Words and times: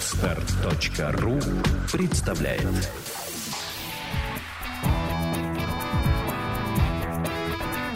Отстар.ру 0.00 1.38
представляет 1.92 2.62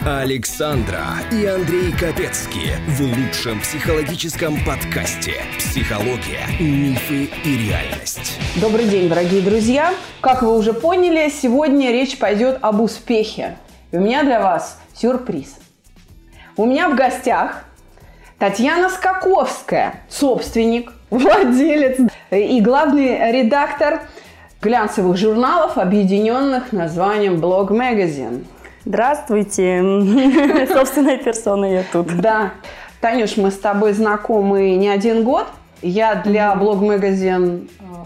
Александра 0.04 1.02
и 1.32 1.46
Андрей 1.46 1.92
Капецки 1.92 2.72
в 2.88 3.00
лучшем 3.00 3.58
психологическом 3.62 4.62
подкасте 4.66 5.36
«Психология, 5.56 6.46
мифы 6.60 7.30
и 7.42 7.68
реальность». 7.68 8.38
Добрый 8.60 8.84
день, 8.84 9.08
дорогие 9.08 9.40
друзья! 9.40 9.94
Как 10.20 10.42
вы 10.42 10.58
уже 10.58 10.74
поняли, 10.74 11.30
сегодня 11.30 11.90
речь 11.90 12.18
пойдет 12.18 12.58
об 12.60 12.82
успехе. 12.82 13.56
У 13.92 13.98
меня 13.98 14.24
для 14.24 14.40
вас 14.40 14.78
сюрприз. 14.94 15.56
У 16.58 16.66
меня 16.66 16.90
в 16.90 16.96
гостях 16.96 17.64
Татьяна 18.44 18.90
Скаковская, 18.90 20.02
собственник, 20.10 20.92
владелец 21.10 21.98
и 22.30 22.60
главный 22.60 23.32
редактор 23.32 24.02
глянцевых 24.60 25.16
журналов, 25.16 25.78
объединенных 25.78 26.70
названием 26.70 27.36
Blog 27.36 27.68
Magazine. 27.68 28.44
Здравствуйте, 28.84 29.80
собственная 30.74 31.16
персона 31.16 31.64
я 31.64 31.84
тут. 31.90 32.14
Да. 32.20 32.50
Танюш, 33.00 33.38
мы 33.38 33.50
с 33.50 33.56
тобой 33.56 33.94
знакомы 33.94 34.74
не 34.74 34.90
один 34.90 35.24
год. 35.24 35.46
Я 35.80 36.14
для 36.14 36.52
э, 36.52 37.60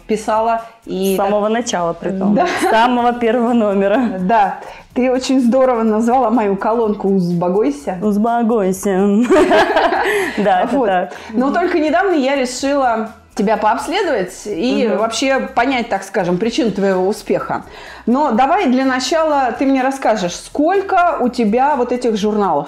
писала. 0.06 0.62
И 0.84 1.14
С 1.14 1.16
самого 1.16 1.48
так... 1.48 1.58
начала, 1.58 1.92
при 1.94 2.10
том. 2.10 2.36
Да. 2.36 2.46
С 2.46 2.70
самого 2.70 3.12
первого 3.12 3.55
номера. 3.55 4.18
Да. 4.20 4.60
Ты 4.98 5.12
очень 5.12 5.40
здорово 5.40 5.84
назвала 5.84 6.28
мою 6.28 6.56
колонку 6.56 7.06
«Узбогойся». 7.06 7.98
«Узбогойся». 8.02 8.90
Да, 10.38 10.62
это 10.62 10.84
так. 10.86 11.12
Но 11.32 11.52
только 11.52 11.78
недавно 11.78 12.14
я 12.14 12.34
решила 12.34 13.10
тебя 13.36 13.58
пообследовать 13.58 14.42
и 14.46 14.88
угу. 14.90 14.98
вообще 14.98 15.38
понять, 15.55 15.88
так 15.88 16.02
скажем, 16.02 16.36
причину 16.36 16.72
твоего 16.72 17.06
успеха. 17.06 17.62
Но 18.06 18.32
давай 18.32 18.66
для 18.66 18.84
начала 18.84 19.55
ты 19.56 19.66
мне 19.66 19.82
расскажешь, 19.82 20.34
сколько 20.34 21.18
у 21.20 21.28
тебя 21.28 21.77
вот 21.77 21.92
этих 21.92 22.16
журналов? 22.16 22.66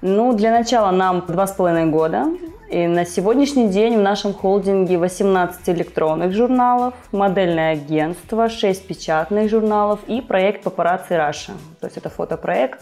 Ну, 0.00 0.34
для 0.34 0.52
начала 0.52 0.92
нам 0.92 1.24
два 1.26 1.48
с 1.48 1.50
половиной 1.50 1.86
года. 1.86 2.26
И 2.72 2.86
на 2.86 3.04
сегодняшний 3.04 3.68
день 3.68 3.98
в 3.98 4.00
нашем 4.00 4.32
холдинге 4.32 4.96
18 4.96 5.68
электронных 5.68 6.32
журналов, 6.32 6.94
модельное 7.12 7.74
агентство, 7.74 8.48
6 8.48 8.86
печатных 8.86 9.50
журналов 9.50 10.00
и 10.06 10.22
проект 10.22 10.62
Папарацци 10.62 11.14
Раша. 11.14 11.52
То 11.80 11.86
есть 11.88 11.98
это 11.98 12.08
фотопроект, 12.08 12.80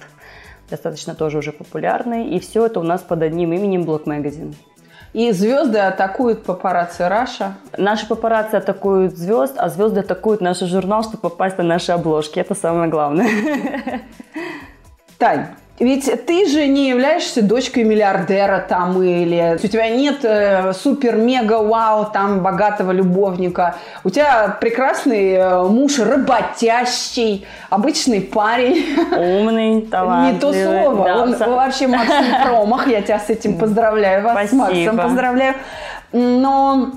достаточно 0.70 1.16
тоже 1.16 1.38
уже 1.38 1.50
популярный. 1.50 2.28
И 2.28 2.38
все 2.38 2.66
это 2.66 2.78
у 2.78 2.84
нас 2.84 3.00
под 3.00 3.22
одним 3.22 3.52
именем 3.52 3.82
Block 3.82 4.04
Magazine. 4.04 4.54
И 5.12 5.32
звезды 5.32 5.80
атакуют 5.80 6.44
папарацци 6.44 7.08
Раша. 7.08 7.54
Наши 7.76 8.06
папарацци 8.06 8.54
атакуют 8.54 9.18
звезд, 9.18 9.54
а 9.56 9.68
звезды 9.68 10.00
атакуют 10.00 10.40
наш 10.40 10.60
журнал, 10.60 11.02
чтобы 11.02 11.22
попасть 11.22 11.58
на 11.58 11.64
наши 11.64 11.90
обложки. 11.90 12.38
Это 12.38 12.54
самое 12.54 12.88
главное. 12.88 13.28
Тань, 15.18 15.48
ведь 15.80 16.26
ты 16.26 16.46
же 16.46 16.66
не 16.66 16.90
являешься 16.90 17.42
дочкой 17.42 17.84
миллиардера 17.84 18.64
там 18.68 19.02
или 19.02 19.58
у 19.62 19.66
тебя 19.66 19.88
нет 19.88 20.18
э, 20.24 20.74
супер-мега-вау 20.74 22.10
там 22.12 22.40
богатого 22.40 22.92
любовника. 22.92 23.76
У 24.04 24.10
тебя 24.10 24.58
прекрасный 24.60 25.32
э, 25.32 25.62
муж 25.62 25.98
работящий, 25.98 27.46
обычный 27.70 28.20
парень. 28.20 28.84
Умный, 29.16 29.80
талантливый. 29.80 30.32
Не 30.34 30.38
то 30.38 30.52
слово. 30.52 31.04
Да, 31.04 31.22
Он 31.22 31.34
сам... 31.34 31.50
вообще 31.50 31.86
Максим 31.86 32.24
Промах. 32.44 32.86
Я 32.86 33.00
тебя 33.00 33.18
с 33.18 33.30
этим 33.30 33.58
поздравляю. 33.58 34.22
Вас 34.22 34.32
Спасибо. 34.32 34.56
с 34.56 34.68
Максом 34.68 34.98
поздравляю. 34.98 35.54
Но 36.12 36.90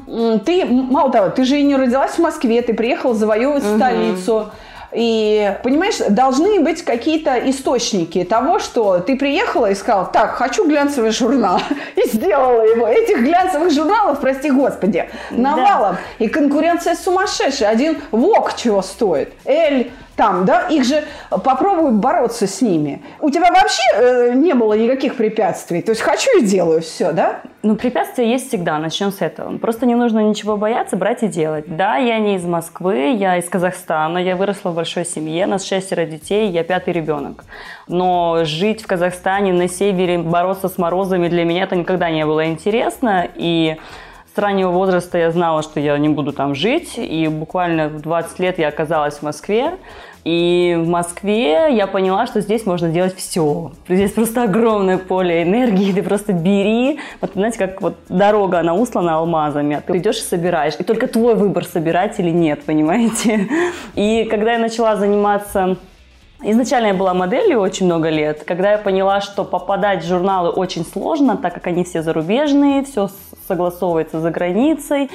ты, 0.46 0.66
мало 0.66 1.10
того, 1.10 1.30
ты 1.30 1.46
же 1.46 1.58
и 1.58 1.64
не 1.64 1.78
родилась 1.78 2.14
в 2.14 2.20
Москве, 2.20 2.62
ты 2.64 2.74
приехала 2.74 3.14
завоевывать 3.14 3.64
угу. 3.64 3.78
столицу. 3.78 4.52
И, 4.96 5.58
понимаешь, 5.64 5.98
должны 6.10 6.60
быть 6.60 6.84
какие-то 6.84 7.38
источники 7.50 8.24
того, 8.24 8.60
что 8.60 9.00
ты 9.00 9.18
приехала 9.18 9.72
и 9.72 9.76
сказала, 9.76 10.06
так, 10.06 10.36
хочу 10.36 10.68
глянцевый 10.68 11.12
журнал. 11.12 11.60
И 11.96 12.08
сделала 12.08 12.62
его. 12.62 12.88
Этих 12.88 13.20
глянцевых 13.20 13.72
журналов, 13.72 14.20
прости 14.22 14.52
господи, 14.52 15.10
навалом. 15.32 15.96
Да. 15.96 16.26
И 16.26 16.28
конкуренция 16.28 16.96
сумасшедшая. 16.96 17.70
Один 17.70 17.98
ВОК 18.12 18.56
чего 18.56 18.82
стоит. 18.82 19.34
Эль 19.46 19.92
там, 20.16 20.46
да, 20.46 20.68
их 20.68 20.84
же 20.84 21.04
попробуют 21.30 21.96
бороться 21.96 22.46
с 22.46 22.62
ними. 22.62 23.02
У 23.20 23.30
тебя 23.30 23.52
вообще 23.52 23.82
э, 23.96 24.34
не 24.34 24.54
было 24.54 24.74
никаких 24.74 25.16
препятствий? 25.16 25.82
То 25.82 25.92
есть 25.92 26.02
хочу 26.02 26.30
и 26.40 26.46
делаю 26.46 26.82
все, 26.82 27.12
да? 27.12 27.42
Ну, 27.64 27.76
препятствия 27.76 28.30
есть 28.30 28.50
всегда, 28.50 28.78
начнем 28.78 29.12
с 29.12 29.22
этого. 29.22 29.58
Просто 29.58 29.86
не 29.86 29.96
нужно 29.96 30.20
ничего 30.20 30.58
бояться, 30.58 30.98
брать 30.98 31.24
и 31.24 31.28
делать. 31.28 31.66
Да, 31.68 31.96
я 31.96 32.20
не 32.20 32.36
из 32.36 32.46
Москвы, 32.46 33.16
я 33.18 33.38
из 33.38 33.50
Казахстана, 33.50 34.20
я 34.20 34.36
выросла 34.36 34.70
в 34.70 34.76
большой 34.76 35.06
семье, 35.06 35.48
нас 35.48 35.66
шестеро 35.66 36.06
детей, 36.06 36.50
я 36.50 36.64
пятый 36.64 36.94
ребенок. 36.94 37.44
Но 37.88 38.42
жить 38.44 38.84
в 38.84 38.88
Казахстане, 38.88 39.52
на 39.54 39.68
севере, 39.68 40.20
бороться 40.20 40.70
с 40.70 40.78
морозами 40.78 41.28
для 41.28 41.44
меня 41.44 41.64
это 41.64 41.76
никогда 41.76 42.10
не 42.10 42.26
было 42.26 42.46
интересно. 42.46 43.28
И 43.36 43.78
с 44.34 44.38
раннего 44.38 44.72
возраста 44.72 45.18
я 45.18 45.32
знала, 45.32 45.62
что 45.62 45.80
я 45.80 45.98
не 45.98 46.10
буду 46.10 46.34
там 46.34 46.56
жить, 46.56 46.94
и 46.98 47.28
буквально 47.28 47.88
в 47.90 48.02
20 48.02 48.40
лет 48.40 48.58
я 48.58 48.70
оказалась 48.70 49.18
в 49.18 49.22
Москве. 49.22 49.74
И 50.24 50.76
в 50.80 50.88
Москве 50.88 51.76
я 51.76 51.86
поняла, 51.86 52.26
что 52.26 52.40
здесь 52.42 52.66
можно 52.66 52.90
делать 52.90 53.16
все. 53.16 53.74
Здесь 53.90 54.12
просто 54.14 54.44
огромное 54.44 54.98
поле 54.98 55.44
энергии, 55.44 55.92
ты 55.92 56.02
просто 56.02 56.32
бери. 56.32 57.00
Вот 57.22 57.32
знаете, 57.34 57.60
как 57.60 57.82
вот 57.82 57.98
дорога, 58.10 58.60
она 58.60 58.74
услана 58.74 59.18
алмазами, 59.18 59.76
а 59.76 59.82
ты 59.82 59.98
идешь 59.98 60.18
и 60.18 60.22
собираешь. 60.22 60.76
И 60.80 60.84
только 60.84 61.08
твой 61.08 61.36
выбор, 61.36 61.66
собирать 61.66 62.20
или 62.20 62.30
нет, 62.30 62.64
понимаете? 62.64 63.50
И 63.96 64.24
когда 64.32 64.54
я 64.54 64.60
начала 64.60 64.96
заниматься 64.96 65.78
Изначально 66.46 66.88
я 66.88 66.94
была 66.94 67.14
моделью 67.14 67.62
очень 67.62 67.86
много 67.86 68.10
лет. 68.10 68.44
Когда 68.44 68.74
я 68.74 68.78
поняла, 68.78 69.22
что 69.22 69.46
попадать 69.46 70.04
в 70.04 70.08
журналы 70.08 70.50
очень 70.50 70.86
сложно, 70.86 71.38
так 71.38 71.54
как 71.54 71.68
они 71.68 71.86
все 71.86 72.02
зарубежные, 72.02 72.84
все 72.84 73.10
согласовывается 73.48 74.20
за 74.20 74.30
границей, 74.30 75.10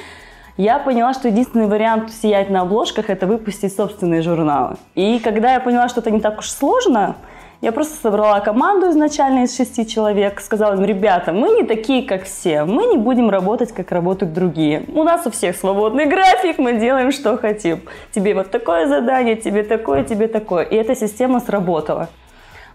я 0.57 0.79
поняла, 0.79 1.13
что 1.13 1.27
единственный 1.27 1.67
вариант 1.67 2.11
сиять 2.11 2.49
на 2.49 2.61
обложках– 2.61 3.09
это 3.11 3.27
выпустить 3.27 3.75
собственные 3.75 4.23
журналы. 4.23 4.77
И 4.95 5.19
когда 5.19 5.53
я 5.53 5.59
поняла, 5.59 5.87
что 5.87 6.01
это 6.01 6.09
не 6.09 6.19
так 6.19 6.39
уж 6.39 6.49
сложно, 6.49 7.15
я 7.61 7.73
просто 7.73 7.95
собрала 8.01 8.39
команду 8.39 8.89
изначально 8.89 9.43
из 9.43 9.55
шести 9.55 9.85
человек, 9.85 10.39
сказала 10.39 10.75
им, 10.75 10.85
ребята, 10.85 11.33
мы 11.33 11.49
не 11.49 11.63
такие, 11.63 12.03
как 12.03 12.23
все, 12.23 12.63
мы 12.63 12.85
не 12.85 12.97
будем 12.97 13.29
работать, 13.29 13.73
как 13.73 13.91
работают 13.91 14.33
другие. 14.33 14.83
У 14.93 15.03
нас 15.03 15.27
у 15.27 15.31
всех 15.31 15.57
свободный 15.57 16.05
график, 16.05 16.57
мы 16.57 16.79
делаем, 16.79 17.11
что 17.11 17.37
хотим. 17.37 17.81
Тебе 18.11 18.33
вот 18.33 18.49
такое 18.49 18.87
задание, 18.87 19.35
тебе 19.35 19.63
такое, 19.63 20.03
тебе 20.03 20.27
такое. 20.27 20.63
И 20.63 20.75
эта 20.75 20.95
система 20.95 21.41
сработала. 21.41 22.07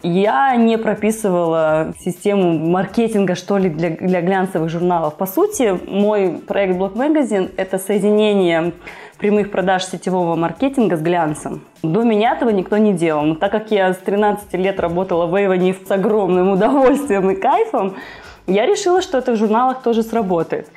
Я 0.03 0.55
не 0.57 0.77
прописывала 0.77 1.95
систему 1.99 2.59
маркетинга, 2.59 3.35
что 3.35 3.57
ли, 3.57 3.71
для, 3.71 3.89
для 3.89 4.21
глянцевых 4.21 4.69
журналов. 4.69 5.15
По 5.15 5.25
сути, 5.25 5.81
мой 5.89 6.43
проект 6.47 6.77
Block 6.77 6.93
Magazine– 6.93 7.51
это 7.57 7.79
соединение 7.79 8.75
прямых 9.17 9.51
продаж 9.51 9.85
сетевого 9.85 10.37
маркетинга 10.37 10.97
с 10.97 11.01
глянцем. 11.01 11.63
До 11.83 12.03
меня 12.03 12.33
этого 12.33 12.51
никто 12.51 12.77
не 12.79 12.93
делал. 12.93 13.23
Но 13.23 13.35
так 13.35 13.53
как 13.53 13.71
я 13.71 13.93
с 13.93 13.99
13 13.99 14.53
лет 14.55 14.81
работала 14.81 15.27
в 15.27 15.35
Эйвоне 15.35 15.75
с 15.75 15.91
огромным 15.91 16.51
удовольствием 16.51 17.31
и 17.31 17.35
кайфом, 17.35 17.97
я 18.47 18.67
решила, 18.67 19.01
что 19.03 19.19
это 19.19 19.33
в 19.33 19.37
журналах 19.37 19.83
тоже 19.83 20.03
сработает. 20.03 20.69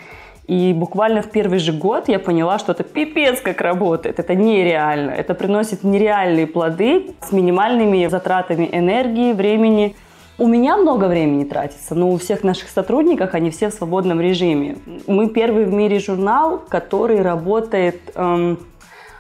И 0.47 0.71
буквально 0.73 1.21
в 1.21 1.29
первый 1.29 1.59
же 1.59 1.73
год 1.73 2.07
я 2.07 2.19
поняла, 2.19 2.57
что 2.57 2.71
это 2.71 2.83
пипец 2.83 3.41
как 3.41 3.59
работает. 3.59 4.19
Это 4.19 4.33
нереально. 4.33 5.11
Это 5.11 5.33
приносит 5.33 5.83
нереальные 5.83 6.47
плоды 6.47 7.15
с 7.21 7.33
минимальными 7.33 8.07
затратами 8.07 8.69
энергии, 8.71 9.33
времени. 9.33 9.95
У 10.39 10.45
меня 10.45 10.77
много 10.77 11.05
времени 11.05 11.45
тратится, 11.45 11.95
но 11.95 12.11
у 12.11 12.17
всех 12.17 12.43
наших 12.43 12.69
сотрудников 12.69 13.33
они 13.33 13.49
все 13.49 13.69
в 13.69 13.73
свободном 13.73 14.21
режиме. 14.21 14.77
Мы 15.07 15.29
первый 15.29 15.66
в 15.66 15.73
мире 15.73 15.97
журнал, 15.97 16.61
который 16.69 17.23
работает 17.23 17.99
эм, 18.13 18.59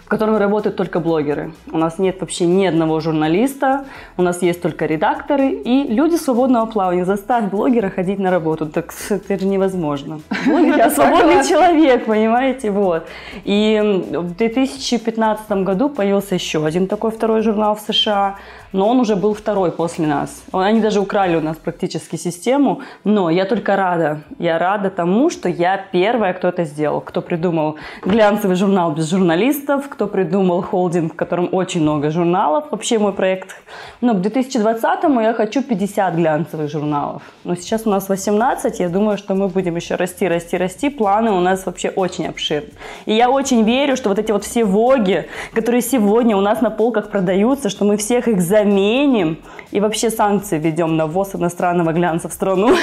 в 0.07 0.09
котором 0.09 0.37
работают 0.37 0.77
только 0.77 1.01
блогеры. 1.01 1.51
У 1.69 1.77
нас 1.77 1.99
нет 1.99 2.21
вообще 2.21 2.45
ни 2.45 2.65
одного 2.65 3.01
журналиста, 3.01 3.83
у 4.15 4.21
нас 4.21 4.41
есть 4.41 4.61
только 4.61 4.85
редакторы 4.85 5.49
и 5.49 5.83
люди 5.83 6.15
свободного 6.15 6.65
плавания. 6.65 7.03
Заставь 7.03 7.49
блогера 7.49 7.89
ходить 7.89 8.17
на 8.17 8.31
работу, 8.31 8.67
так 8.67 8.93
это 9.09 9.37
же 9.37 9.45
невозможно. 9.45 10.21
Блогер– 10.45 10.75
это 10.77 10.91
свободный 10.91 11.45
человек, 11.45 12.05
понимаете, 12.05 12.71
вот. 12.71 13.05
И 13.43 14.05
в 14.13 14.33
2015 14.37 15.51
году 15.63 15.89
появился 15.89 16.35
еще 16.35 16.65
один 16.65 16.87
такой 16.87 17.11
второй 17.11 17.41
журнал 17.41 17.75
в 17.75 17.81
США, 17.81 18.37
но 18.77 18.87
он 18.87 18.99
уже 18.99 19.15
был 19.15 19.33
второй 19.33 19.71
после 19.71 20.05
нас. 20.05 20.43
Они 20.51 20.79
даже 20.81 20.99
украли 20.99 21.35
у 21.35 21.41
нас 21.41 21.57
практически 21.57 22.15
систему, 22.15 22.81
но 23.03 23.31
я 23.31 23.45
только 23.45 23.75
рада. 23.75 24.21
Я 24.37 24.59
рада 24.59 24.91
тому, 24.91 25.31
что 25.31 25.49
я 25.49 25.77
первая, 25.91 26.33
кто 26.33 26.49
это 26.49 26.63
сделал, 26.63 27.01
кто 27.01 27.21
придумал 27.21 27.77
глянцевый 28.05 28.55
журнал 28.55 28.91
без 28.91 29.09
журналистов, 29.09 29.89
кто 29.89 30.05
придумал 30.05 30.61
холдинг, 30.61 31.13
в 31.13 31.15
котором 31.15 31.49
очень 31.51 31.81
много 31.81 32.11
журналов. 32.11 32.65
Вообще 32.69 32.99
мой 32.99 33.13
проект. 33.13 33.55
Но 33.99 34.13
к 34.13 34.17
2020-му 34.17 35.21
я 35.21 35.33
хочу 35.33 35.63
50 35.63 36.13
глянцевых 36.13 36.69
журналов. 36.69 37.23
Но 37.43 37.55
сейчас 37.55 37.87
у 37.87 37.89
нас 37.89 38.09
18, 38.09 38.79
я 38.79 38.89
думаю, 38.89 39.17
что 39.17 39.33
мы 39.33 39.47
будем 39.47 39.75
еще 39.75 39.95
расти, 39.95 40.27
расти, 40.27 40.55
расти. 40.55 40.89
Планы 40.89 41.31
у 41.31 41.39
нас 41.39 41.65
вообще 41.65 41.89
очень 41.89 42.27
обширны. 42.27 42.69
И 43.07 43.15
я 43.15 43.31
очень 43.31 43.63
верю, 43.63 43.97
что 43.97 44.09
вот 44.09 44.19
эти 44.19 44.31
вот 44.31 44.43
все 44.43 44.63
воги, 44.63 45.25
которые 45.53 45.81
сегодня 45.81 46.37
у 46.37 46.41
нас 46.41 46.61
на 46.61 46.69
полках 46.69 47.09
продаются, 47.09 47.69
что 47.69 47.83
мы 47.83 47.97
всех 47.97 48.27
их 48.27 48.39
заменим 48.67 49.37
и 49.71 49.79
вообще 49.79 50.09
санкции 50.09 50.57
введем 50.57 50.95
на 50.95 51.07
ввоз 51.07 51.35
иностранного 51.35 51.91
глянца 51.91 52.29
в 52.29 52.33
страну. 52.33 52.75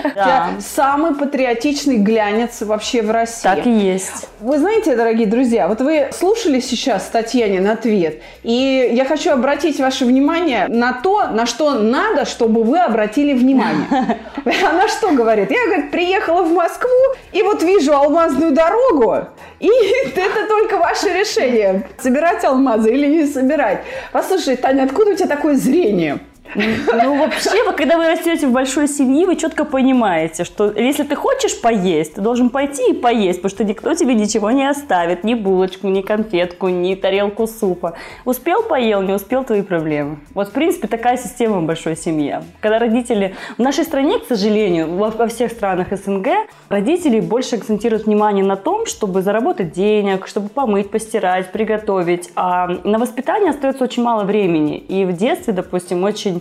Самый 0.58 1.14
патриотичный 1.14 1.98
глянец 1.98 2.62
вообще 2.62 3.02
в 3.02 3.10
России. 3.10 3.42
Так 3.42 3.66
и 3.66 3.70
есть. 3.70 4.28
Вы 4.40 4.58
знаете, 4.58 4.96
дорогие 4.96 5.26
друзья, 5.26 5.68
вот 5.68 5.80
вы 5.80 6.08
слушали 6.12 6.60
сейчас 6.60 7.04
Татьянин 7.04 7.66
ответ, 7.68 8.20
и 8.42 8.90
я 8.92 9.04
хочу 9.04 9.32
обратить 9.32 9.78
ваше 9.78 10.04
внимание 10.04 10.66
на 10.68 10.92
то, 10.92 11.28
на 11.28 11.46
что 11.46 11.74
надо, 11.74 12.24
чтобы 12.24 12.62
вы 12.62 12.78
обратили 12.78 13.32
внимание. 13.32 13.86
Она 14.68 14.88
что 14.88 15.12
говорит? 15.12 15.50
Я, 15.50 15.66
говорит, 15.66 15.90
приехала 15.90 16.42
в 16.42 16.52
Москву, 16.52 16.90
и 17.32 17.42
вот 17.42 17.62
вижу 17.62 17.94
алмазную 17.94 18.52
дорогу, 18.52 19.28
и 19.58 19.68
это 20.14 20.48
только 20.48 20.76
ваше 20.76 21.08
решение, 21.08 21.88
собирать 21.98 22.44
алмазы 22.44 22.92
или 22.92 23.06
не 23.06 23.26
собирать. 23.26 23.82
Послушай, 24.12 24.56
Таня, 24.56 24.84
откуда 24.84 25.12
у 25.12 25.14
тебя 25.14 25.28
такое 25.28 25.54
зрение? 25.56 26.18
Ну, 26.54 27.18
вообще, 27.18 27.72
когда 27.76 27.96
вы 27.96 28.06
растете 28.06 28.46
в 28.46 28.52
большой 28.52 28.86
семье, 28.86 29.26
вы 29.26 29.36
четко 29.36 29.64
понимаете, 29.64 30.44
что 30.44 30.70
если 30.70 31.02
ты 31.02 31.16
хочешь 31.16 31.60
поесть, 31.60 32.14
ты 32.14 32.20
должен 32.20 32.50
пойти 32.50 32.90
и 32.90 32.92
поесть, 32.92 33.42
потому 33.42 33.50
что 33.50 33.64
никто 33.64 33.94
тебе 33.94 34.14
ничего 34.14 34.50
не 34.50 34.68
оставит, 34.68 35.24
ни 35.24 35.34
булочку, 35.34 35.88
ни 35.88 36.00
конфетку, 36.02 36.68
ни 36.68 36.94
тарелку 36.94 37.46
супа. 37.46 37.94
Успел, 38.24 38.62
поел, 38.62 39.02
не 39.02 39.12
успел, 39.12 39.44
твои 39.44 39.62
проблемы. 39.62 40.18
Вот, 40.34 40.48
в 40.48 40.52
принципе, 40.52 40.86
такая 40.86 41.16
система 41.16 41.60
большой 41.62 41.96
семье. 41.96 42.44
Когда 42.60 42.78
родители... 42.78 43.34
В 43.58 43.62
нашей 43.62 43.84
стране, 43.84 44.18
к 44.18 44.26
сожалению, 44.26 44.88
во 44.96 45.26
всех 45.26 45.50
странах 45.50 45.88
СНГ, 45.90 46.28
родители 46.68 47.20
больше 47.20 47.56
акцентируют 47.56 48.06
внимание 48.06 48.44
на 48.44 48.56
том, 48.56 48.86
чтобы 48.86 49.22
заработать 49.22 49.72
денег, 49.72 50.26
чтобы 50.26 50.48
помыть, 50.48 50.90
постирать, 50.90 51.50
приготовить. 51.52 52.30
А 52.36 52.68
на 52.84 52.98
воспитание 52.98 53.50
остается 53.50 53.84
очень 53.84 54.02
мало 54.02 54.24
времени. 54.24 54.78
И 54.78 55.04
в 55.04 55.12
детстве, 55.16 55.52
допустим, 55.52 56.04
очень 56.04 56.33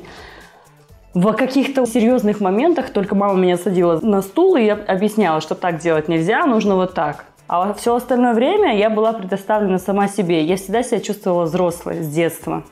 в 1.14 1.32
каких-то 1.34 1.86
серьезных 1.86 2.40
моментах 2.40 2.90
только 2.90 3.14
мама 3.14 3.36
меня 3.36 3.58
садила 3.58 4.00
на 4.02 4.22
стул 4.22 4.56
и 4.56 4.68
объясняла, 4.68 5.42
что 5.42 5.54
так 5.54 5.80
делать 5.80 6.08
нельзя, 6.08 6.46
нужно 6.46 6.76
вот 6.76 6.94
так. 6.94 7.26
А 7.48 7.74
все 7.74 7.96
остальное 7.96 8.34
время 8.34 8.76
я 8.76 8.90
была 8.90 9.14
предоставлена 9.14 9.78
сама 9.78 10.08
себе. 10.08 10.44
Я 10.44 10.56
всегда 10.56 10.82
себя 10.82 11.00
чувствовала 11.00 11.44
взрослой 11.44 12.02
с 12.02 12.08
детства. 12.08 12.64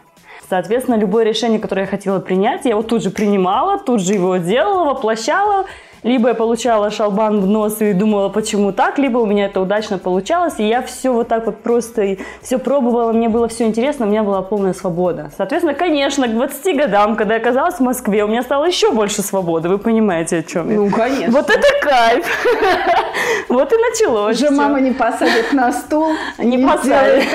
Соответственно, 0.50 0.96
любое 0.96 1.24
решение, 1.24 1.60
которое 1.60 1.82
я 1.82 1.88
хотела 1.88 2.20
принять, 2.20 2.66
я 2.66 2.72
его 2.72 2.82
тут 2.82 3.04
же 3.04 3.12
принимала, 3.12 3.78
тут 3.80 4.02
же 4.02 4.14
его 4.14 4.38
делала, 4.38 4.86
воплощала. 4.86 5.66
Либо 6.04 6.30
я 6.30 6.34
получала 6.34 6.90
шалбан 6.90 7.42
в 7.42 7.48
нос 7.48 7.80
и 7.80 7.94
думала, 7.94 8.30
почему 8.30 8.72
так, 8.72 8.98
либо 8.98 9.20
у 9.20 9.26
меня 9.28 9.46
это 9.46 9.62
удачно 9.62 10.00
получалось, 10.00 10.56
и 10.58 10.68
я 10.68 10.82
все 10.82 11.12
вот 11.12 11.28
так 11.28 11.46
вот 11.46 11.62
просто 11.62 12.18
все 12.42 12.58
пробовала, 12.58 13.12
мне 13.12 13.30
было 13.30 13.48
все 13.48 13.66
интересно, 13.66 14.08
у 14.08 14.10
меня 14.10 14.24
была 14.24 14.42
полная 14.42 14.74
свобода. 14.74 15.32
Соответственно, 15.38 15.76
конечно, 15.76 16.28
к 16.28 16.34
20 16.34 16.76
годам, 16.78 17.16
когда 17.16 17.36
я 17.36 17.40
оказалась 17.40 17.76
в 17.76 17.82
Москве, 17.82 18.24
у 18.24 18.28
меня 18.28 18.42
стало 18.42 18.66
еще 18.66 18.92
больше 18.92 19.22
свободы, 19.22 19.70
вы 19.70 19.78
понимаете, 19.78 20.40
о 20.40 20.44
чем 20.44 20.72
я? 20.72 20.78
Ну, 20.78 20.90
конечно. 20.90 21.32
Вот 21.32 21.50
это 21.50 21.68
кайф! 21.82 22.26
Вот 23.50 23.72
и 23.74 23.76
началось. 23.76 24.38
Уже 24.38 24.50
мама 24.50 24.80
не 24.80 24.92
посадит 24.92 25.52
на 25.52 25.72
стул, 25.72 26.14
не 26.38 26.58
посадит 26.58 27.28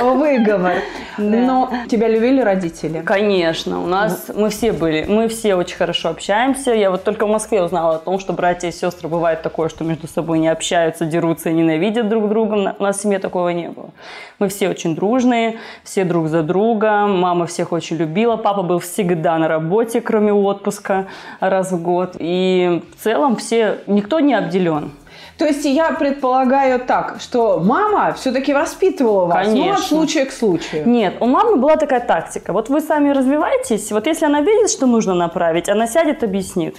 выговор. 0.00 0.74
Но 1.18 1.70
тебя 1.88 2.08
любили 2.08 2.40
родители? 2.40 3.00
Конечно, 3.00 3.82
у 3.82 3.86
нас 3.86 4.30
мы 4.34 4.50
все 4.50 4.72
были, 4.72 5.04
мы 5.08 5.28
все 5.28 5.54
очень 5.54 5.76
хорошо 5.76 6.10
общаемся. 6.10 6.72
Я 6.72 6.90
вот 6.90 7.04
только 7.04 7.26
в 7.26 7.30
Москве 7.30 7.62
узнала 7.62 7.96
о 7.96 7.98
том, 7.98 8.18
что 8.18 8.32
братья 8.32 8.68
и 8.68 8.72
сестры 8.72 9.08
бывает 9.08 9.42
такое, 9.42 9.68
что 9.68 9.84
между 9.84 10.06
собой 10.06 10.38
не 10.38 10.48
общаются, 10.48 11.04
дерутся 11.04 11.50
и 11.50 11.52
ненавидят 11.52 12.08
друг 12.08 12.28
друга. 12.28 12.74
У 12.78 12.82
нас 12.82 12.98
в 12.98 13.02
семье 13.02 13.18
такого 13.18 13.48
не 13.50 13.68
было. 13.68 13.90
Мы 14.38 14.48
все 14.48 14.68
очень 14.68 14.94
дружные, 14.94 15.58
все 15.84 16.04
друг 16.04 16.28
за 16.28 16.42
друга. 16.42 17.06
Мама 17.06 17.46
всех 17.46 17.72
очень 17.72 17.96
любила. 17.96 18.36
Папа 18.36 18.62
был 18.62 18.78
всегда 18.78 19.38
на 19.38 19.48
работе, 19.48 20.00
кроме 20.00 20.32
отпуска 20.32 21.06
раз 21.40 21.72
в 21.72 21.82
год. 21.82 22.16
И 22.18 22.82
в 22.96 23.02
целом 23.02 23.36
все, 23.36 23.78
никто 23.86 24.20
не 24.20 24.34
обделен. 24.34 24.92
То 25.38 25.46
есть 25.46 25.64
я 25.64 25.90
предполагаю 25.92 26.78
так, 26.78 27.16
что 27.20 27.60
мама 27.60 28.12
все-таки 28.12 28.54
воспитывала 28.54 29.26
вас, 29.26 29.46
Конечно. 29.46 29.66
но 29.66 29.72
от 29.72 29.80
случая 29.80 30.26
к 30.26 30.32
случаю. 30.32 30.88
Нет, 30.88 31.14
у 31.20 31.26
мамы 31.26 31.56
была 31.56 31.76
такая 31.76 32.00
тактика. 32.00 32.52
Вот 32.52 32.68
вы 32.68 32.80
сами 32.80 33.10
развиваетесь, 33.10 33.90
вот 33.90 34.06
если 34.06 34.26
она 34.26 34.42
видит, 34.42 34.70
что 34.70 34.86
нужно 34.86 35.14
направить, 35.14 35.68
она 35.68 35.86
сядет, 35.86 36.22
объяснит. 36.22 36.76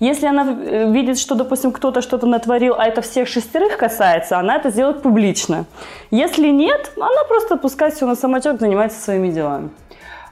Если 0.00 0.26
она 0.26 0.58
э, 0.60 0.90
видит, 0.92 1.18
что, 1.18 1.34
допустим, 1.34 1.72
кто-то 1.72 2.02
что-то 2.02 2.26
натворил, 2.26 2.74
а 2.76 2.84
это 2.86 3.00
всех 3.00 3.28
шестерых 3.28 3.76
касается, 3.78 4.38
она 4.38 4.56
это 4.56 4.70
сделает 4.70 5.02
публично. 5.02 5.64
Если 6.10 6.48
нет, 6.48 6.92
она 6.96 7.24
просто 7.28 7.56
пускай 7.56 7.90
все 7.90 8.06
на 8.06 8.16
самотек 8.16 8.60
занимается 8.60 9.00
своими 9.00 9.30
делами. 9.30 9.70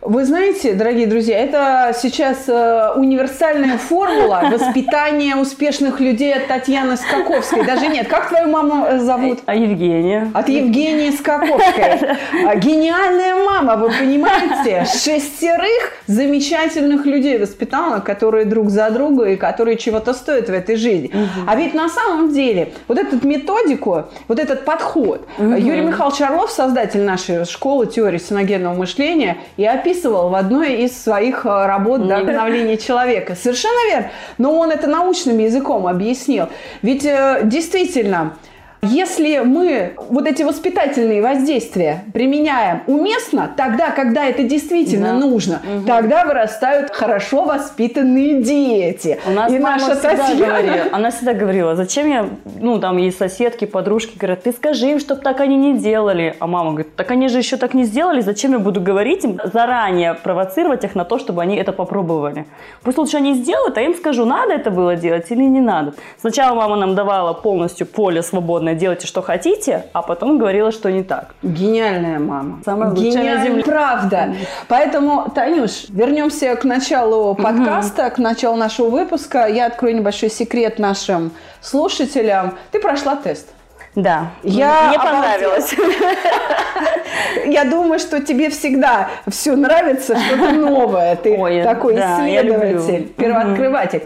Вы 0.04 0.24
знаете, 0.24 0.72
дорогие 0.74 1.06
друзья, 1.06 1.38
это 1.38 1.94
сейчас 1.96 2.48
э, 2.48 2.90
универсальная 2.96 3.78
формула 3.78 4.42
воспитания 4.50 5.36
успешных 5.36 6.00
людей 6.00 6.34
от 6.34 6.48
Татьяны 6.48 6.96
Скаковской. 6.96 7.64
Даже 7.64 7.86
нет, 7.86 8.08
как 8.08 8.28
твою 8.28 8.48
маму 8.48 8.84
э, 8.84 8.98
зовут? 8.98 9.38
А 9.46 9.54
Евгения. 9.54 10.28
От 10.34 10.48
Евгении 10.48 11.10
Скаковской. 11.10 12.16
А, 12.44 12.56
гениальная 12.56 13.44
мама, 13.44 13.76
вы 13.76 13.90
понимаете? 13.90 14.84
Шестерых 14.92 15.92
замечательных 16.08 17.06
людей 17.06 17.38
воспитала, 17.38 18.00
которые 18.00 18.44
друг 18.44 18.70
за 18.70 18.90
друга 18.90 19.26
и 19.26 19.36
которые 19.36 19.76
чего-то 19.76 20.14
стоят 20.14 20.48
в 20.48 20.52
этой 20.52 20.74
жизни. 20.74 21.12
А 21.46 21.54
ведь 21.54 21.74
на 21.74 21.88
самом 21.88 22.32
деле 22.32 22.72
вот 22.88 22.98
эту 22.98 23.24
методику, 23.24 24.06
вот 24.26 24.40
этот 24.40 24.64
подход, 24.64 25.28
Юрий 25.38 25.82
Михайлович 25.82 26.20
Орлов, 26.22 26.50
создатель 26.50 27.02
нашей 27.02 27.44
школы 27.44 27.86
теории 27.86 28.18
синогенного 28.18 28.74
мышления, 28.74 29.36
и 29.56 29.64
описывает 29.64 29.91
описывал 29.92 30.30
в 30.30 30.34
одной 30.34 30.82
из 30.82 31.00
своих 31.00 31.44
э, 31.44 31.66
работ 31.66 32.06
да, 32.06 32.18
«Обновление 32.18 32.78
человека». 32.78 33.34
Совершенно 33.34 33.88
верно. 33.88 34.10
Но 34.38 34.58
он 34.58 34.70
это 34.70 34.86
научным 34.86 35.38
языком 35.38 35.86
объяснил. 35.86 36.48
Ведь 36.82 37.04
э, 37.04 37.40
действительно, 37.44 38.36
если 38.84 39.38
мы 39.38 39.92
вот 39.96 40.26
эти 40.26 40.42
воспитательные 40.42 41.22
воздействия 41.22 42.02
применяем 42.12 42.82
уместно, 42.88 43.48
тогда, 43.56 43.90
когда 43.90 44.26
это 44.26 44.42
действительно 44.42 45.12
да. 45.12 45.26
нужно, 45.26 45.62
угу. 45.62 45.86
тогда 45.86 46.24
вырастают 46.24 46.90
хорошо 46.90 47.44
воспитанные 47.44 48.42
дети. 48.42 49.20
У 49.24 49.30
нас 49.30 49.52
И 49.52 49.58
мама 49.60 49.78
наша 49.78 49.94
всегда 49.94 50.26
Татьяна... 50.26 50.46
говорила, 50.46 50.86
она 50.90 51.10
всегда 51.12 51.34
говорила, 51.34 51.76
зачем 51.76 52.08
я, 52.08 52.28
ну 52.58 52.80
там 52.80 52.96
есть 52.96 53.18
соседки, 53.18 53.66
подружки, 53.66 54.18
говорят, 54.18 54.42
ты 54.42 54.52
скажи 54.52 54.90
им, 54.90 54.98
чтобы 54.98 55.20
так 55.20 55.38
они 55.40 55.56
не 55.56 55.78
делали. 55.78 56.34
А 56.40 56.48
мама 56.48 56.70
говорит, 56.70 56.96
так 56.96 57.08
они 57.12 57.28
же 57.28 57.38
еще 57.38 57.58
так 57.58 57.74
не 57.74 57.84
сделали, 57.84 58.20
зачем 58.20 58.50
я 58.50 58.58
буду 58.58 58.80
говорить 58.80 59.22
им, 59.22 59.38
заранее 59.44 60.14
провоцировать 60.14 60.82
их 60.82 60.96
на 60.96 61.04
то, 61.04 61.20
чтобы 61.20 61.40
они 61.40 61.54
это 61.56 61.72
попробовали. 61.72 62.46
Пусть 62.82 62.98
лучше 62.98 63.18
они 63.18 63.34
сделают, 63.34 63.78
а 63.78 63.80
им 63.80 63.94
скажу, 63.94 64.24
надо 64.24 64.54
это 64.54 64.72
было 64.72 64.96
делать 64.96 65.30
или 65.30 65.44
не 65.44 65.60
надо. 65.60 65.94
Сначала 66.20 66.56
мама 66.56 66.74
нам 66.74 66.96
давала 66.96 67.32
полностью 67.32 67.86
поле 67.86 68.22
свободное 68.22 68.71
правильно, 68.72 68.74
делайте, 68.74 69.06
что 69.06 69.22
хотите, 69.22 69.86
а 69.92 70.02
потом 70.02 70.38
говорила, 70.38 70.72
что 70.72 70.90
не 70.90 71.02
так. 71.02 71.34
Гениальная 71.42 72.18
мама. 72.18 72.60
Самая 72.64 72.90
лучшая 72.90 73.10
Гениальная, 73.10 73.38
на 73.38 73.44
земле. 73.44 73.64
Правда. 73.64 74.34
Поэтому, 74.68 75.30
Танюш, 75.34 75.88
вернемся 75.88 76.54
к 76.56 76.64
началу 76.64 77.34
подкаста, 77.34 78.10
к 78.10 78.18
началу 78.18 78.56
нашего 78.56 78.90
выпуска. 78.90 79.46
Я 79.46 79.66
открою 79.66 79.96
небольшой 79.96 80.30
секрет 80.30 80.78
нашим 80.78 81.32
слушателям. 81.60 82.54
Ты 82.70 82.80
прошла 82.80 83.16
тест. 83.16 83.48
Да, 83.94 84.30
я 84.42 84.88
мне 84.88 84.98
понравилось. 84.98 85.74
Я 87.44 87.64
думаю, 87.64 87.98
что 87.98 88.20
тебе 88.20 88.48
всегда 88.48 89.10
все 89.28 89.54
нравится, 89.54 90.18
что-то 90.18 90.52
новое. 90.52 91.16
Ты 91.16 91.36
Ой, 91.36 91.62
такой 91.62 91.94
да, 91.94 92.26
исследователь, 92.26 93.08
первооткрыватель. 93.16 94.02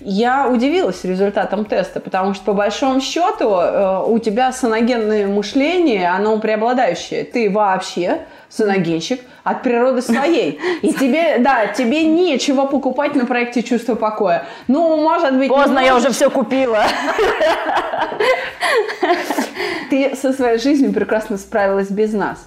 Я 0.00 0.48
удивилась 0.48 1.04
результатом 1.04 1.64
теста, 1.66 2.00
потому 2.00 2.34
что 2.34 2.44
по 2.44 2.54
большому 2.54 3.00
счету 3.00 3.50
э, 3.50 4.02
у 4.06 4.18
тебя 4.18 4.50
саногенное 4.50 5.26
мышление, 5.26 6.08
оно 6.08 6.38
преобладающее. 6.38 7.24
Ты 7.24 7.50
вообще 7.50 8.22
саногенщик 8.50 9.22
от 9.44 9.62
природы 9.62 10.02
своей. 10.02 10.60
И 10.82 10.92
тебе, 10.92 11.38
да, 11.38 11.68
тебе 11.68 12.04
нечего 12.04 12.66
покупать 12.66 13.14
на 13.14 13.24
проекте 13.24 13.62
«Чувство 13.62 13.94
покоя». 13.94 14.44
Ну, 14.68 14.96
может 14.96 15.38
быть... 15.38 15.48
Поздно, 15.48 15.78
я 15.78 15.96
уже 15.96 16.10
все 16.10 16.28
купила. 16.28 16.84
Ты 19.88 20.14
со 20.14 20.32
своей 20.32 20.58
жизнью 20.58 20.92
прекрасно 20.92 21.38
справилась 21.38 21.90
без 21.90 22.12
нас. 22.12 22.46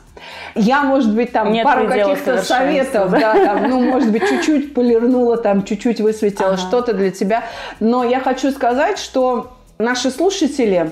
Я, 0.56 0.84
может 0.84 1.14
быть, 1.14 1.32
там 1.32 1.52
Нет 1.52 1.64
пару 1.64 1.88
каких-то 1.88 2.42
советов, 2.44 3.12
да, 3.12 3.34
там, 3.34 3.70
ну, 3.70 3.82
может 3.82 4.12
быть, 4.12 4.28
чуть-чуть 4.28 4.74
полирнула, 4.74 5.38
там, 5.38 5.64
чуть-чуть 5.64 6.00
высветила 6.00 6.54
ага. 6.54 6.58
что-то 6.58 6.94
для 6.94 7.12
тебя. 7.12 7.44
Но 7.80 8.04
я 8.04 8.20
хочу 8.20 8.52
сказать, 8.52 9.00
что 9.00 9.58
наши 9.80 10.12
слушатели 10.12 10.92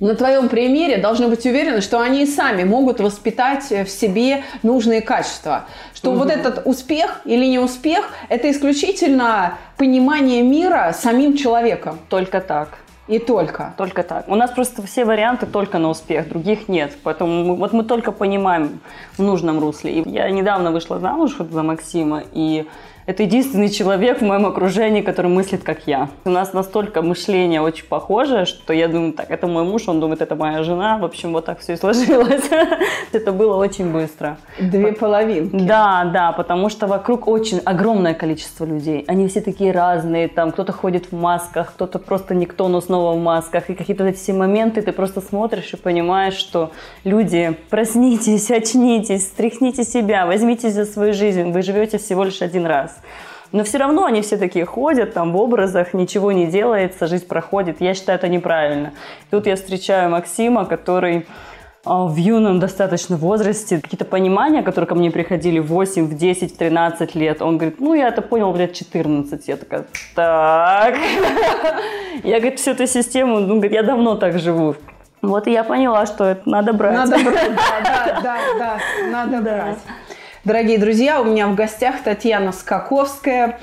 на 0.00 0.14
твоем 0.14 0.48
примере 0.48 0.96
должны 0.96 1.28
быть 1.28 1.44
уверены, 1.44 1.80
что 1.82 2.00
они 2.00 2.26
сами 2.26 2.64
могут 2.64 3.00
воспитать 3.00 3.70
в 3.70 3.88
себе 3.88 4.42
нужные 4.62 5.02
качества. 5.02 5.66
Что 5.94 6.10
угу. 6.10 6.20
вот 6.20 6.30
этот 6.30 6.62
успех 6.64 7.20
или 7.24 7.44
не 7.44 7.58
успех– 7.58 8.08
это 8.28 8.50
исключительно 8.50 9.58
понимание 9.76 10.42
мира 10.42 10.94
самим 10.98 11.36
человеком. 11.36 11.98
Только 12.08 12.40
так. 12.40 12.78
И 13.08 13.18
только. 13.18 13.74
Только 13.76 14.04
так. 14.04 14.28
У 14.28 14.36
нас 14.36 14.52
просто 14.52 14.82
все 14.86 15.04
варианты 15.04 15.46
только 15.46 15.78
на 15.78 15.88
успех, 15.88 16.28
других 16.28 16.68
нет. 16.68 16.96
Поэтому 17.02 17.44
мы, 17.44 17.56
вот 17.56 17.72
мы 17.72 17.82
только 17.82 18.12
понимаем 18.12 18.80
в 19.18 19.22
нужном 19.22 19.58
русле. 19.58 19.92
И 19.92 20.08
я 20.08 20.30
недавно 20.30 20.70
вышла 20.70 21.00
замуж 21.00 21.34
вот 21.38 21.50
за 21.50 21.62
Максима, 21.64 22.22
и 22.32 22.66
это 23.06 23.22
единственный 23.22 23.68
человек 23.68 24.20
в 24.20 24.24
моем 24.24 24.46
окружении, 24.46 25.00
который 25.00 25.30
мыслит, 25.30 25.62
как 25.62 25.86
я. 25.86 26.08
У 26.24 26.30
нас 26.30 26.52
настолько 26.52 27.02
мышление 27.02 27.60
очень 27.60 27.86
похоже, 27.86 28.44
что 28.44 28.72
я 28.72 28.88
думаю, 28.88 29.12
так, 29.12 29.30
это 29.30 29.46
мой 29.46 29.64
муж, 29.64 29.88
он 29.88 30.00
думает, 30.00 30.22
это 30.22 30.36
моя 30.36 30.62
жена. 30.62 30.98
В 30.98 31.04
общем, 31.04 31.32
вот 31.32 31.44
так 31.44 31.58
все 31.60 31.74
и 31.74 31.76
сложилось. 31.76 32.44
Это 33.12 33.32
было 33.32 33.56
очень 33.56 33.90
быстро. 33.92 34.38
Две 34.60 34.92
половинки. 34.92 35.56
Да, 35.56 36.04
да, 36.12 36.32
потому 36.32 36.68
что 36.68 36.86
вокруг 36.86 37.26
очень 37.26 37.58
огромное 37.58 38.14
количество 38.14 38.64
людей. 38.64 39.04
Они 39.08 39.26
все 39.26 39.40
такие 39.40 39.72
разные, 39.72 40.28
там 40.28 40.52
кто-то 40.52 40.72
ходит 40.72 41.10
в 41.10 41.12
масках, 41.12 41.72
кто-то 41.72 41.98
просто 41.98 42.34
никто, 42.34 42.68
но 42.68 42.80
снова 42.80 43.16
в 43.16 43.20
масках. 43.20 43.70
И 43.70 43.74
какие-то 43.74 44.04
эти 44.04 44.16
все 44.16 44.32
моменты 44.32 44.82
ты 44.82 44.92
просто 44.92 45.20
смотришь 45.20 45.72
и 45.72 45.76
понимаешь, 45.76 46.34
что 46.34 46.70
люди, 47.04 47.56
проснитесь, 47.68 48.50
очнитесь, 48.50 49.26
стряхните 49.26 49.84
себя, 49.84 50.26
возьмите 50.26 50.70
за 50.70 50.84
свою 50.84 51.12
жизнь. 51.12 51.50
Вы 51.50 51.62
живете 51.62 51.98
всего 51.98 52.24
лишь 52.24 52.42
один 52.42 52.66
раз. 52.66 52.89
Но 53.52 53.64
все 53.64 53.78
равно 53.78 54.04
они 54.04 54.22
все 54.22 54.36
такие 54.36 54.64
ходят 54.64 55.12
там 55.12 55.32
в 55.32 55.36
образах, 55.36 55.92
ничего 55.92 56.30
не 56.30 56.46
делается, 56.46 57.06
жизнь 57.06 57.26
проходит. 57.26 57.80
Я 57.80 57.94
считаю, 57.94 58.18
это 58.18 58.28
неправильно. 58.28 58.92
Тут 59.30 59.46
я 59.46 59.56
встречаю 59.56 60.10
Максима, 60.10 60.66
который 60.66 61.26
а, 61.84 62.04
в 62.04 62.16
юном 62.16 62.60
достаточно 62.60 63.16
возрасте, 63.16 63.80
какие-то 63.80 64.04
понимания, 64.04 64.62
которые 64.62 64.86
ко 64.86 64.94
мне 64.94 65.10
приходили 65.10 65.58
в 65.58 65.66
8, 65.66 66.06
в 66.06 66.14
10, 66.14 66.54
в 66.54 66.58
13 66.58 67.14
лет, 67.14 67.40
он 67.40 67.56
говорит, 67.56 67.80
ну, 67.80 67.94
я 67.94 68.08
это 68.08 68.20
понял 68.20 68.52
в 68.52 68.58
лет 68.58 68.74
14. 68.74 69.48
Я 69.48 69.56
такая, 69.56 69.86
так. 70.14 70.96
Я, 72.22 72.38
говорит, 72.38 72.60
всю 72.60 72.72
эту 72.72 72.86
систему, 72.86 73.40
ну, 73.40 73.54
говорит, 73.54 73.72
я 73.72 73.82
давно 73.82 74.14
так 74.14 74.38
живу. 74.38 74.74
Вот 75.22 75.46
и 75.46 75.52
я 75.52 75.64
поняла, 75.64 76.04
что 76.04 76.24
это 76.24 76.42
надо 76.44 76.74
брать. 76.74 76.94
Надо 76.94 77.18
брать, 77.18 77.50
да, 77.84 78.20
да, 78.22 78.38
да, 78.58 78.78
надо 79.10 79.40
брать. 79.40 79.78
Дорогие 80.42 80.78
друзья, 80.78 81.20
у 81.20 81.24
меня 81.24 81.48
в 81.48 81.54
гостях 81.54 81.96
Татьяна 82.02 82.52
Скаковская, 82.52 83.58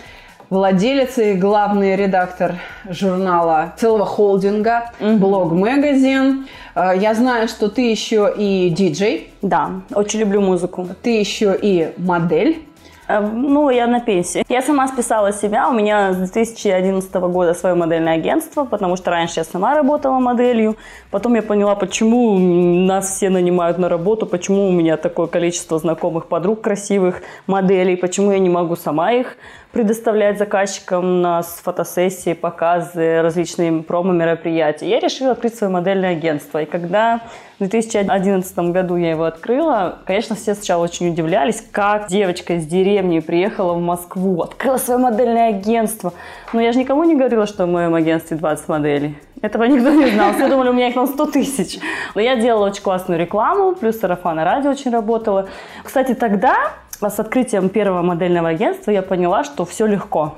владелец 0.51 1.17
и 1.17 1.33
главный 1.33 1.95
редактор 1.95 2.53
журнала 2.87 3.73
целого 3.77 4.05
холдинга 4.05 4.91
«Блог 4.99 5.53
Магазин». 5.53 6.45
Э, 6.75 6.91
я 6.95 7.15
знаю, 7.15 7.47
что 7.47 7.69
ты 7.69 7.89
еще 7.89 8.31
и 8.37 8.69
диджей. 8.69 9.31
Да, 9.41 9.81
очень 9.91 10.19
люблю 10.19 10.39
музыку. 10.39 10.87
Ты 11.01 11.17
еще 11.17 11.57
и 11.59 11.93
модель. 11.97 12.63
Э, 13.07 13.19
ну, 13.21 13.69
я 13.69 13.87
на 13.87 13.99
пенсии. 13.99 14.43
Я 14.49 14.61
сама 14.61 14.87
списала 14.87 15.31
себя. 15.31 15.69
У 15.69 15.73
меня 15.73 16.13
с 16.13 16.17
2011 16.17 17.13
года 17.13 17.53
свое 17.53 17.75
модельное 17.75 18.15
агентство, 18.15 18.65
потому 18.65 18.97
что 18.97 19.11
раньше 19.11 19.39
я 19.39 19.43
сама 19.43 19.75
работала 19.75 20.19
моделью. 20.19 20.75
Потом 21.11 21.35
я 21.35 21.41
поняла, 21.41 21.75
почему 21.75 22.37
нас 22.85 23.15
все 23.15 23.29
нанимают 23.29 23.77
на 23.77 23.89
работу, 23.89 24.25
почему 24.25 24.67
у 24.67 24.71
меня 24.71 24.97
такое 24.97 25.27
количество 25.27 25.79
знакомых 25.79 26.27
подруг 26.27 26.61
красивых 26.61 27.21
моделей, 27.47 27.95
почему 27.95 28.31
я 28.31 28.39
не 28.39 28.49
могу 28.49 28.75
сама 28.75 29.11
их 29.13 29.37
предоставлять 29.71 30.37
заказчикам 30.37 31.21
на 31.21 31.41
фотосессии, 31.41 32.33
показы, 32.33 33.21
различные 33.21 33.83
промо-мероприятия. 33.83 34.89
Я 34.89 34.99
решила 34.99 35.31
открыть 35.31 35.55
свое 35.55 35.71
модельное 35.71 36.11
агентство. 36.11 36.61
И 36.61 36.65
когда 36.65 37.21
в 37.59 37.59
2011 37.59 38.57
году 38.71 38.95
я 38.95 39.11
его 39.11 39.25
открыла, 39.25 39.99
конечно, 40.05 40.35
все 40.35 40.55
сначала 40.55 40.83
очень 40.83 41.09
удивлялись, 41.09 41.63
как 41.71 42.07
девочка 42.07 42.53
из 42.53 42.65
деревни 42.65 43.19
приехала 43.19 43.73
в 43.73 43.81
Москву, 43.81 44.41
открыла 44.41 44.77
свое 44.77 44.99
модельное 44.99 45.49
агентство. 45.49 46.13
Но 46.53 46.61
я 46.61 46.71
же 46.71 46.79
никому 46.79 47.03
не 47.03 47.15
говорила, 47.15 47.45
что 47.45 47.65
в 47.65 47.69
моем 47.69 47.93
агентстве 47.95 48.37
20 48.37 48.67
моделей. 48.69 49.17
Этого 49.41 49.65
никто 49.65 49.91
не 49.91 50.07
знал. 50.07 50.33
Все 50.33 50.47
думали, 50.47 50.69
у 50.69 50.73
меня 50.73 50.87
их 50.87 50.95
там 50.95 51.05
100 51.05 51.25
тысяч. 51.27 51.79
Но 52.15 52.21
я 52.21 52.35
делала 52.37 52.67
очень 52.67 52.81
классную 52.81 53.19
рекламу, 53.19 53.75
плюс 53.75 53.99
сарафан 53.99 54.39
радио 54.39 54.71
очень 54.71 54.91
работала. 54.91 55.47
Кстати, 55.83 56.15
тогда 56.15 56.55
с 56.99 57.19
открытием 57.19 57.69
первого 57.69 58.01
модельного 58.01 58.49
агентства 58.49 58.91
я 58.91 59.01
поняла, 59.01 59.43
что 59.43 59.65
все 59.65 59.85
легко. 59.85 60.35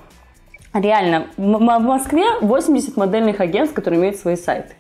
Реально, 0.74 1.28
в 1.38 1.60
Москве 1.80 2.26
80 2.42 2.96
модельных 2.96 3.40
агентств, 3.40 3.74
которые 3.74 4.00
имеют 4.00 4.18
свои 4.18 4.36
сайты. 4.36 4.76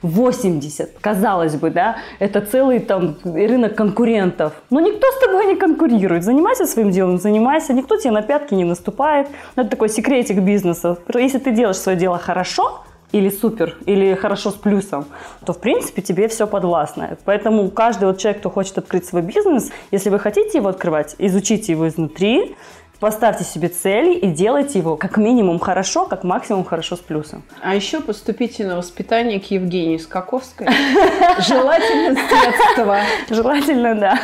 80, 0.00 0.98
казалось 1.00 1.56
бы, 1.56 1.70
да, 1.70 1.96
это 2.18 2.40
целый 2.40 2.78
там 2.78 3.16
рынок 3.24 3.74
конкурентов. 3.74 4.52
Но 4.70 4.80
никто 4.80 5.06
с 5.06 5.20
тобой 5.20 5.46
не 5.46 5.56
конкурирует. 5.56 6.24
Занимайся 6.24 6.66
своим 6.66 6.90
делом, 6.90 7.18
занимайся, 7.18 7.72
никто 7.72 7.96
тебе 7.96 8.10
на 8.10 8.22
пятки 8.22 8.54
не 8.54 8.64
наступает. 8.64 9.28
Это 9.56 9.70
такой 9.70 9.88
секретик 9.88 10.38
бизнеса. 10.38 10.98
Если 11.14 11.38
ты 11.38 11.52
делаешь 11.52 11.78
свое 11.78 11.96
дело 11.96 12.18
хорошо, 12.18 12.84
или 13.14 13.30
супер, 13.30 13.76
или 13.86 14.14
хорошо 14.14 14.50
с 14.50 14.54
плюсом, 14.54 15.06
то, 15.46 15.52
в 15.52 15.60
принципе, 15.60 16.02
тебе 16.02 16.26
все 16.28 16.46
подвластно. 16.46 17.16
Поэтому 17.24 17.70
каждый 17.70 18.06
вот 18.06 18.18
человек, 18.18 18.40
кто 18.40 18.50
хочет 18.50 18.76
открыть 18.76 19.06
свой 19.06 19.22
бизнес, 19.22 19.70
если 19.92 20.10
вы 20.10 20.18
хотите 20.18 20.58
его 20.58 20.68
открывать, 20.68 21.14
изучите 21.18 21.72
его 21.72 21.86
изнутри, 21.88 22.56
Поставьте 23.00 23.44
себе 23.44 23.68
цели 23.68 24.14
и 24.14 24.28
делайте 24.28 24.78
его 24.78 24.96
как 24.96 25.18
минимум 25.18 25.58
хорошо, 25.58 26.06
как 26.06 26.24
максимум 26.24 26.64
хорошо 26.64 26.96
с 26.96 27.00
плюсом. 27.00 27.42
А 27.60 27.74
еще 27.74 28.00
поступите 28.00 28.64
на 28.64 28.76
воспитание 28.76 29.40
к 29.40 29.50
Евгении 29.50 29.98
Скаковской. 29.98 30.68
Желательно 31.46 32.14
с 32.14 32.30
детства. 32.30 33.00
Желательно, 33.28 33.94
да. 33.96 34.18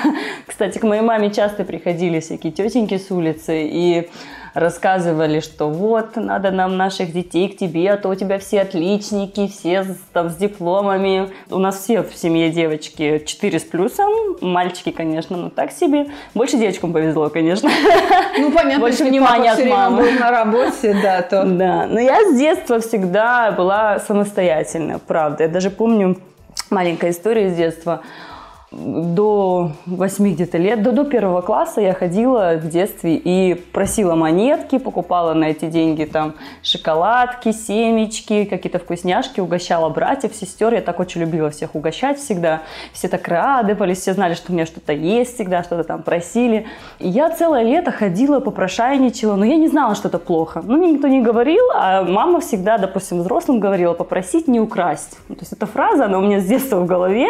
Кстати, 0.47 0.79
к 0.79 0.85
моей 0.85 1.03
маме 1.03 1.31
часто 1.31 1.65
приходили 1.65 2.21
всякие 2.21 2.53
тетеньки 2.53 2.97
с 2.97 3.11
улицы, 3.11 3.67
и 3.67 4.09
рассказывали, 4.55 5.41
что 5.41 5.69
вот, 5.69 6.17
надо 6.17 6.51
нам 6.51 6.77
наших 6.77 7.13
детей 7.13 7.49
к 7.49 7.57
тебе, 7.57 7.93
а 7.93 7.97
то 7.97 8.09
у 8.09 8.15
тебя 8.15 8.39
все 8.39 8.63
отличники, 8.63 9.49
все 9.49 9.87
там 10.13 10.31
с 10.31 10.37
дипломами. 10.37 11.31
У 11.51 11.59
нас 11.59 11.79
все 11.79 12.03
в 12.03 12.15
семье 12.15 12.51
девочки 12.51 13.23
4 13.25 13.59
с 13.59 13.65
плюсом, 13.65 14.11
мальчики, 14.41 14.91
конечно, 14.91 15.37
ну 15.37 15.51
так 15.51 15.73
себе. 15.73 16.07
Больше 16.35 16.57
девочкам 16.57 16.93
повезло, 16.93 17.29
конечно. 17.29 17.71
Ну, 18.39 18.53
понятно, 18.53 18.81
Больше 18.81 19.05
внимания 19.05 19.53
от 19.53 19.65
мамы. 19.67 20.03
был 20.03 20.11
на 20.13 20.31
работе, 20.31 20.97
да, 21.03 21.23
то... 21.23 21.45
Да, 21.45 21.87
но 21.87 22.01
я 22.01 22.23
с 22.25 22.37
детства 22.37 22.81
всегда 22.81 23.51
была 23.53 23.99
самостоятельна, 23.99 24.99
правда. 24.99 25.45
Я 25.45 25.49
даже 25.49 25.71
помню 25.71 26.17
маленькая 26.71 27.11
история 27.11 27.47
из 27.49 27.57
детства 27.57 28.03
до 28.71 29.73
8 29.87 30.33
где-то 30.35 30.57
лет, 30.57 30.83
до, 30.83 30.93
до 30.93 31.05
первого 31.05 31.41
класса 31.41 31.81
я 31.81 31.93
ходила 31.93 32.55
в 32.55 32.69
детстве 32.69 33.17
и 33.17 33.55
просила 33.55 34.15
монетки, 34.15 34.79
покупала 34.79 35.35
на 35.35 35.47
эти 35.47 35.65
деньги 35.65 36.05
там 36.05 36.35
шоколадки, 36.63 37.51
семечки, 37.51 38.45
какие-то 38.45 38.79
вкусняшки, 38.79 39.41
угощала 39.41 39.89
братьев, 39.89 40.37
сестер. 40.37 40.73
Я 40.73 40.83
так 40.83 41.01
очень 41.01 41.23
любила 41.23 41.51
всех 41.51 41.75
угощать 41.75 42.19
всегда. 42.19 42.63
Все 42.93 43.09
так 43.09 43.27
радовались, 43.27 43.99
все 43.99 44.15
знали, 44.15 44.35
что 44.35 44.53
у 44.53 44.55
меня 44.55 44.67
что-то 44.67 44.93
есть 44.93 45.35
всегда, 45.35 45.65
что-то 45.65 45.83
там 45.83 46.05
просили. 46.05 46.67
И 47.01 47.09
я 47.09 47.29
целое 47.31 47.65
лето 47.65 47.91
ходила, 47.91 48.39
попрошайничала, 48.39 49.35
но 49.35 49.45
я 49.45 49.57
не 49.57 49.67
знала, 49.67 49.97
что 49.97 50.07
это 50.07 50.21
плохо. 50.21 50.63
Ну, 50.65 50.77
мне 50.77 50.93
никто 50.93 51.09
не 51.09 51.21
говорил, 51.21 51.65
а 51.75 52.05
мама 52.05 52.39
всегда, 52.39 52.79
допустим, 52.79 53.19
взрослым 53.19 53.59
говорила, 53.59 53.95
попросить 53.95 54.47
не 54.47 54.61
украсть. 54.61 55.19
То 55.27 55.35
есть 55.41 55.53
эта 55.53 55.67
фраза, 55.67 56.05
она 56.05 56.19
у 56.19 56.23
меня 56.23 56.39
с 56.39 56.45
детства 56.45 56.79
в 56.79 56.87
голове, 56.87 57.29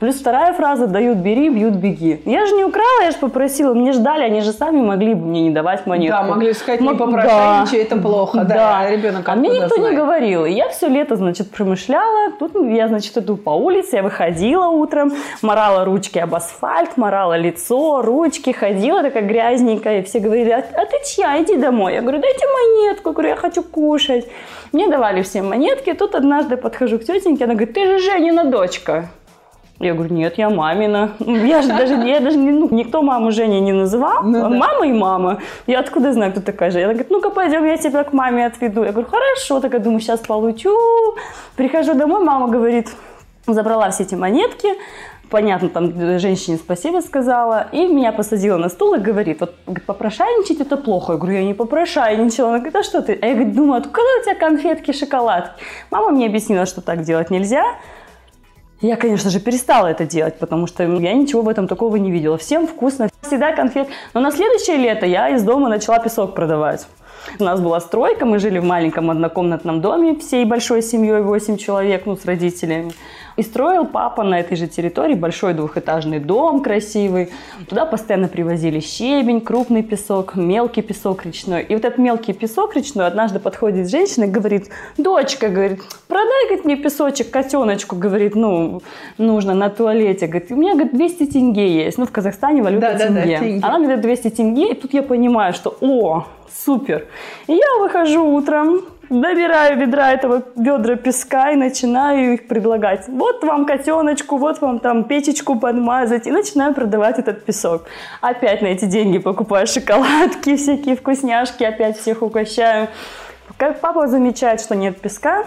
Плюс 0.00 0.14
вторая 0.14 0.54
фраза 0.54 0.86
«дают, 0.86 1.18
бери, 1.18 1.50
бьют, 1.50 1.74
беги». 1.74 2.22
Я 2.24 2.46
же 2.46 2.54
не 2.54 2.64
украла, 2.64 3.02
я 3.04 3.10
же 3.10 3.18
попросила, 3.18 3.74
мне 3.74 3.92
ждали, 3.92 4.22
они 4.22 4.40
же 4.40 4.52
сами 4.52 4.80
могли 4.80 5.12
бы 5.12 5.26
мне 5.26 5.42
не 5.42 5.50
давать 5.50 5.86
монетку. 5.86 6.16
Да, 6.16 6.22
могли 6.22 6.54
сказать, 6.54 6.80
не 6.80 6.88
попрошайничай, 6.88 7.80
да. 7.80 7.84
это 7.84 7.96
плохо, 7.98 8.38
да, 8.38 8.54
да. 8.54 8.90
ребенок 8.90 9.28
А 9.28 9.34
мне 9.34 9.50
никто 9.50 9.76
знает? 9.76 9.90
не 9.90 9.96
говорил. 9.98 10.46
И 10.46 10.52
я 10.52 10.70
все 10.70 10.88
лето, 10.88 11.16
значит, 11.16 11.50
промышляла, 11.50 12.32
тут 12.38 12.54
я, 12.54 12.88
значит, 12.88 13.14
иду 13.18 13.36
по 13.36 13.50
улице, 13.50 13.96
я 13.96 14.02
выходила 14.02 14.68
утром, 14.68 15.12
морала 15.42 15.84
ручки 15.84 16.18
об 16.18 16.34
асфальт, 16.34 16.96
морала 16.96 17.36
лицо, 17.36 18.00
ручки, 18.00 18.52
ходила 18.52 19.02
такая 19.02 19.22
грязненькая, 19.22 20.00
и 20.00 20.02
все 20.02 20.20
говорили, 20.20 20.48
а, 20.48 20.64
а 20.76 20.86
ты 20.86 20.96
чья, 21.06 21.42
иди 21.42 21.56
домой. 21.56 21.92
Я 21.92 22.00
говорю, 22.00 22.20
дайте 22.20 22.46
монетку, 22.46 23.10
я 23.10 23.12
говорю, 23.12 23.28
я 23.28 23.36
хочу 23.36 23.62
кушать. 23.62 24.26
Мне 24.72 24.88
давали 24.88 25.20
все 25.20 25.42
монетки, 25.42 25.92
тут 25.92 26.14
однажды 26.14 26.56
подхожу 26.56 26.98
к 26.98 27.04
тетеньке, 27.04 27.44
она 27.44 27.52
говорит, 27.52 27.74
ты 27.74 27.98
же 27.98 28.10
Женина 28.10 28.44
дочка. 28.44 29.10
Я 29.80 29.94
говорю, 29.94 30.14
нет, 30.14 30.36
я 30.36 30.50
мамина. 30.50 31.12
Я 31.20 31.62
же 31.62 31.68
даже, 31.68 31.94
я 31.94 32.20
даже 32.20 32.36
не, 32.36 32.50
ну, 32.50 32.68
никто 32.70 33.00
маму 33.00 33.32
Женя 33.32 33.60
не 33.60 33.72
называл. 33.72 34.22
Ну, 34.22 34.32
да. 34.32 34.48
Мама 34.50 34.86
и 34.86 34.92
мама. 34.92 35.38
Я 35.66 35.80
откуда 35.80 36.12
знаю, 36.12 36.32
кто 36.32 36.42
такая 36.42 36.70
Женя? 36.70 36.84
Она 36.84 36.92
говорит, 36.92 37.10
ну-ка 37.10 37.30
пойдем, 37.30 37.64
я 37.64 37.78
тебя 37.78 38.04
к 38.04 38.12
маме 38.12 38.44
отведу. 38.44 38.84
Я 38.84 38.92
говорю, 38.92 39.08
хорошо. 39.08 39.58
Так 39.60 39.72
я 39.72 39.78
думаю, 39.78 40.00
сейчас 40.00 40.20
получу. 40.20 40.76
Прихожу 41.56 41.94
домой, 41.94 42.22
мама 42.22 42.48
говорит, 42.48 42.88
забрала 43.46 43.90
все 43.90 44.02
эти 44.02 44.14
монетки. 44.14 44.68
Понятно, 45.30 45.70
там 45.70 46.18
женщине 46.18 46.58
спасибо 46.58 47.00
сказала. 47.00 47.68
И 47.72 47.86
меня 47.86 48.12
посадила 48.12 48.58
на 48.58 48.68
стул 48.68 48.94
и 48.94 48.98
говорит, 48.98 49.40
вот 49.40 49.54
попрошайничать 49.86 50.60
это 50.60 50.76
плохо. 50.76 51.12
Я 51.12 51.18
говорю, 51.18 51.38
я 51.38 51.44
не 51.44 51.54
попрошайничала. 51.54 52.48
Она 52.50 52.58
говорит, 52.58 52.76
а 52.76 52.82
что 52.82 53.00
ты? 53.00 53.18
А 53.22 53.26
я 53.26 53.34
говорю, 53.34 53.52
думаю, 53.52 53.80
откуда 53.80 54.06
у 54.20 54.24
тебя 54.24 54.34
конфетки, 54.34 54.92
шоколадки? 54.92 55.52
Мама 55.90 56.10
мне 56.10 56.26
объяснила, 56.26 56.66
что 56.66 56.82
так 56.82 57.00
делать 57.00 57.30
нельзя. 57.30 57.64
Я, 58.80 58.96
конечно 58.96 59.28
же, 59.28 59.40
перестала 59.40 59.88
это 59.88 60.06
делать, 60.06 60.38
потому 60.38 60.66
что 60.66 60.82
я 60.84 61.12
ничего 61.12 61.42
в 61.42 61.48
этом 61.48 61.68
такого 61.68 61.96
не 61.96 62.10
видела. 62.10 62.38
Всем 62.38 62.66
вкусно, 62.66 63.10
всегда 63.20 63.52
конфет. 63.52 63.88
Но 64.14 64.20
на 64.20 64.30
следующее 64.30 64.78
лето 64.78 65.04
я 65.04 65.28
из 65.28 65.42
дома 65.42 65.68
начала 65.68 65.98
песок 65.98 66.34
продавать. 66.34 66.86
У 67.38 67.44
нас 67.44 67.60
была 67.60 67.80
стройка, 67.80 68.24
мы 68.24 68.38
жили 68.38 68.58
в 68.58 68.64
маленьком 68.64 69.10
однокомнатном 69.10 69.82
доме 69.82 70.16
всей 70.16 70.46
большой 70.46 70.82
семьей, 70.82 71.20
8 71.20 71.58
человек, 71.58 72.06
ну, 72.06 72.16
с 72.16 72.24
родителями. 72.24 72.92
И 73.40 73.42
строил 73.42 73.86
папа 73.86 74.22
на 74.22 74.38
этой 74.38 74.54
же 74.54 74.66
территории 74.66 75.14
большой 75.14 75.54
двухэтажный 75.54 76.18
дом 76.18 76.62
красивый. 76.62 77.30
Туда 77.70 77.86
постоянно 77.86 78.28
привозили 78.28 78.80
щебень, 78.80 79.40
крупный 79.40 79.82
песок, 79.82 80.36
мелкий 80.36 80.82
песок 80.82 81.24
речной. 81.24 81.62
И 81.62 81.74
вот 81.74 81.86
этот 81.86 81.96
мелкий 81.96 82.34
песок 82.34 82.76
речной 82.76 83.06
однажды 83.06 83.38
подходит 83.38 83.88
женщина 83.88 84.24
и 84.24 84.26
говорит, 84.26 84.68
дочка, 84.98 85.48
говорит, 85.48 85.80
продай, 86.06 86.48
говорит, 86.48 86.66
мне 86.66 86.76
песочек 86.76 87.30
котеночку, 87.30 87.96
говорит, 87.96 88.34
ну, 88.34 88.82
нужно 89.16 89.54
на 89.54 89.70
туалете. 89.70 90.26
Говорит, 90.26 90.52
у 90.52 90.56
меня, 90.56 90.74
говорит, 90.74 90.92
200 90.92 91.24
тенге 91.24 91.84
есть. 91.84 91.96
Ну, 91.96 92.04
в 92.04 92.12
Казахстане 92.12 92.62
валюта 92.62 92.92
да, 92.92 92.98
тенге. 92.98 93.20
Да, 93.22 93.26
да, 93.26 93.38
тенге. 93.38 93.66
Она 93.66 93.78
мне 93.78 93.86
дает 93.86 94.02
200 94.02 94.28
тенге, 94.28 94.72
и 94.72 94.74
тут 94.74 94.92
я 94.92 95.02
понимаю, 95.02 95.54
что, 95.54 95.74
о, 95.80 96.26
супер. 96.52 97.06
И 97.46 97.54
я 97.54 97.82
выхожу 97.82 98.22
утром, 98.22 98.82
набираю 99.10 99.78
ведра 99.78 100.12
этого 100.12 100.42
ведра 100.56 100.96
песка 100.96 101.50
и 101.50 101.56
начинаю 101.56 102.34
их 102.34 102.48
предлагать. 102.48 103.08
Вот 103.08 103.44
вам 103.44 103.66
котеночку, 103.66 104.38
вот 104.38 104.60
вам 104.60 104.78
там 104.78 105.04
печечку 105.04 105.58
подмазать. 105.58 106.26
И 106.26 106.30
начинаю 106.30 106.72
продавать 106.74 107.18
этот 107.18 107.44
песок. 107.44 107.84
Опять 108.20 108.62
на 108.62 108.68
эти 108.68 108.86
деньги 108.86 109.18
покупаю 109.18 109.66
шоколадки, 109.66 110.56
всякие 110.56 110.96
вкусняшки, 110.96 111.64
опять 111.64 111.98
всех 111.98 112.22
угощаю. 112.22 112.88
Как 113.56 113.80
папа 113.80 114.06
замечает, 114.06 114.60
что 114.60 114.74
нет 114.74 115.00
песка, 115.00 115.44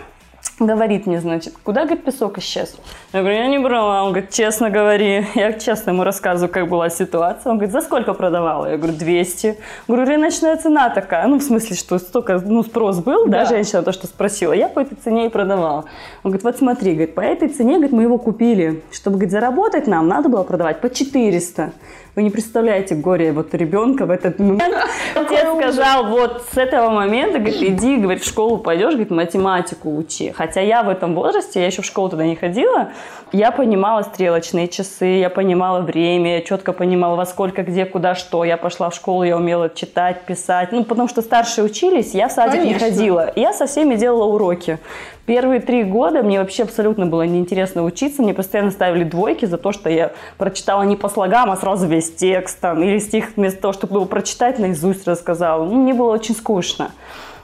говорит 0.59 1.05
мне, 1.05 1.19
значит, 1.19 1.53
куда, 1.63 1.85
говорит, 1.85 2.03
песок 2.03 2.37
исчез? 2.37 2.75
Я 3.11 3.21
говорю, 3.21 3.37
я 3.37 3.47
не 3.47 3.59
брала. 3.59 4.03
Он 4.03 4.11
говорит, 4.11 4.31
честно 4.31 4.69
говори. 4.69 5.25
Я 5.35 5.53
честно 5.53 5.91
ему 5.91 6.03
рассказываю, 6.03 6.51
как 6.51 6.67
была 6.67 6.89
ситуация. 6.89 7.51
Он 7.51 7.57
говорит, 7.57 7.73
за 7.73 7.81
сколько 7.81 8.13
продавала? 8.13 8.69
Я 8.69 8.77
говорю, 8.77 8.93
200. 8.93 9.57
Говорю, 9.87 10.05
рыночная 10.05 10.55
цена 10.57 10.89
такая. 10.89 11.27
Ну, 11.27 11.39
в 11.39 11.43
смысле, 11.43 11.75
что 11.75 11.97
столько, 11.97 12.39
ну, 12.39 12.63
спрос 12.63 12.99
был, 12.99 13.25
да, 13.25 13.43
да 13.43 13.45
женщина 13.45 13.83
то, 13.83 13.91
что 13.91 14.07
спросила. 14.07 14.53
Я 14.53 14.69
по 14.69 14.79
этой 14.79 14.95
цене 14.95 15.25
и 15.25 15.29
продавала. 15.29 15.85
Он 16.23 16.31
говорит, 16.31 16.43
вот 16.43 16.57
смотри, 16.57 16.93
говорит, 16.93 17.15
по 17.15 17.21
этой 17.21 17.49
цене, 17.49 17.75
говорит, 17.75 17.91
мы 17.91 18.03
его 18.03 18.17
купили. 18.17 18.83
Чтобы, 18.91 19.17
говорит, 19.17 19.31
заработать 19.31 19.87
нам, 19.87 20.07
надо 20.07 20.29
было 20.29 20.43
продавать 20.43 20.81
по 20.81 20.89
400. 20.89 21.73
Вы 22.15 22.21
не 22.21 22.29
представляете 22.29 22.93
горе 22.93 23.31
вот 23.31 23.55
ребенка 23.55 24.05
в 24.05 24.11
этот 24.11 24.37
момент. 24.37 24.75
Отец 25.15 25.47
сказал, 25.57 26.05
вот 26.09 26.45
с 26.53 26.57
этого 26.57 26.91
момента, 26.91 27.39
говорит, 27.39 27.63
иди, 27.63 27.97
говорит, 27.97 28.23
в 28.23 28.27
школу 28.27 28.59
пойдешь, 28.59 28.91
говорит, 28.91 29.09
математику 29.09 29.95
учи. 29.95 30.31
Хотя 30.31 30.61
я 30.61 30.83
в 30.83 30.89
этом 30.89 31.15
возрасте, 31.15 31.59
я 31.59 31.65
еще 31.65 31.81
в 31.81 31.85
школу 31.85 32.09
туда 32.09 32.25
не 32.25 32.35
ходила, 32.35 32.89
я 33.31 33.49
понимала 33.49 34.03
стрелочные 34.03 34.67
часы, 34.67 35.05
я 35.05 35.31
понимала 35.31 35.81
время, 35.81 36.35
я 36.35 36.41
четко 36.41 36.71
понимала, 36.71 37.15
во 37.15 37.25
сколько, 37.25 37.63
где, 37.63 37.85
куда, 37.85 38.13
что. 38.13 38.43
Я 38.43 38.57
пошла 38.57 38.91
в 38.91 38.95
школу, 38.95 39.23
я 39.23 39.35
умела 39.35 39.71
читать, 39.73 40.21
писать. 40.21 40.71
Ну, 40.71 40.83
потому 40.83 41.07
что 41.07 41.23
старшие 41.23 41.65
учились, 41.65 42.13
я 42.13 42.27
в 42.27 42.31
садик 42.31 42.61
Конечно. 42.61 42.85
не 42.85 42.91
ходила. 42.91 43.33
Я 43.35 43.53
со 43.53 43.65
всеми 43.65 43.95
делала 43.95 44.25
уроки. 44.25 44.77
Первые 45.25 45.61
три 45.61 45.85
года 45.85 46.21
мне 46.21 46.39
вообще 46.39 46.63
абсолютно 46.63 47.05
было 47.05 47.21
неинтересно 47.21 47.83
учиться. 47.83 48.21
Мне 48.21 48.33
постоянно 48.33 48.71
ставили 48.71 49.05
двойки 49.05 49.45
за 49.45 49.57
то, 49.57 49.71
что 49.71 49.89
я 49.89 50.11
прочитала 50.37 50.83
не 50.83 50.97
по 50.97 51.07
слогам, 51.07 51.49
а 51.49 51.55
сразу 51.55 51.87
весь 51.87 52.13
текст. 52.13 52.59
Там, 52.59 52.83
или 52.83 52.97
стих 52.99 53.37
вместо 53.37 53.61
того, 53.61 53.73
чтобы 53.73 53.95
его 53.95 54.05
прочитать, 54.05 54.59
наизусть 54.59 55.07
рассказала. 55.07 55.63
Ну, 55.63 55.75
мне 55.75 55.93
было 55.93 56.11
очень 56.11 56.35
скучно. 56.35 56.91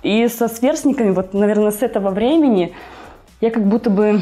И 0.03 0.27
со 0.27 0.49
сверстниками, 0.49 1.11
вот, 1.11 1.33
наверное, 1.33 1.71
с 1.71 1.81
этого 1.81 2.09
времени 2.09 2.73
я 3.39 3.49
как 3.49 3.65
будто 3.65 3.89
бы 3.89 4.21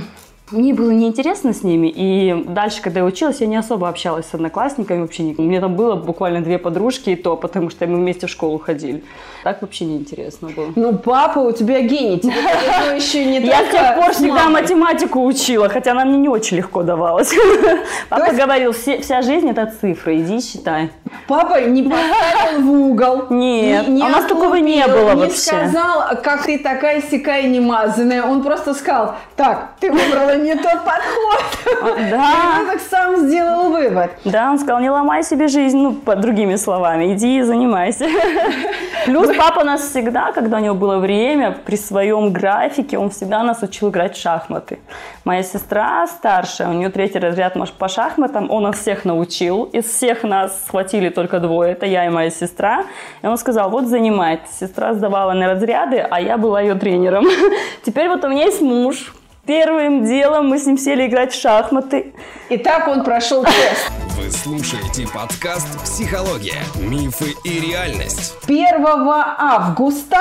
мне 0.52 0.74
было 0.74 0.92
неинтересно 0.92 1.54
с 1.54 1.62
ними, 1.64 1.92
и 1.94 2.46
дальше, 2.48 2.82
когда 2.82 3.02
я 3.02 3.06
училась, 3.06 3.42
я 3.42 3.48
не 3.48 3.58
особо 3.58 3.90
общалась 3.90 4.28
с 4.28 4.34
одноклассниками 4.34 5.02
вообще. 5.02 5.36
У 5.38 5.42
меня 5.42 5.60
там 5.60 5.76
было 5.76 5.96
буквально 5.96 6.42
две 6.42 6.58
подружки, 6.58 7.10
и 7.10 7.16
то 7.18 7.36
потому 7.36 7.70
что 7.70 7.86
мы 7.86 7.98
вместе 7.98 8.28
в 8.28 8.30
школу 8.30 8.58
ходили. 8.58 9.04
Так 9.44 9.62
вообще 9.62 9.86
неинтересно 9.86 10.50
было. 10.50 10.72
Ну, 10.76 10.98
папа 10.98 11.40
у 11.40 11.52
тебя 11.52 11.82
гений, 11.82 12.20
тебе 12.20 12.34
еще 12.96 13.26
не 13.26 13.46
Я 13.46 13.66
с 13.66 13.72
тех 13.72 13.96
пор 13.96 14.14
всегда 14.14 14.50
математику 14.50 15.26
учила, 15.26 15.68
хотя 15.68 15.92
она 15.92 16.06
мне 16.06 16.18
не 16.18 16.30
очень 16.30 16.58
легко 16.58 16.82
давалась. 16.82 17.34
Папа 18.10 18.34
говорил, 18.34 18.72
вся 18.72 19.22
жизнь 19.22 19.50
это 19.50 19.74
цифры, 19.82 20.22
иди 20.22 20.40
считай. 20.40 20.92
Папа 21.28 21.62
не 21.62 21.84
поставил 21.84 22.62
в 22.62 22.72
угол. 22.72 23.26
Нет, 23.30 23.88
не, 23.90 24.02
у 24.02 24.08
нас 24.08 24.26
такого 24.26 24.56
не 24.56 24.88
было 24.88 25.16
вообще. 25.16 25.28
Не 25.28 25.36
сказал, 25.36 26.04
как 26.24 26.46
ты 26.46 26.58
такая 26.60 27.02
сякая 27.02 27.48
немазанная. 27.48 28.24
Он 28.24 28.44
просто 28.44 28.74
сказал, 28.74 29.16
так, 29.36 29.72
ты 29.80 29.92
выбрала 29.92 30.37
не 30.44 30.56
тот 30.56 30.84
подход. 30.84 31.42
А, 31.82 31.86
да. 31.96 32.02
И 32.02 32.62
ребенок 32.62 32.82
сам 32.90 33.18
сделал 33.18 33.70
вывод. 33.70 34.12
Да, 34.26 34.52
он 34.52 34.60
сказал, 34.60 34.80
не 34.80 34.90
ломай 34.90 35.24
себе 35.24 35.48
жизнь, 35.48 35.78
ну, 35.78 35.94
по 35.94 36.16
другими 36.16 36.56
словами, 36.56 37.14
иди 37.14 37.40
и 37.40 37.42
занимайся. 37.42 38.08
Плюс 39.06 39.30
папа 39.38 39.64
нас 39.64 39.82
всегда, 39.82 40.32
когда 40.32 40.58
у 40.58 40.60
него 40.60 40.76
было 40.76 40.98
время, 40.98 41.58
при 41.66 41.78
своем 41.78 42.34
графике, 42.34 42.98
он 42.98 43.10
всегда 43.10 43.44
нас 43.44 43.62
учил 43.62 43.90
играть 43.90 44.16
в 44.16 44.22
шахматы. 44.22 44.80
Моя 45.24 45.44
сестра 45.44 46.08
старшая, 46.08 46.70
у 46.70 46.74
нее 46.74 46.90
третий 46.90 47.20
разряд 47.20 47.56
по 47.78 47.88
шахматам, 47.88 48.52
он 48.52 48.64
нас 48.64 48.80
всех 48.80 49.06
научил. 49.06 49.64
Из 49.66 49.86
всех 49.86 50.24
нас 50.24 50.64
схватили 50.66 51.10
только 51.10 51.40
двое, 51.40 51.72
это 51.72 51.86
я 51.86 52.06
и 52.06 52.10
моя 52.10 52.30
сестра. 52.30 52.86
И 53.22 53.28
он 53.28 53.38
сказал, 53.38 53.70
вот 53.70 53.86
занимайтесь. 53.88 54.52
Сестра 54.60 54.94
сдавала 54.94 55.34
на 55.34 55.48
разряды, 55.48 55.98
а 56.00 56.20
я 56.20 56.38
была 56.38 56.62
ее 56.62 56.76
тренером. 56.76 57.26
Теперь 57.86 58.10
вот 58.10 58.24
у 58.24 58.28
меня 58.28 58.46
есть 58.46 58.62
муж, 58.62 59.14
Первым 59.48 60.04
делом 60.04 60.50
мы 60.50 60.60
с 60.60 60.66
ним 60.66 60.78
сели 60.78 61.08
играть 61.08 61.32
в 61.32 61.40
шахматы. 61.40 62.14
И 62.50 62.58
так 62.58 62.90
он 62.90 63.06
прошел 63.06 63.46
тест. 63.46 63.90
Вы 64.18 64.30
слушаете 64.30 65.08
подкаст 65.08 65.82
«Психология. 65.86 66.60
Мифы 66.76 67.34
и 67.46 67.62
реальность». 67.62 68.36
1 68.46 68.86
августа 68.86 70.18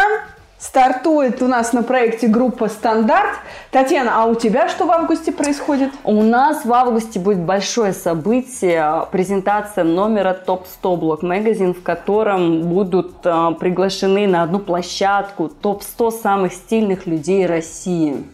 стартует 0.60 1.42
у 1.42 1.48
нас 1.48 1.72
на 1.72 1.82
проекте 1.82 2.28
группа 2.28 2.68
«Стандарт». 2.68 3.30
Татьяна, 3.72 4.22
а 4.22 4.26
у 4.26 4.36
тебя 4.36 4.68
что 4.68 4.86
в 4.86 4.92
августе 4.92 5.32
происходит? 5.32 5.90
У 6.04 6.22
нас 6.22 6.64
в 6.64 6.72
августе 6.72 7.18
будет 7.18 7.40
большое 7.40 7.94
событие, 7.94 9.08
презентация 9.10 9.82
номера 9.82 10.34
топ-100 10.34 10.96
блок 10.96 11.22
магазин, 11.24 11.74
в 11.74 11.82
котором 11.82 12.62
будут 12.62 13.16
э, 13.24 13.50
приглашены 13.58 14.28
на 14.28 14.44
одну 14.44 14.60
площадку 14.60 15.48
топ-100 15.48 16.12
самых 16.12 16.52
стильных 16.52 17.06
людей 17.06 17.44
России. 17.44 18.24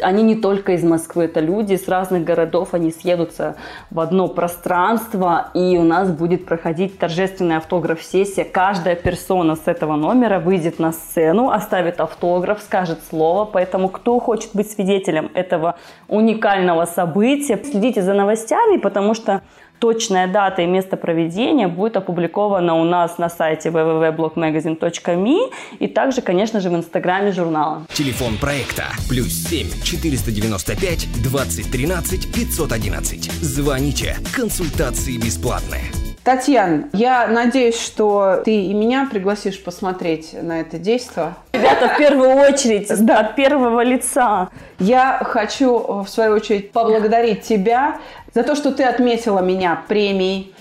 Они 0.00 0.22
не 0.22 0.34
только 0.34 0.72
из 0.72 0.82
Москвы, 0.82 1.24
это 1.24 1.40
люди 1.40 1.76
с 1.76 1.86
разных 1.88 2.24
городов, 2.24 2.74
они 2.74 2.90
съедутся 2.90 3.56
в 3.90 4.00
одно 4.00 4.26
пространство, 4.28 5.50
и 5.54 5.78
у 5.78 5.84
нас 5.84 6.10
будет 6.10 6.46
проходить 6.46 6.98
торжественная 6.98 7.58
автограф-сессия. 7.58 8.44
Каждая 8.44 8.96
персона 8.96 9.54
с 9.54 9.66
этого 9.66 9.94
номера 9.96 10.40
выйдет 10.40 10.78
на 10.78 10.92
сцену, 10.92 11.50
оставит 11.50 12.00
автограф, 12.00 12.60
скажет 12.60 12.98
слово, 13.08 13.44
поэтому 13.44 13.88
кто 13.88 14.18
хочет 14.18 14.50
быть 14.54 14.70
свидетелем 14.70 15.30
этого 15.34 15.76
уникального 16.08 16.86
события, 16.86 17.60
следите 17.62 18.02
за 18.02 18.14
новостями, 18.14 18.78
потому 18.78 19.14
что 19.14 19.42
Точная 19.84 20.26
дата 20.28 20.62
и 20.62 20.66
место 20.66 20.96
проведения 20.96 21.68
будет 21.68 21.98
опубликована 21.98 22.74
у 22.74 22.84
нас 22.84 23.18
на 23.18 23.28
сайте 23.28 23.68
www.blogmagazine.me 23.68 25.52
и 25.78 25.88
также, 25.88 26.22
конечно 26.22 26.60
же, 26.60 26.70
в 26.70 26.74
инстаграме 26.74 27.32
журнала. 27.32 27.82
Телефон 27.92 28.38
проекта 28.38 28.84
плюс 29.10 29.34
7 29.46 29.82
495 29.84 31.22
2013 31.22 32.32
511. 32.32 33.30
Звоните. 33.42 34.16
Консультации 34.34 35.18
бесплатные. 35.18 36.03
Татьяна, 36.24 36.88
я 36.94 37.26
надеюсь, 37.26 37.78
что 37.78 38.40
ты 38.42 38.62
и 38.64 38.72
меня 38.72 39.06
пригласишь 39.10 39.62
посмотреть 39.62 40.32
на 40.32 40.60
это 40.60 40.78
действие. 40.78 41.34
Ребята, 41.52 41.88
в 41.88 41.98
первую 41.98 42.30
очередь, 42.30 42.88
да. 43.04 43.20
от 43.20 43.36
первого 43.36 43.82
лица. 43.82 44.48
Я 44.78 45.20
хочу, 45.22 46.02
в 46.02 46.08
свою 46.08 46.36
очередь, 46.36 46.72
поблагодарить 46.72 47.42
тебя 47.42 47.98
за 48.32 48.42
то, 48.42 48.54
что 48.54 48.72
ты 48.72 48.84
отметила 48.84 49.40
меня 49.40 49.82
премией 49.86 50.54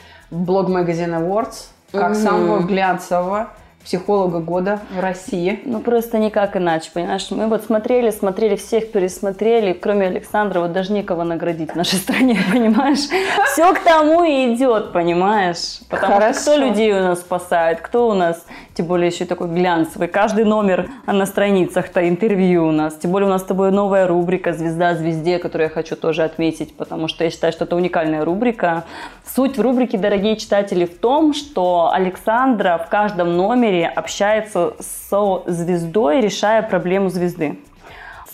Magazine 0.67 1.17
Awards 1.17 1.67
как 1.93 2.11
угу. 2.11 2.19
самого 2.19 2.59
глянцевого 2.59 3.49
психолога 3.83 4.39
года 4.39 4.79
в 4.91 4.99
России. 4.99 5.59
Ну, 5.65 5.79
просто 5.79 6.17
никак 6.17 6.55
иначе, 6.55 6.89
понимаешь? 6.93 7.27
Мы 7.29 7.47
вот 7.47 7.63
смотрели, 7.63 8.11
смотрели, 8.11 8.55
всех 8.55 8.91
пересмотрели, 8.91 9.73
кроме 9.73 10.07
Александра, 10.07 10.59
вот 10.59 10.71
даже 10.71 10.93
некого 10.93 11.23
наградить 11.23 11.71
в 11.71 11.75
нашей 11.75 11.99
стране, 11.99 12.39
понимаешь? 12.51 13.09
Все 13.51 13.73
к 13.73 13.79
тому 13.79 14.23
и 14.23 14.53
идет, 14.53 14.93
понимаешь? 14.93 15.79
Потому 15.89 16.13
Хорошо. 16.13 16.39
что 16.39 16.51
кто 16.51 16.65
людей 16.65 16.93
у 16.93 16.99
нас 16.99 17.19
спасает, 17.19 17.81
кто 17.81 18.07
у 18.09 18.13
нас, 18.13 18.45
тем 18.73 18.87
более 18.87 19.07
еще 19.07 19.25
такой 19.25 19.47
глянцевый, 19.49 20.07
каждый 20.07 20.45
номер 20.45 20.89
на 21.05 21.25
страницах-то 21.25 22.07
интервью 22.07 22.67
у 22.67 22.71
нас. 22.71 22.95
Тем 22.95 23.11
более 23.11 23.27
у 23.27 23.31
нас 23.31 23.41
с 23.41 23.45
тобой 23.45 23.71
новая 23.71 24.07
рубрика 24.07 24.53
«Звезда 24.53 24.95
звезде», 24.95 25.37
которую 25.37 25.67
я 25.67 25.73
хочу 25.73 25.95
тоже 25.95 26.23
отметить, 26.23 26.75
потому 26.75 27.07
что 27.07 27.23
я 27.23 27.29
считаю, 27.29 27.53
что 27.53 27.65
это 27.65 27.75
уникальная 27.75 28.25
рубрика. 28.25 28.85
Суть 29.25 29.57
в 29.57 29.61
рубрике, 29.61 29.97
дорогие 29.97 30.37
читатели, 30.37 30.85
в 30.85 30.97
том, 30.97 31.33
что 31.33 31.91
Александра 31.93 32.83
в 32.83 32.89
каждом 32.89 33.37
номере 33.37 33.87
общается 33.87 34.73
со 34.79 35.43
звездой, 35.45 36.21
решая 36.21 36.63
проблему 36.63 37.09
звезды. 37.09 37.59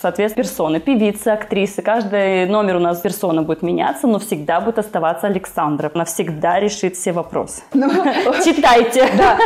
Соответственно, 0.00 0.44
персоны, 0.44 0.80
певицы, 0.80 1.28
актрисы. 1.28 1.82
Каждый 1.82 2.46
номер 2.46 2.76
у 2.76 2.78
нас 2.78 3.00
персона 3.00 3.42
будет 3.42 3.62
меняться, 3.62 4.06
но 4.06 4.18
всегда 4.18 4.60
будет 4.60 4.78
оставаться 4.78 5.26
Александра. 5.26 5.90
Она 5.94 6.04
всегда 6.04 6.58
решит 6.58 6.96
все 6.96 7.12
вопросы. 7.12 7.62
Ну, 7.74 7.88
Читайте. 8.44 9.08
Да, 9.20 9.36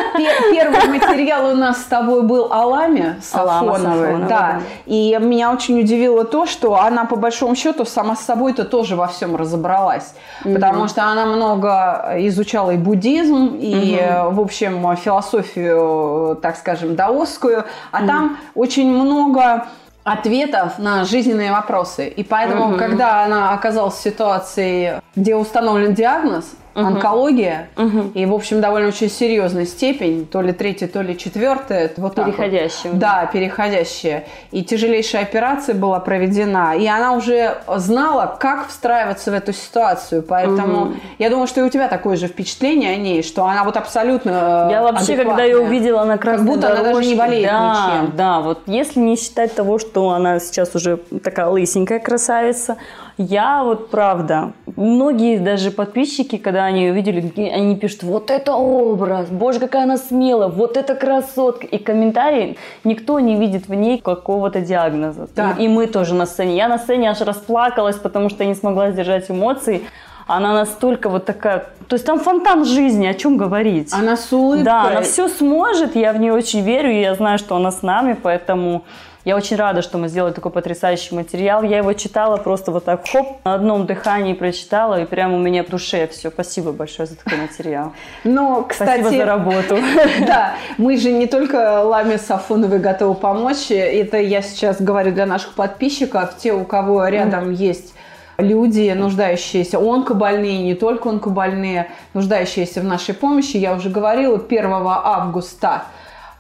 первый 0.53 0.99
материал 0.99 1.53
у 1.53 1.57
нас 1.57 1.81
с 1.81 1.85
тобой 1.85 2.23
был 2.23 2.53
Аламе 2.53 3.17
Сафоновой. 3.23 4.25
Да, 4.29 4.61
и 4.87 5.19
меня 5.21 5.53
очень 5.53 5.81
удивило 5.81 6.25
то, 6.25 6.47
что 6.47 6.77
она 6.77 7.05
по 7.07 7.17
большому 7.17 7.57
счету 7.57 7.85
сама 7.85 8.15
с 8.15 8.21
собой-то 8.21 8.65
тоже 8.65 8.95
во 8.95 9.09
всем 9.09 9.35
разобралась. 9.35 10.15
Потому 10.45 10.87
что 10.89 11.05
она 11.05 11.27
много 11.27 12.15
изучала 12.19 12.73
и 12.73 12.77
буддизм, 12.77 13.57
и, 13.59 14.01
в 14.31 14.41
общем, 14.41 14.97
философию, 14.97 16.39
так 16.41 16.57
скажем, 16.57 16.95
даосскую. 16.95 17.65
А 17.91 18.07
там 18.07 18.39
очень 18.55 18.91
много 18.91 19.67
ответов 20.05 20.79
на 20.79 21.05
жизненные 21.05 21.51
вопросы. 21.51 22.09
И 22.09 22.23
поэтому, 22.23 22.71
угу. 22.71 22.77
когда 22.77 23.25
она 23.25 23.53
оказалась 23.53 23.95
в 23.95 24.03
ситуации, 24.03 25.01
где 25.17 25.35
установлен 25.35 25.95
диагноз, 25.95 26.45
угу. 26.75 26.87
онкология, 26.87 27.69
угу. 27.77 28.11
и, 28.15 28.27
в 28.27 28.35
общем, 28.35 28.61
довольно 28.61 28.89
очень 28.89 29.11
серьезная 29.11 29.67
степень, 29.67 30.27
то 30.27 30.41
ли 30.41 30.53
третья, 30.53 30.89
то 30.89 31.03
ли 31.03 31.17
четвертая. 31.17 31.91
Вот 31.97 32.15
переходящая. 32.15 32.93
Вот. 32.93 32.99
Да, 32.99 33.29
переходящая. 33.33 34.25
И 34.51 34.65
тяжелейшая 34.65 35.23
операция 35.23 35.75
была 35.75 36.01
проведена, 36.01 36.77
и 36.77 36.87
она 36.87 37.13
уже 37.13 37.59
знала, 37.77 38.37
как 38.39 38.69
встраиваться 38.69 39.31
в 39.31 39.35
эту 39.35 39.53
ситуацию. 39.53 40.23
Поэтому 40.23 40.83
угу. 40.83 40.95
я 41.19 41.31
думаю, 41.31 41.47
что 41.47 41.61
и 41.61 41.65
у 41.65 41.69
тебя 41.69 41.89
такое 41.89 42.17
же 42.17 42.29
впечатление 42.29 42.93
о 42.93 42.97
ней, 42.97 43.23
что 43.23 43.45
она 43.45 43.65
вот 43.65 43.77
абсолютно 43.77 44.69
Я 44.71 44.83
вообще, 44.83 45.17
когда 45.17 45.45
ее 45.45 45.59
увидела 45.59 46.05
на 46.05 46.19
красной 46.19 46.47
Как 46.47 46.47
будто 46.47 46.69
дорожке, 46.69 46.85
она 46.85 46.95
даже 46.95 47.09
не 47.09 47.15
болеет 47.15 47.51
да, 47.51 47.71
ничем. 47.71 48.17
Да, 48.17 48.41
вот 48.41 48.63
если 48.67 49.01
не 49.01 49.17
считать 49.17 49.55
того, 49.55 49.79
что 49.79 50.11
она 50.11 50.41
сейчас 50.41 50.75
уже 50.75 50.97
такая 51.23 51.47
лысенькая 51.47 51.99
красавица, 51.99 52.77
я 53.17 53.63
вот 53.63 53.91
правда, 53.91 54.53
многие 54.77 55.39
даже 55.39 55.71
подписчики, 55.71 56.37
когда 56.37 56.65
они 56.65 56.91
увидели, 56.91 57.33
они 57.51 57.77
пишут, 57.77 58.03
вот 58.03 58.31
это 58.31 58.55
образ, 58.55 59.29
боже, 59.29 59.61
какая 59.61 59.85
она 59.85 59.97
смелая, 59.97 60.49
вот 60.49 60.77
это 60.77 60.95
красотка. 60.95 61.67
И 61.67 61.79
комментарии, 61.79 62.57
никто 62.83 63.21
не 63.21 63.37
видит 63.37 63.69
в 63.69 63.75
ней 63.75 64.01
какого-то 64.01 64.61
диагноза. 64.61 65.29
Да. 65.37 65.55
И, 65.59 65.65
и 65.65 65.69
мы 65.69 65.87
тоже 65.87 66.15
на 66.15 66.27
сцене. 66.27 66.57
Я 66.57 66.69
на 66.69 66.79
сцене 66.79 67.11
аж 67.11 67.21
расплакалась, 67.21 67.97
потому 67.97 68.29
что 68.29 68.43
я 68.43 68.49
не 68.49 68.55
смогла 68.55 68.91
сдержать 68.91 69.31
эмоции 69.31 69.83
она 70.27 70.55
настолько 70.55 71.09
вот 71.09 71.27
такая... 71.27 71.67
То 71.87 71.97
есть 71.97 72.07
там 72.07 72.19
фонтан 72.19 72.65
жизни, 72.65 73.07
о 73.07 73.15
чем 73.15 73.37
говорить. 73.37 73.93
Она 73.93 74.17
с 74.17 74.33
улыбкой. 74.33 74.65
Да, 74.65 74.89
она 74.89 75.03
все 75.03 75.29
сможет, 75.29 75.97
я 75.97 76.13
в 76.13 76.19
нее 76.19 76.33
очень 76.33 76.63
верю, 76.63 76.91
и 76.91 77.01
я 77.01 77.15
знаю, 77.15 77.39
что 77.39 77.57
она 77.57 77.71
с 77.71 77.83
нами, 77.83 78.17
поэтому 78.21 78.85
я 79.25 79.37
очень 79.37 79.57
рада, 79.57 79.81
что 79.81 79.97
мы 79.97 80.09
сделали 80.09 80.33
такой 80.33 80.53
потрясающий 80.53 81.15
материал. 81.15 81.63
Я 81.63 81.79
его 81.79 81.93
читала 81.95 82.37
просто 82.37 82.71
вот 82.73 82.85
так, 82.85 83.09
хоп, 83.09 83.39
на 83.45 83.55
одном 83.55 83.87
дыхании 83.87 84.35
прочитала, 84.35 85.01
и 85.01 85.07
прямо 85.07 85.37
у 85.37 85.39
меня 85.39 85.65
в 85.65 85.69
душе 85.69 86.07
все. 86.09 86.31
Спасибо 86.31 86.73
большое 86.73 87.07
за 87.07 87.17
такой 87.17 87.39
материал. 87.39 87.93
Но, 88.25 88.63
кстати... 88.63 89.01
Спасибо 89.01 89.19
за 89.19 89.25
работу. 89.25 89.79
Да, 90.27 90.55
мы 90.79 90.97
же 90.97 91.11
не 91.11 91.27
только 91.27 91.83
Ламе 91.83 92.19
Сафоновой 92.19 92.79
готовы 92.79 93.15
помочь. 93.15 93.71
Это 93.71 94.19
я 94.19 94.43
сейчас 94.43 94.81
говорю 94.81 95.13
для 95.13 95.27
наших 95.27 95.55
подписчиков, 95.55 96.37
те, 96.37 96.53
у 96.53 96.65
кого 96.65 97.07
рядом 97.09 97.51
есть 97.51 97.95
люди, 98.39 98.93
нуждающиеся, 98.95 99.79
онкобольные, 99.79 100.63
не 100.63 100.75
только 100.75 101.09
онкобольные, 101.09 101.91
нуждающиеся 102.15 102.81
в 102.81 102.85
нашей 102.85 103.15
помощи. 103.15 103.57
Я 103.57 103.75
уже 103.75 103.91
говорила, 103.91 104.37
1 104.37 104.73
августа 104.73 105.85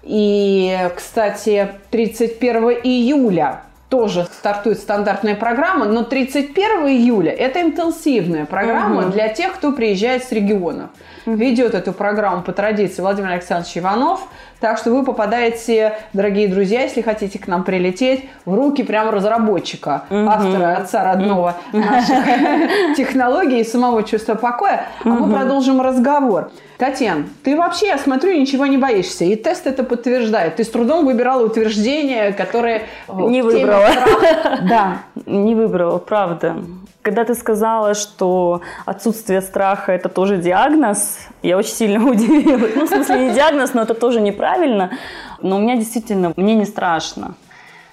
и, 0.04 0.90
кстати, 0.96 1.68
31 1.90 2.80
июля 2.84 3.62
тоже 3.88 4.24
стартует 4.24 4.78
стандартная 4.78 5.36
программа, 5.36 5.84
но 5.84 6.02
31 6.02 6.88
июля 6.88 7.30
это 7.30 7.62
интенсивная 7.62 8.44
программа 8.44 9.02
угу. 9.02 9.12
для 9.12 9.28
тех, 9.28 9.54
кто 9.54 9.70
приезжает 9.70 10.24
с 10.24 10.32
регионов. 10.32 10.90
Ведет 11.26 11.74
эту 11.74 11.92
программу 11.92 12.42
по 12.42 12.52
традиции 12.52 13.00
Владимир 13.00 13.30
Александрович 13.30 13.78
Иванов. 13.78 14.26
Так 14.58 14.78
что 14.78 14.90
вы 14.90 15.04
попадаете, 15.04 15.98
дорогие 16.12 16.48
друзья, 16.48 16.82
если 16.82 17.02
хотите 17.02 17.38
к 17.38 17.46
нам 17.46 17.62
прилететь, 17.62 18.28
в 18.44 18.54
руки 18.54 18.82
прямо 18.82 19.12
разработчика, 19.12 20.02
угу. 20.10 20.28
автора, 20.28 20.76
отца 20.76 21.04
родного 21.04 21.54
наших 21.72 22.24
технологий 22.96 23.60
и 23.60 23.64
самого 23.64 24.02
чувства 24.02 24.34
покоя. 24.34 24.86
А 25.04 25.08
мы 25.08 25.32
продолжим 25.32 25.80
разговор. 25.80 26.50
Татьяна, 26.76 27.26
ты 27.44 27.56
вообще, 27.56 27.87
я 27.87 27.98
смотрю, 27.98 28.32
ничего 28.32 28.66
не 28.66 28.78
боишься. 28.78 29.24
И 29.24 29.37
тест 29.37 29.66
это 29.66 29.84
подтверждает. 29.84 30.56
Ты 30.56 30.64
с 30.64 30.70
трудом 30.70 31.06
выбирала 31.06 31.44
утверждения, 31.44 32.32
которые... 32.32 32.82
Не 33.08 33.42
выбрала. 33.42 33.88
Да. 34.68 35.02
Не 35.26 35.54
выбрала, 35.54 35.98
правда. 35.98 36.56
Когда 37.02 37.24
ты 37.24 37.34
сказала, 37.34 37.94
что 37.94 38.62
отсутствие 38.87 39.40
страха– 39.42 39.92
это 39.94 40.08
тоже 40.08 40.38
диагноз, 40.38 41.18
я 41.42 41.58
очень 41.58 41.74
сильно 41.74 42.04
удивилась. 42.10 42.74
Ну, 42.74 42.87
в 42.87 42.88
смысле, 42.88 43.28
не 43.28 43.34
диагноз, 43.34 43.74
но 43.74 43.82
это 43.82 43.94
тоже 43.94 44.20
неправильно. 44.20 44.90
Но 45.42 45.56
у 45.56 45.60
меня 45.60 45.76
действительно, 45.76 46.32
мне 46.37 46.54
не 46.54 46.64
страшно. 46.64 47.34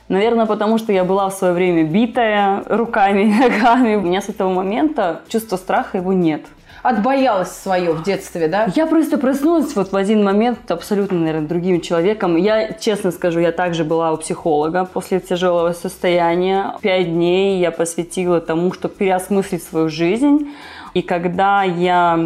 Наверное, 0.08 0.46
потому 0.46 0.78
что 0.78 0.92
я 0.92 1.04
была 1.04 1.30
в 1.30 1.34
свое 1.34 1.54
время 1.54 1.84
битая 1.84 2.64
руками 2.68 3.22
и 3.24 3.34
ногами. 3.50 3.96
У 3.96 4.02
меня 4.02 4.22
с 4.22 4.30
этого 4.30 4.52
момента 4.52 5.22
чувства 5.28 5.58
страха 5.58 5.98
его 5.98 6.14
нет 6.14 6.42
отбоялась 6.84 7.52
свое 7.52 7.94
в 7.94 8.04
детстве, 8.04 8.48
да? 8.48 8.68
Я 8.76 8.86
просто 8.88 9.18
проснулась 9.18 9.76
вот 9.76 9.92
в 9.92 9.96
один 9.96 10.24
момент 10.24 10.70
абсолютно, 10.70 11.20
наверное, 11.20 11.48
другим 11.48 11.82
человеком. 11.82 12.36
Я, 12.36 12.74
честно 12.74 13.12
скажу, 13.12 13.40
я 13.40 13.52
также 13.52 13.84
была 13.84 14.12
у 14.12 14.18
психолога 14.18 14.86
после 14.86 15.20
тяжелого 15.20 15.74
состояния. 15.74 16.76
Пять 16.82 17.12
дней 17.12 17.60
я 17.60 17.72
посвятила 17.72 18.42
тому, 18.42 18.74
чтобы 18.74 18.96
переосмыслить 18.96 19.64
свою 19.64 19.90
жизнь. 19.90 20.50
И 20.94 21.02
когда 21.02 21.64
я 21.64 22.20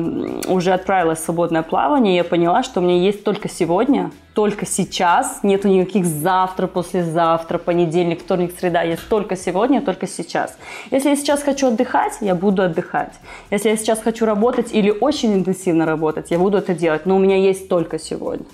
уже 0.48 0.74
отправилась 0.74 1.20
в 1.20 1.26
свободное 1.26 1.62
плавание, 1.62 2.16
я 2.16 2.24
поняла, 2.24 2.64
что 2.64 2.80
у 2.80 2.84
меня 2.84 2.98
есть 2.98 3.24
только 3.24 3.48
сегодня, 3.48 4.12
только 4.34 4.66
сейчас, 4.66 5.40
нету 5.44 5.68
никаких 5.68 6.06
завтра, 6.06 6.68
послезавтра, 6.68 7.58
понедельник, 7.58 8.22
вторник, 8.22 8.54
среда, 8.58 8.82
есть 8.82 9.08
только 9.08 9.36
сегодня, 9.36 9.82
только 9.82 10.08
сейчас. 10.08 10.58
Если 10.90 11.10
я 11.10 11.16
сейчас 11.16 11.44
хочу 11.44 11.68
отдыхать, 11.68 12.18
я 12.22 12.34
буду 12.34 12.64
отдыхать. 12.64 13.14
Если 13.52 13.70
я 13.70 13.78
сейчас 13.78 14.02
хочу 14.02 14.26
работать 14.26 14.74
или 14.74 14.90
очень 14.90 15.34
интенсивно 15.36 15.86
работать, 15.86 16.32
я 16.32 16.40
буду 16.40 16.58
это 16.58 16.74
делать, 16.74 17.06
но 17.06 17.16
у 17.16 17.20
меня 17.20 17.38
есть 17.38 17.70
только 17.70 18.00
сегодня. 18.00 18.46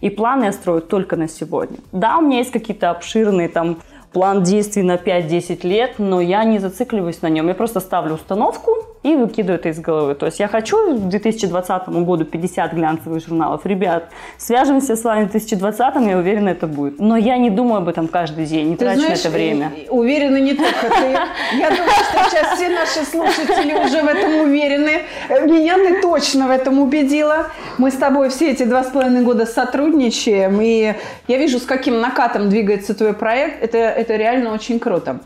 И 0.00 0.08
планы 0.08 0.44
я 0.46 0.52
строю 0.52 0.80
только 0.80 1.16
на 1.16 1.28
сегодня. 1.28 1.78
Да, 1.92 2.18
у 2.18 2.22
меня 2.22 2.38
есть 2.38 2.50
какие-то 2.50 2.90
обширные 2.90 3.48
там 3.48 3.78
план 4.12 4.42
действий 4.42 4.82
на 4.82 4.96
5-10 4.96 5.66
лет, 5.66 5.98
но 5.98 6.20
я 6.20 6.44
не 6.44 6.58
зацикливаюсь 6.58 7.20
на 7.20 7.28
нем. 7.28 7.48
Я 7.48 7.54
просто 7.54 7.80
ставлю 7.80 8.14
установку 8.14 8.89
и 9.02 9.14
выкидываю 9.14 9.58
это 9.58 9.70
из 9.70 9.80
головы. 9.80 10.14
То 10.14 10.26
есть 10.26 10.40
я 10.40 10.48
хочу 10.48 10.94
к 10.94 11.08
2020 11.08 11.88
году 11.88 12.24
50 12.24 12.72
глянцевых 12.74 13.26
журналов. 13.26 13.64
Ребят, 13.64 14.10
свяжемся 14.36 14.94
с 14.94 15.04
вами 15.04 15.24
в 15.24 15.30
2020, 15.30 16.06
я 16.06 16.18
уверена, 16.18 16.50
это 16.50 16.66
будет. 16.66 17.00
Но 17.00 17.16
я 17.16 17.38
не 17.38 17.50
думаю 17.50 17.78
об 17.78 17.88
этом 17.88 18.08
каждый 18.08 18.44
день, 18.44 18.70
не 18.70 18.76
ты 18.76 18.84
трачу 18.84 19.00
знаешь, 19.00 19.24
на 19.24 19.28
это 19.28 19.30
время. 19.30 19.72
Уверена 19.88 20.36
не 20.36 20.54
только 20.54 20.88
ты. 20.88 21.16
Я 21.58 21.70
думаю, 21.70 21.90
что 21.90 22.30
сейчас 22.30 22.54
все 22.56 22.68
наши 22.68 23.04
слушатели 23.04 23.72
уже 23.72 24.02
в 24.02 24.06
этом 24.06 24.40
уверены. 24.40 25.02
Меня 25.30 25.76
ты 25.76 26.02
точно 26.02 26.48
в 26.48 26.50
этом 26.50 26.80
убедила. 26.80 27.46
Мы 27.78 27.90
с 27.90 27.94
тобой 27.94 28.28
все 28.28 28.50
эти 28.50 28.64
два 28.64 28.84
с 28.84 28.88
половиной 28.88 29.22
года 29.22 29.46
сотрудничаем, 29.46 30.60
и 30.60 30.94
я 31.26 31.38
вижу, 31.38 31.58
с 31.58 31.64
каким 31.64 32.00
накатом 32.00 32.50
двигается 32.50 32.94
твой 32.94 33.14
проект. 33.14 33.62
Это 33.62 33.78
это 33.78 34.16
реально 34.16 34.52
очень 34.52 34.78
круто. 34.78 35.20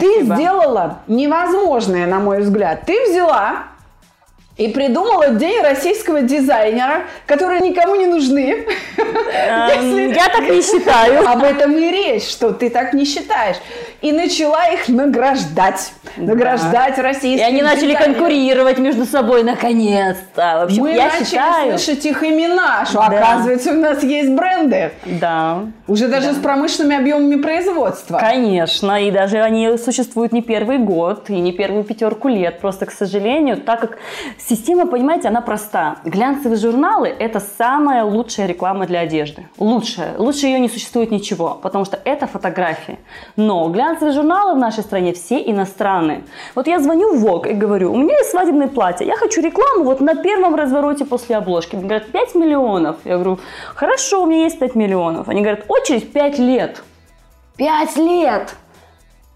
Спасибо. 0.00 0.34
Ты 0.34 0.42
сделала 0.42 0.98
невозможное, 1.06 2.06
на 2.06 2.18
мой 2.18 2.40
взгляд. 2.40 2.82
Ты 2.86 3.10
взяла 3.10 3.64
и 4.56 4.68
придумала 4.68 5.28
день 5.28 5.60
российского 5.62 6.22
дизайнера, 6.22 7.02
которые 7.26 7.60
никому 7.60 7.94
не 7.94 8.06
нужны. 8.06 8.66
Эм, 8.96 10.12
я 10.12 10.28
так 10.30 10.48
не 10.48 10.62
считаю. 10.62 11.28
Об 11.28 11.42
этом 11.42 11.76
и 11.76 11.90
речь, 11.90 12.26
что 12.26 12.52
ты 12.52 12.70
так 12.70 12.94
не 12.94 13.04
считаешь. 13.04 13.56
И 14.00 14.12
начала 14.12 14.68
их 14.68 14.88
награждать. 14.88 15.92
Награждать 16.16 16.98
российских 16.98 17.40
И 17.40 17.42
они 17.42 17.60
начали 17.60 17.94
конкурировать 17.94 18.78
между 18.78 19.04
собой 19.04 19.42
наконец-то. 19.42 20.68
Мы 20.70 20.94
начали 20.94 21.76
слышать 21.76 22.06
их 22.06 22.22
имена, 22.22 22.86
что 22.86 23.00
оказывается 23.00 23.72
у 23.72 23.74
нас 23.74 24.02
есть 24.02 24.30
бренды. 24.30 24.92
Да. 25.04 25.66
Уже 25.86 26.08
даже 26.08 26.32
с 26.32 26.36
промышленными 26.36 26.96
объемами 26.96 27.40
производства. 27.40 28.18
Конечно. 28.18 29.02
И 29.06 29.10
даже 29.10 29.38
они 29.38 29.76
существуют 29.76 30.32
не 30.32 30.40
первый 30.40 30.78
год 30.78 31.28
и 31.28 31.34
не 31.34 31.52
первую 31.52 31.84
пятерку 31.84 32.28
лет. 32.28 32.60
Просто, 32.60 32.86
к 32.86 32.92
сожалению, 32.92 33.58
так 33.58 33.80
как 33.80 33.98
Система, 34.48 34.86
понимаете, 34.86 35.26
она 35.26 35.40
проста. 35.40 35.96
Глянцевые 36.04 36.56
журналы– 36.56 37.08
это 37.18 37.40
самая 37.40 38.04
лучшая 38.04 38.46
реклама 38.46 38.86
для 38.86 39.00
одежды. 39.00 39.48
Лучшая. 39.58 40.16
Лучше 40.18 40.46
ее 40.46 40.60
не 40.60 40.68
существует 40.68 41.10
ничего, 41.10 41.58
потому 41.60 41.84
что 41.84 41.98
это 42.04 42.28
фотографии. 42.28 43.00
Но 43.34 43.68
глянцевые 43.70 44.12
журналы 44.12 44.54
в 44.54 44.58
нашей 44.58 44.84
стране 44.84 45.14
все 45.14 45.42
иностранные. 45.50 46.22
Вот 46.54 46.68
я 46.68 46.78
звоню 46.78 47.16
в 47.16 47.22
ВОК 47.22 47.48
и 47.48 47.54
говорю, 47.54 47.92
у 47.92 47.96
меня 47.96 48.18
есть 48.18 48.30
свадебное 48.30 48.68
платье, 48.68 49.04
я 49.04 49.16
хочу 49.16 49.40
рекламу 49.42 49.82
вот 49.82 50.00
на 50.00 50.14
первом 50.14 50.54
развороте 50.54 51.04
после 51.04 51.34
обложки. 51.34 51.74
Мне 51.74 51.86
говорят, 51.86 52.12
5 52.12 52.36
миллионов. 52.36 52.98
Я 53.02 53.14
говорю, 53.14 53.40
хорошо, 53.74 54.22
у 54.22 54.26
меня 54.26 54.44
есть 54.44 54.60
5 54.60 54.76
миллионов. 54.76 55.28
Они 55.28 55.40
говорят, 55.40 55.64
очередь 55.66 56.12
5 56.12 56.38
лет. 56.38 56.84
5 57.56 57.96
лет! 57.96 58.54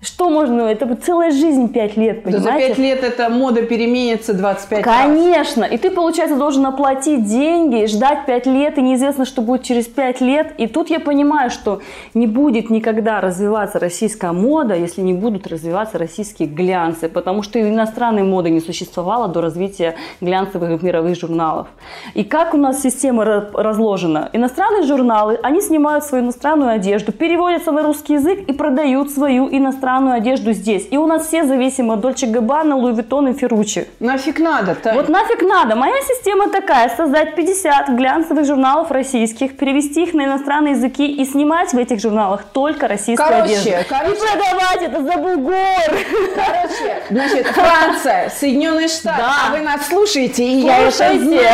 Что 0.03 0.31
можно? 0.31 0.63
Это 0.63 0.97
целая 0.97 1.31
жизнь 1.31 1.69
5 1.69 1.97
лет, 1.99 2.23
понимаете? 2.23 2.47
Да 2.47 2.53
за 2.53 2.69
5 2.69 2.79
лет 2.79 3.05
эта 3.05 3.29
мода 3.29 3.63
переменится 3.63 4.33
25 4.33 4.83
Конечно. 4.83 5.65
Раз. 5.65 5.73
И 5.73 5.77
ты, 5.77 5.91
получается, 5.91 6.37
должен 6.39 6.65
оплатить 6.65 7.27
деньги, 7.27 7.85
ждать 7.85 8.25
5 8.25 8.47
лет, 8.47 8.79
и 8.79 8.83
неизвестно, 8.83 9.27
что 9.27 9.43
будет 9.43 9.63
через 9.63 9.89
5 9.89 10.23
лет. 10.23 10.55
И 10.57 10.69
тут 10.69 10.89
я 10.89 11.01
понимаю, 11.01 11.51
что 11.51 11.83
не 12.15 12.27
будет 12.27 12.71
никогда 12.71 13.21
развиваться 13.21 13.79
российская 13.79 14.33
мода, 14.33 14.75
если 14.75 15.03
не 15.03 15.13
будут 15.13 15.47
развиваться 15.47 15.99
российские 15.99 16.49
глянцы, 16.49 17.11
потому 17.11 17.43
что 17.43 17.61
иностранной 17.61 18.23
моды 18.23 18.49
не 18.49 18.61
существовало 18.61 19.29
до 19.29 19.43
развития 19.43 19.97
глянцевых 20.23 20.83
мировых 20.83 21.19
журналов. 21.19 21.67
И 22.15 22.25
как 22.25 22.55
у 22.55 22.57
нас 22.57 22.81
система 22.81 23.25
разложена? 23.53 24.31
Иностранные 24.33 24.85
журналы, 24.85 25.39
они 25.43 25.61
снимают 25.61 26.05
свою 26.05 26.25
иностранную 26.25 26.71
одежду, 26.71 27.13
переводятся 27.13 27.71
на 27.71 27.83
русский 27.83 28.15
язык 28.15 28.39
и 28.49 28.53
продают 28.55 29.11
свою 29.11 29.47
иностранную 29.51 29.90
иностранную 29.91 30.17
одежду 30.17 30.53
здесь. 30.53 30.87
И 30.91 30.97
у 30.97 31.07
нас 31.07 31.27
все 31.27 31.45
зависимы 31.45 31.95
от 31.95 32.01
Dolce 32.01 32.27
Gabbana, 32.27 32.77
Louis 32.77 32.95
Vuitton 32.95 33.29
и 33.29 33.33
Ферручи. 33.33 33.87
Нафиг 34.01 34.39
надо 34.39 34.73
-то? 34.73 34.95
Вот 34.95 35.09
нафиг 35.09 35.43
надо. 35.43 35.77
Моя 35.77 36.01
система 36.03 36.49
такая, 36.49 36.89
создать 36.97 37.35
50 37.35 37.89
глянцевых 37.91 38.47
журналов 38.47 38.91
российских, 38.91 39.57
перевести 39.57 40.03
их 40.03 40.15
на 40.15 40.25
иностранные 40.25 40.75
языки 40.75 41.07
и 41.07 41.25
снимать 41.25 41.73
в 41.73 41.79
этих 41.79 42.01
журналах 42.01 42.45
только 42.53 42.89
российскую 42.89 43.29
короче, 43.29 43.55
одежду. 43.55 43.71
Короче, 43.89 44.15
и 44.15 44.19
продавать 44.19 44.83
это 44.83 45.03
за 45.03 45.17
бугор. 45.19 45.91
Короче, 46.35 47.03
значит, 47.11 47.47
Франция, 47.55 48.31
Соединенные 48.31 48.89
Штаты, 48.89 49.19
да. 49.19 49.35
а 49.49 49.51
вы 49.53 49.61
нас 49.61 49.87
слушаете, 49.87 50.45
и 50.45 50.61
Слушайте. 50.61 50.67
я 50.67 50.87
это 50.87 51.25
знаю. 51.25 51.49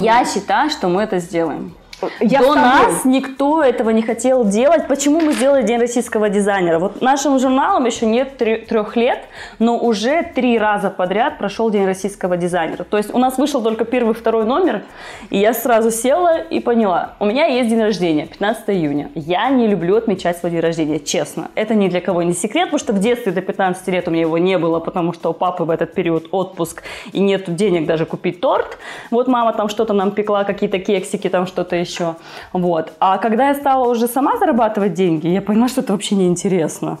Я 0.00 0.24
считаю, 0.24 0.70
что 0.70 0.88
мы 0.88 1.02
это 1.02 1.18
сделаем. 1.18 1.74
Я 2.20 2.40
До 2.40 2.54
нас 2.54 3.04
никто 3.04 3.62
этого 3.62 3.90
не 3.90 4.02
хотел 4.02 4.44
делать. 4.44 4.86
Почему 4.86 5.20
мы 5.20 5.32
сделали 5.32 5.62
День 5.62 5.78
российского 5.78 6.28
дизайнера? 6.28 6.78
Вот 6.78 7.00
нашим 7.00 7.38
журналам 7.38 7.86
еще 7.86 8.06
нет 8.06 8.36
трех 8.38 8.96
лет, 8.96 9.24
но 9.58 9.78
уже 9.78 10.22
три 10.22 10.58
раза 10.58 10.90
подряд 10.90 11.38
прошел 11.38 11.70
День 11.70 11.86
российского 11.86 12.36
дизайнера. 12.36 12.84
То 12.84 12.96
есть 12.96 13.12
у 13.12 13.18
нас 13.18 13.38
вышел 13.38 13.62
только 13.62 13.84
первый, 13.84 14.14
второй 14.14 14.44
номер, 14.44 14.82
и 15.30 15.38
я 15.38 15.52
сразу 15.54 15.90
села 15.90 16.38
и 16.38 16.60
поняла, 16.60 17.14
у 17.18 17.26
меня 17.26 17.46
есть 17.46 17.68
день 17.68 17.82
рождения, 17.82 18.26
15 18.26 18.70
июня. 18.70 19.10
Я 19.14 19.48
не 19.48 19.66
люблю 19.66 19.96
отмечать 19.96 20.38
свой 20.38 20.52
день 20.52 20.60
рождения, 20.60 21.00
честно. 21.00 21.50
Это 21.54 21.74
ни 21.74 21.88
для 21.88 22.00
кого 22.00 22.22
не 22.22 22.32
секрет, 22.32 22.66
потому 22.66 22.78
что 22.78 22.92
в 22.92 23.00
детстве 23.00 23.32
до 23.32 23.40
15 23.40 23.88
лет 23.88 24.06
у 24.08 24.10
меня 24.10 24.22
его 24.22 24.38
не 24.38 24.58
было, 24.58 24.78
потому 24.80 25.12
что 25.12 25.30
у 25.30 25.32
папы 25.32 25.64
в 25.64 25.70
этот 25.70 25.94
период 25.94 26.28
отпуск, 26.30 26.82
и 27.12 27.20
нет 27.20 27.54
денег 27.54 27.86
даже 27.86 28.06
купить 28.06 28.40
торт. 28.40 28.78
Вот 29.10 29.26
мама 29.26 29.52
там 29.52 29.68
что-то 29.68 29.92
нам 29.92 30.12
пекла, 30.12 30.44
какие-то 30.44 30.78
кексики, 30.78 31.28
там 31.28 31.46
что-то 31.46 31.76
еще 31.76 31.87
еще. 31.88 32.16
Вот. 32.52 32.92
А 33.00 33.18
когда 33.18 33.48
я 33.48 33.54
стала 33.54 33.88
уже 33.88 34.06
сама 34.06 34.38
зарабатывать 34.38 34.94
деньги, 34.94 35.28
я 35.28 35.42
поняла, 35.42 35.68
что 35.68 35.80
это 35.80 35.92
вообще 35.92 36.14
неинтересно. 36.14 36.98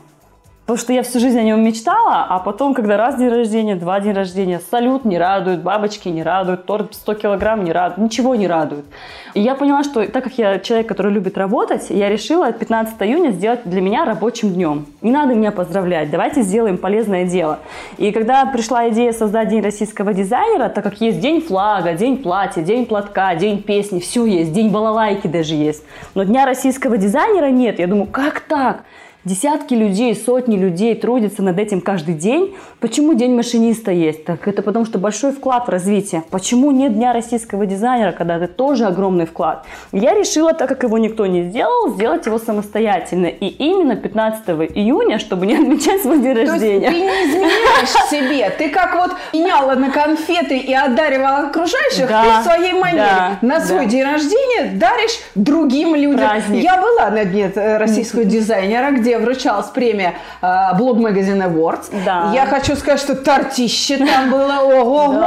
Потому 0.68 0.80
что 0.80 0.92
я 0.92 1.02
всю 1.02 1.18
жизнь 1.18 1.38
о 1.38 1.42
нем 1.42 1.64
мечтала, 1.64 2.26
а 2.28 2.40
потом, 2.40 2.74
когда 2.74 2.98
раз 2.98 3.16
день 3.16 3.30
рождения, 3.30 3.74
два 3.74 4.00
день 4.00 4.12
рождения, 4.12 4.60
салют 4.70 5.06
не 5.06 5.16
радует, 5.16 5.62
бабочки 5.62 6.10
не 6.10 6.22
радуют, 6.22 6.66
торт 6.66 6.92
100 6.94 7.14
килограмм 7.14 7.64
не 7.64 7.72
радует, 7.72 7.96
ничего 7.96 8.34
не 8.34 8.46
радует. 8.46 8.84
И 9.32 9.40
я 9.40 9.54
поняла, 9.54 9.82
что 9.82 10.06
так 10.06 10.24
как 10.24 10.36
я 10.36 10.58
человек, 10.58 10.86
который 10.86 11.10
любит 11.10 11.38
работать, 11.38 11.86
я 11.88 12.10
решила 12.10 12.52
15 12.52 13.00
июня 13.00 13.30
сделать 13.30 13.60
для 13.64 13.80
меня 13.80 14.04
рабочим 14.04 14.52
днем. 14.52 14.84
Не 15.00 15.10
надо 15.10 15.34
меня 15.34 15.52
поздравлять, 15.52 16.10
давайте 16.10 16.42
сделаем 16.42 16.76
полезное 16.76 17.24
дело. 17.24 17.60
И 17.96 18.12
когда 18.12 18.44
пришла 18.44 18.90
идея 18.90 19.12
создать 19.12 19.48
День 19.48 19.62
российского 19.62 20.12
дизайнера, 20.12 20.68
так 20.68 20.84
как 20.84 21.00
есть 21.00 21.18
День 21.18 21.40
флага, 21.40 21.94
День 21.94 22.18
платья, 22.18 22.60
День 22.60 22.84
платка, 22.84 23.34
День 23.36 23.62
песни, 23.62 24.00
все 24.00 24.26
есть, 24.26 24.52
День 24.52 24.68
балалайки 24.68 25.28
даже 25.28 25.54
есть. 25.54 25.82
Но 26.14 26.24
Дня 26.24 26.44
российского 26.44 26.98
дизайнера 26.98 27.48
нет. 27.48 27.78
Я 27.78 27.86
думаю, 27.86 28.06
как 28.08 28.40
так? 28.40 28.82
Десятки 29.28 29.74
людей, 29.74 30.14
сотни 30.16 30.56
людей 30.56 30.94
трудятся 30.94 31.42
над 31.42 31.58
этим 31.58 31.82
каждый 31.82 32.14
день. 32.14 32.56
Почему 32.80 33.12
День 33.12 33.36
машиниста 33.36 33.90
есть? 33.90 34.24
Так 34.24 34.48
это 34.48 34.62
потому, 34.62 34.86
что 34.86 34.98
большой 34.98 35.32
вклад 35.32 35.66
в 35.66 35.68
развитие. 35.68 36.24
Почему 36.30 36.70
нет 36.70 36.94
Дня 36.94 37.12
российского 37.12 37.66
дизайнера, 37.66 38.12
когда 38.12 38.36
это 38.36 38.48
тоже 38.48 38.86
огромный 38.86 39.26
вклад? 39.26 39.66
Я 39.92 40.14
решила, 40.14 40.54
так 40.54 40.70
как 40.70 40.82
его 40.82 40.96
никто 40.96 41.26
не 41.26 41.42
сделал, 41.42 41.92
сделать 41.92 42.24
его 42.24 42.38
самостоятельно. 42.38 43.26
И 43.26 43.48
именно 43.48 43.96
15 43.96 44.48
июня, 44.74 45.18
чтобы 45.18 45.44
не 45.44 45.56
отмечать 45.56 46.00
свой 46.00 46.22
день 46.22 46.32
рождения. 46.32 46.88
То 46.88 46.96
есть 46.96 46.98
ты 46.98 47.00
не 47.02 47.30
изменяешь 47.30 48.08
себе. 48.08 48.50
Ты 48.56 48.70
как 48.70 48.94
вот 48.94 49.10
меняла 49.34 49.74
на 49.74 49.90
конфеты 49.90 50.56
и 50.56 50.72
отдаривала 50.72 51.48
окружающих, 51.48 52.08
да, 52.08 52.22
ты 52.22 52.40
в 52.40 52.44
своей 52.44 52.72
манере 52.72 53.02
да, 53.02 53.38
на 53.42 53.60
свой 53.60 53.84
да. 53.84 53.90
день 53.90 54.04
рождения 54.04 54.70
даришь 54.72 55.20
другим 55.34 55.94
людям. 55.94 56.16
Праздник. 56.16 56.62
Я 56.62 56.80
была 56.80 57.10
на 57.10 57.26
дне 57.26 57.52
э, 57.54 57.76
российского 57.76 58.24
дизайнера, 58.24 58.92
где 58.92 59.17
вручалась 59.18 59.66
премия 59.66 60.14
э, 60.40 60.46
Blog 60.46 60.96
Magazine 60.96 61.46
Awards. 61.46 61.86
Да. 62.04 62.30
Я 62.34 62.46
хочу 62.46 62.76
сказать, 62.76 63.00
что 63.00 63.14
тортище 63.14 63.98
там 63.98 64.30
было 64.30 64.58
ого-го. 64.62 65.20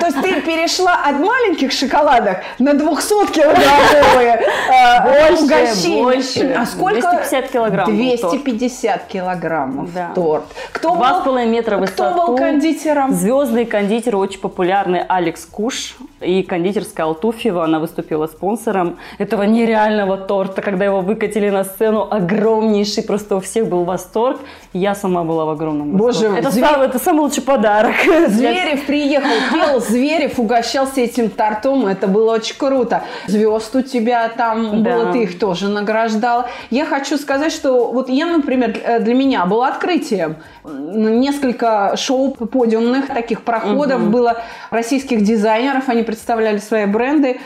То 0.00 0.06
есть 0.06 0.20
ты 0.22 0.40
перешла 0.40 1.02
от 1.04 1.18
маленьких 1.18 1.72
шоколадок 1.72 2.38
на 2.58 2.70
200-килограммовые 2.70 4.40
э, 4.68 5.34
угощения. 5.34 6.02
Больше, 6.02 6.54
А 6.58 6.66
сколько? 6.66 7.00
250 7.00 7.50
килограммов 7.50 7.94
250 7.94 9.06
килограммов 9.06 9.90
торт. 10.14 10.44
Кто 10.72 10.94
Два 10.94 11.20
с 11.20 11.24
половиной 11.24 11.52
метра 11.52 11.78
высоту. 11.78 12.12
Кто 12.12 12.26
был 12.26 12.36
кондитером? 12.36 13.12
Звездный 13.12 13.64
кондитер, 13.64 14.16
очень 14.16 14.40
популярный 14.40 15.02
Алекс 15.08 15.44
Куш 15.44 15.96
и 16.20 16.42
кондитерская 16.42 17.06
Алтуфьева. 17.06 17.64
Она 17.64 17.78
выступила 17.78 18.26
спонсором 18.26 18.98
этого 19.18 19.42
нереального 19.44 20.16
торта, 20.16 20.62
когда 20.62 20.84
его 20.84 21.00
выкатили 21.00 21.50
на 21.50 21.64
сцену 21.64 22.06
огромнейший 22.10 22.81
огромнейший, 22.82 23.02
просто 23.02 23.36
у 23.36 23.40
всех 23.40 23.68
был 23.68 23.84
восторг. 23.84 24.40
Я 24.72 24.94
сама 24.94 25.24
была 25.24 25.44
в 25.44 25.50
огромном 25.50 25.92
восторге. 25.92 26.28
Боже, 26.28 26.38
это, 26.40 26.50
Зве... 26.50 26.66
самый, 26.66 26.86
это 26.86 26.98
самый 26.98 27.20
лучший 27.20 27.42
подарок. 27.42 27.94
Зверев 28.28 28.86
приехал, 28.86 29.28
пел 29.52 29.80
Зверев, 29.80 30.38
угощался 30.38 31.00
этим 31.00 31.30
тортом, 31.30 31.86
это 31.86 32.06
было 32.06 32.34
очень 32.34 32.56
круто. 32.56 33.02
Звезд 33.26 33.74
у 33.76 33.82
тебя 33.82 34.28
там 34.28 34.82
да. 34.82 34.90
было, 34.90 35.12
ты 35.12 35.22
их 35.22 35.38
тоже 35.38 35.68
награждала. 35.68 36.48
Я 36.70 36.84
хочу 36.84 37.16
сказать, 37.16 37.52
что 37.52 37.90
вот 37.92 38.08
я, 38.08 38.26
например, 38.26 39.00
для 39.00 39.14
меня 39.14 39.46
было 39.46 39.68
открытием. 39.68 40.36
Несколько 40.64 41.96
шоу 41.96 42.32
подиумных 42.32 43.08
таких 43.08 43.42
проходов 43.42 44.02
угу. 44.02 44.10
было 44.10 44.42
российских 44.70 45.22
дизайнеров, 45.22 45.88
они 45.88 46.02
представляли 46.02 46.58
свои 46.58 46.86
бренды. 46.86 47.40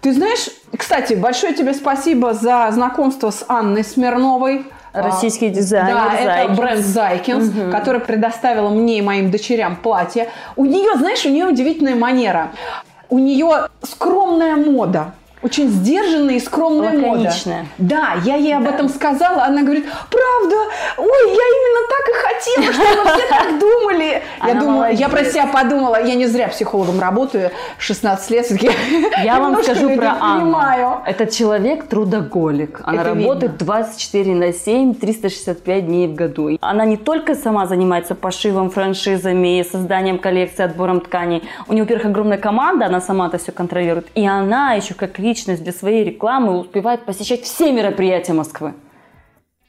Ты 0.00 0.12
знаешь, 0.12 0.48
кстати, 0.76 1.14
большое 1.14 1.54
тебе 1.54 1.72
спасибо 1.72 2.34
за 2.34 2.68
знакомство 2.72 3.30
с 3.30 3.42
Анной 3.48 3.84
Смирновой. 3.84 4.66
Российский 4.94 5.50
дизайнер. 5.50 5.94
Да, 5.94 6.10
Зайкинс. 6.10 6.44
это 6.44 6.52
бренд 6.54 6.84
Зайкинс, 6.84 7.48
угу. 7.48 7.70
который 7.72 8.00
предоставила 8.00 8.68
мне 8.70 8.98
и 8.98 9.02
моим 9.02 9.30
дочерям 9.30 9.76
платье. 9.76 10.30
У 10.56 10.64
нее, 10.64 10.96
знаешь, 10.96 11.24
у 11.26 11.30
нее 11.30 11.46
удивительная 11.46 11.96
манера. 11.96 12.52
У 13.10 13.18
нее 13.18 13.68
скромная 13.82 14.56
мода 14.56 15.12
очень 15.44 15.68
сдержанная 15.68 16.36
и 16.36 16.40
скромная 16.40 16.96
Лаконичная. 16.96 17.58
мода. 17.58 17.68
Да, 17.76 18.14
я 18.24 18.36
ей 18.36 18.56
об 18.56 18.66
этом 18.66 18.88
сказала, 18.88 19.44
она 19.44 19.60
говорит, 19.62 19.84
правда, 20.10 20.56
ой, 20.96 21.28
я 21.28 21.44
именно 21.54 21.86
так 21.90 22.08
и 22.08 22.14
хотела, 22.14 22.72
чтобы 22.72 23.10
все 23.10 23.28
так 23.28 23.58
думали. 23.60 24.22
Я 24.46 24.54
думаю, 24.54 24.96
я 24.96 25.08
про 25.10 25.22
себя 25.24 25.46
подумала, 25.46 26.02
я 26.02 26.14
не 26.14 26.26
зря 26.26 26.48
психологом 26.48 26.98
работаю, 26.98 27.50
16 27.76 28.30
лет, 28.30 28.46
Я 29.22 29.38
вам 29.38 29.62
скажу 29.62 29.94
про 29.96 30.16
Анну. 30.18 31.02
Это 31.04 31.26
человек 31.26 31.88
трудоголик. 31.88 32.80
Она 32.82 33.04
работает 33.04 33.58
24 33.58 34.34
на 34.34 34.52
7, 34.54 34.94
365 34.94 35.86
дней 35.86 36.08
в 36.08 36.14
году. 36.14 36.56
Она 36.62 36.86
не 36.86 36.96
только 36.96 37.34
сама 37.34 37.66
занимается 37.66 38.14
пошивом, 38.14 38.70
франшизами, 38.70 39.62
созданием 39.70 40.18
коллекции, 40.18 40.62
отбором 40.64 41.00
тканей. 41.02 41.42
У 41.68 41.74
нее, 41.74 41.82
во-первых, 41.82 42.06
огромная 42.06 42.38
команда, 42.38 42.86
она 42.86 43.02
сама 43.02 43.26
это 43.26 43.36
все 43.36 43.52
контролирует. 43.52 44.06
И 44.14 44.26
она 44.26 44.72
еще 44.72 44.94
как 44.94 45.18
лидер 45.18 45.33
личность 45.34 45.64
для 45.64 45.72
своей 45.72 46.04
рекламы 46.04 46.56
успевает 46.60 47.06
посещать 47.06 47.42
все 47.42 47.72
мероприятия 47.72 48.34
Москвы. 48.34 48.74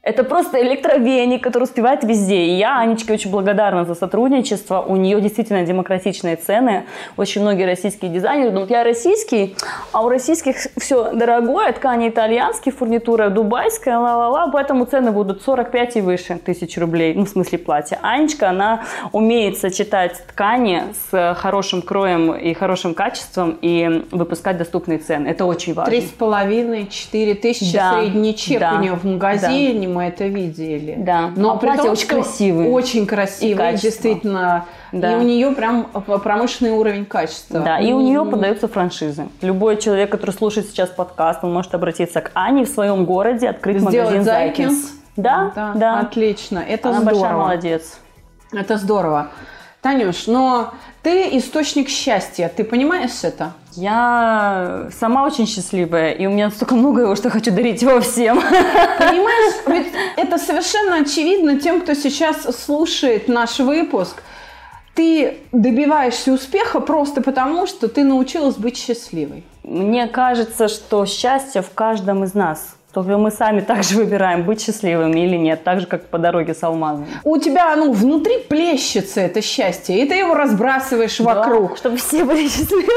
Это 0.06 0.24
просто 0.24 0.62
электровеник, 0.62 1.44
который 1.44 1.64
успевает 1.64 2.04
везде. 2.04 2.46
И 2.46 2.58
я 2.58 2.78
Анечке 2.78 3.12
очень 3.12 3.32
благодарна 3.32 3.86
за 3.86 3.96
сотрудничество. 3.96 4.80
У 4.80 4.96
нее 4.98 5.20
действительно 5.20 5.66
демократичные 5.66 6.36
цены. 6.36 6.84
Очень 7.18 7.42
многие 7.42 7.66
российские 7.66 8.12
дизайнеры 8.12 8.52
думают, 8.52 8.70
я 8.70 8.84
российский, 8.84 9.56
а 9.92 10.06
у 10.06 10.10
российских 10.10 10.58
все 10.78 11.12
дорогое, 11.12 11.72
ткани 11.74 12.10
итальянские, 12.10 12.72
фурнитура 12.72 13.30
дубайская, 13.30 13.98
ла-ла-ла, 13.98 14.52
поэтому 14.52 14.86
цены 14.86 15.10
будут 15.10 15.42
45 15.42 15.96
и 15.98 16.02
выше 16.02 16.38
тысяч 16.38 16.78
рублей, 16.78 17.16
ну, 17.16 17.26
в 17.26 17.30
смысле 17.30 17.58
платья. 17.58 17.98
Анечка, 18.04 18.52
она 18.52 18.84
умеет 19.12 19.58
сочетать 19.58 20.22
ткани 20.28 20.84
с 21.10 21.34
хорошим 21.34 21.82
кроем 21.82 22.32
и 22.32 22.54
хорошим 22.54 22.94
качеством 22.94 23.58
и 23.60 24.06
выпускать 24.12 24.60
доступные 24.60 25.00
цены. 25.00 25.30
Это 25.30 25.46
очень 25.46 25.74
важно. 25.74 25.90
Три 25.90 26.02
с 26.02 26.12
половиной, 26.12 26.90
четыре 26.90 27.34
тысячи 27.34 27.76
да, 27.76 27.94
средний 27.94 28.36
чек 28.36 28.60
да, 28.60 28.76
у 28.76 28.82
нее 28.82 28.94
в 28.94 29.04
магазине. 29.04 29.88
Да 29.88 29.95
мы 29.96 30.04
это 30.04 30.26
видели. 30.26 30.96
Да. 30.98 31.32
Но 31.36 31.54
а 31.54 31.58
платье 31.58 31.84
том, 31.84 31.92
очень 31.94 32.08
красивое. 32.08 32.68
Очень 32.68 33.08
красивое, 33.08 33.78
действительно. 33.78 34.66
Да. 34.92 35.14
И 35.14 35.16
у 35.16 35.22
нее 35.22 35.52
прям 35.52 35.86
промышленный 35.86 36.74
уровень 36.74 37.06
качества. 37.06 37.62
Да, 37.62 37.80
и 37.80 37.94
у 37.94 38.02
нее 38.02 38.26
продаются 38.26 38.68
франшизы. 38.68 39.28
Любой 39.42 39.78
человек, 39.78 40.12
который 40.12 40.32
слушает 40.32 40.68
сейчас 40.68 40.90
подкаст, 40.90 41.44
он 41.44 41.54
может 41.54 41.74
обратиться 41.74 42.22
к 42.22 42.32
Ане 42.34 42.66
в 42.66 42.70
своем 42.70 43.06
городе, 43.06 43.50
открыть 43.50 43.80
Сделать 43.80 43.96
магазин 43.96 44.24
Зайкинс. 44.24 44.92
Да, 45.16 45.54
да, 45.56 45.74
да. 45.76 46.00
Отлично, 46.00 46.60
это 46.60 46.90
Она 46.90 47.00
здорово. 47.02 47.20
большая 47.20 47.38
молодец. 47.38 48.00
Это 48.52 48.78
здорово. 48.78 49.30
Танюш, 49.82 50.28
но 50.28 50.74
ты 51.06 51.38
источник 51.38 51.88
счастья, 51.88 52.52
ты 52.58 52.64
понимаешь 52.64 53.12
это? 53.22 53.54
Я 53.74 54.88
сама 55.00 55.24
очень 55.24 55.46
счастливая, 55.46 56.14
и 56.14 56.26
у 56.26 56.32
меня 56.32 56.50
столько 56.50 56.74
много 56.74 57.02
его, 57.02 57.16
что 57.16 57.30
хочу 57.30 57.52
дарить 57.52 57.84
его 57.84 58.02
всем. 58.02 58.42
Понимаешь, 58.42 59.54
ведь 59.68 59.94
это 60.18 60.40
совершенно 60.40 60.96
очевидно 60.96 61.60
тем, 61.60 61.82
кто 61.82 61.94
сейчас 61.94 62.42
слушает 62.66 63.28
наш 63.28 63.60
выпуск. 63.60 64.24
Ты 64.96 65.38
добиваешься 65.52 66.34
успеха 66.34 66.80
просто 66.80 67.22
потому, 67.22 67.68
что 67.68 67.88
ты 67.88 68.04
научилась 68.04 68.56
быть 68.56 68.76
счастливой. 68.76 69.44
Мне 69.62 70.08
кажется, 70.08 70.68
что 70.68 71.06
счастье 71.06 71.62
в 71.62 71.72
каждом 71.76 72.24
из 72.24 72.34
нас. 72.34 72.75
Только 72.96 73.18
мы 73.18 73.30
сами 73.30 73.60
также 73.60 73.98
выбираем, 73.98 74.44
быть 74.44 74.62
счастливыми 74.62 75.20
или 75.20 75.36
нет, 75.36 75.66
так 75.66 75.82
же, 75.82 75.86
как 75.86 76.06
по 76.06 76.18
дороге 76.18 76.54
с 76.54 76.64
алмазом. 76.64 77.06
У 77.26 77.38
тебя, 77.38 77.74
оно 77.74 77.92
внутри 77.92 78.38
плещется 78.48 79.20
это 79.20 79.42
счастье, 79.42 80.02
и 80.02 80.08
ты 80.08 80.16
его 80.16 80.34
разбрасываешь 80.34 81.18
Да, 81.18 81.26
вокруг. 81.26 81.76
чтобы 81.78 81.98
все 81.98 82.24
были 82.24 82.48
счастливы. 82.48 82.88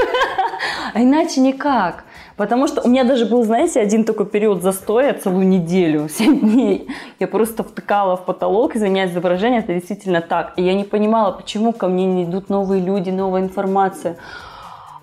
А 0.95 1.03
иначе 1.03 1.41
никак. 1.41 2.05
Потому 2.37 2.69
что 2.69 2.83
у 2.83 2.89
меня 2.89 3.03
даже 3.03 3.27
был, 3.27 3.43
знаете, 3.43 3.81
один 3.81 4.05
такой 4.05 4.27
период 4.27 4.63
застоя 4.63 5.15
целую 5.15 5.49
неделю, 5.49 6.09
7 6.09 6.39
дней. 6.39 6.87
Я 7.19 7.27
просто 7.27 7.65
втыкала 7.65 8.17
в 8.17 8.25
потолок, 8.25 8.77
извиняюсь 8.77 9.11
за 9.11 9.19
выражение, 9.19 9.59
это 9.59 9.75
действительно 9.75 10.21
так. 10.21 10.53
И 10.57 10.63
я 10.63 10.75
не 10.75 10.85
понимала, 10.85 11.33
почему 11.33 11.73
ко 11.73 11.89
мне 11.89 12.07
не 12.07 12.23
идут 12.23 12.51
новые 12.51 12.81
люди, 12.81 13.11
новая 13.11 13.41
информация. 13.41 14.17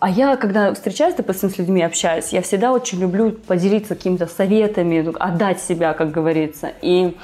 А 0.06 0.10
я, 0.12 0.36
когда 0.36 0.72
встречаюсь, 0.72 1.16
допустим, 1.16 1.50
с 1.50 1.58
людьми, 1.58 1.82
общаюсь, 1.82 2.28
я 2.28 2.44
всегда 2.44 2.74
очень 2.74 3.00
люблю 3.00 3.32
поделиться 3.32 3.96
какими-то 3.96 4.28
советами, 4.28 5.02
ну, 5.02 5.16
отдать 5.20 5.60
себя, 5.60 5.94
как 5.94 6.12
говорится. 6.12 6.70
И 6.84 7.18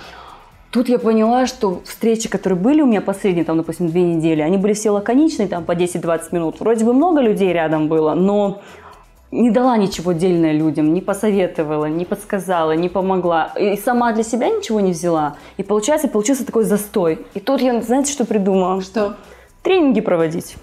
тут 0.71 0.89
я 0.89 0.97
поняла, 0.97 1.45
что 1.45 1.83
встречи, 1.85 2.27
которые 2.27 2.57
были 2.57 2.81
у 2.81 2.87
меня 2.87 3.01
последние, 3.01 3.45
там, 3.45 3.57
допустим, 3.57 3.87
две 3.87 4.01
недели, 4.01 4.41
они 4.41 4.57
были 4.57 4.73
все 4.73 4.89
лаконичные, 4.89 5.47
там, 5.47 5.63
по 5.63 5.73
10-20 5.73 6.29
минут. 6.31 6.59
Вроде 6.59 6.83
бы 6.83 6.93
много 6.93 7.21
людей 7.21 7.53
рядом 7.53 7.87
было, 7.87 8.15
но 8.15 8.63
не 9.29 9.51
дала 9.51 9.77
ничего 9.77 10.13
дельное 10.13 10.53
людям, 10.53 10.91
не 10.91 11.01
посоветовала, 11.01 11.85
не 11.85 12.05
подсказала, 12.05 12.71
не 12.71 12.89
помогла. 12.89 13.53
И 13.59 13.77
сама 13.77 14.11
для 14.11 14.23
себя 14.23 14.49
ничего 14.49 14.79
не 14.79 14.93
взяла. 14.93 15.35
И 15.57 15.61
получается, 15.61 16.07
получился 16.07 16.47
такой 16.47 16.63
застой. 16.63 17.27
И 17.35 17.39
тут 17.39 17.61
я, 17.61 17.79
знаете, 17.83 18.11
что 18.11 18.25
придумала? 18.25 18.81
Что? 18.81 19.17
Тренинги 19.61 20.01
проводить. 20.01 20.55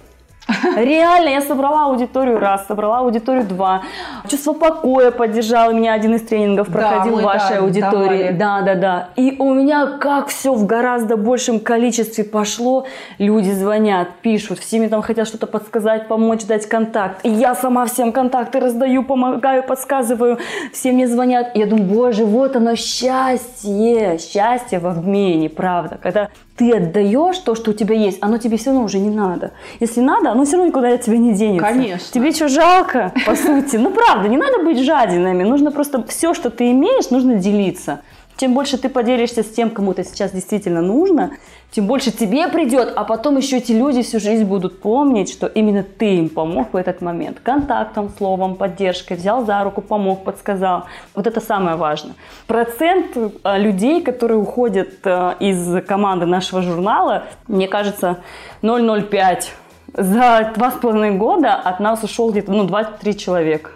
Реально, 0.76 1.28
я 1.28 1.40
собрала 1.42 1.84
аудиторию 1.84 2.38
раз, 2.38 2.66
собрала 2.66 3.00
аудиторию 3.00 3.44
два. 3.44 3.82
Чувство 4.28 4.54
покоя 4.54 5.10
поддержал. 5.10 5.70
У 5.70 5.72
меня 5.74 5.92
один 5.92 6.14
из 6.14 6.22
тренингов 6.22 6.68
проходил 6.68 7.16
мы, 7.16 7.22
в 7.22 7.24
вашей 7.24 7.56
да, 7.56 7.62
аудитории. 7.62 8.32
давали. 8.32 8.32
Да, 8.32 8.62
да, 8.62 8.74
да. 8.74 9.08
И 9.16 9.36
у 9.38 9.52
меня 9.52 9.98
как 9.98 10.28
все 10.28 10.54
в 10.54 10.64
гораздо 10.64 11.16
большем 11.16 11.60
количестве 11.60 12.24
пошло. 12.24 12.86
Люди 13.18 13.50
звонят, 13.50 14.08
пишут, 14.22 14.58
все 14.58 14.78
мне 14.78 14.88
там 14.88 15.02
хотят 15.02 15.28
что-то 15.28 15.46
подсказать, 15.46 16.08
помочь, 16.08 16.46
дать 16.46 16.66
контакт. 16.66 17.24
И 17.24 17.28
я 17.28 17.54
сама 17.54 17.84
всем 17.84 18.12
контакты 18.12 18.60
раздаю, 18.60 19.04
помогаю, 19.04 19.62
подсказываю. 19.62 20.38
Все 20.72 20.92
мне 20.92 21.06
звонят. 21.08 21.54
И 21.54 21.58
я 21.58 21.66
думаю, 21.66 21.86
боже, 21.86 22.24
вот 22.24 22.56
оно 22.56 22.74
счастье. 22.74 24.18
Счастье 24.18 24.78
в 24.78 24.86
обмене, 24.86 25.50
правда. 25.50 25.98
Когда 26.02 26.28
ты 26.56 26.72
отдаешь 26.76 27.38
то, 27.38 27.54
что 27.54 27.70
у 27.70 27.74
тебя 27.74 27.94
есть, 27.94 28.18
оно 28.20 28.38
тебе 28.38 28.56
все 28.56 28.70
равно 28.70 28.84
уже 28.84 28.98
не 28.98 29.10
надо. 29.10 29.52
Если 29.78 30.00
надо, 30.00 30.32
оно 30.38 30.44
все 30.44 30.56
равно 30.56 30.68
никуда 30.68 30.94
от 30.94 31.00
тебя 31.00 31.18
не 31.18 31.34
денется. 31.34 31.66
Конечно. 31.66 32.12
Тебе 32.12 32.30
что, 32.30 32.48
жалко, 32.48 33.12
по 33.26 33.34
сути? 33.34 33.74
Ну, 33.74 33.90
правда, 33.90 34.28
не 34.28 34.36
надо 34.36 34.62
быть 34.62 34.78
жадинами. 34.78 35.42
Нужно 35.42 35.72
просто 35.72 36.04
все, 36.06 36.32
что 36.32 36.50
ты 36.50 36.70
имеешь, 36.70 37.10
нужно 37.10 37.34
делиться. 37.34 38.02
Чем 38.36 38.54
больше 38.54 38.78
ты 38.78 38.88
поделишься 38.88 39.42
с 39.42 39.48
тем, 39.48 39.68
кому 39.68 39.90
это 39.90 40.04
сейчас 40.04 40.30
действительно 40.30 40.80
нужно, 40.80 41.32
тем 41.72 41.88
больше 41.88 42.12
тебе 42.12 42.46
придет, 42.46 42.92
а 42.94 43.02
потом 43.02 43.36
еще 43.36 43.56
эти 43.56 43.72
люди 43.72 44.02
всю 44.02 44.20
жизнь 44.20 44.44
будут 44.44 44.80
помнить, 44.80 45.28
что 45.28 45.48
именно 45.48 45.82
ты 45.82 46.18
им 46.18 46.28
помог 46.28 46.72
в 46.72 46.76
этот 46.76 47.00
момент. 47.00 47.40
Контактом, 47.42 48.08
словом, 48.16 48.54
поддержкой, 48.54 49.16
взял 49.16 49.44
за 49.44 49.64
руку, 49.64 49.82
помог, 49.82 50.22
подсказал. 50.22 50.84
Вот 51.16 51.26
это 51.26 51.40
самое 51.40 51.76
важное. 51.76 52.14
Процент 52.46 53.16
э, 53.16 53.58
людей, 53.58 54.02
которые 54.02 54.38
уходят 54.38 55.00
э, 55.02 55.34
из 55.40 55.84
команды 55.84 56.26
нашего 56.26 56.62
журнала, 56.62 57.24
мне 57.48 57.66
кажется, 57.66 58.18
0,05. 58.62 59.46
За 59.94 60.52
два 60.54 60.70
с 60.70 60.74
половиной 60.74 61.12
года 61.12 61.54
от 61.54 61.80
нас 61.80 62.02
ушел 62.02 62.30
где-то 62.30 62.52
ну, 62.52 62.66
2-3 62.66 63.14
человека. 63.14 63.70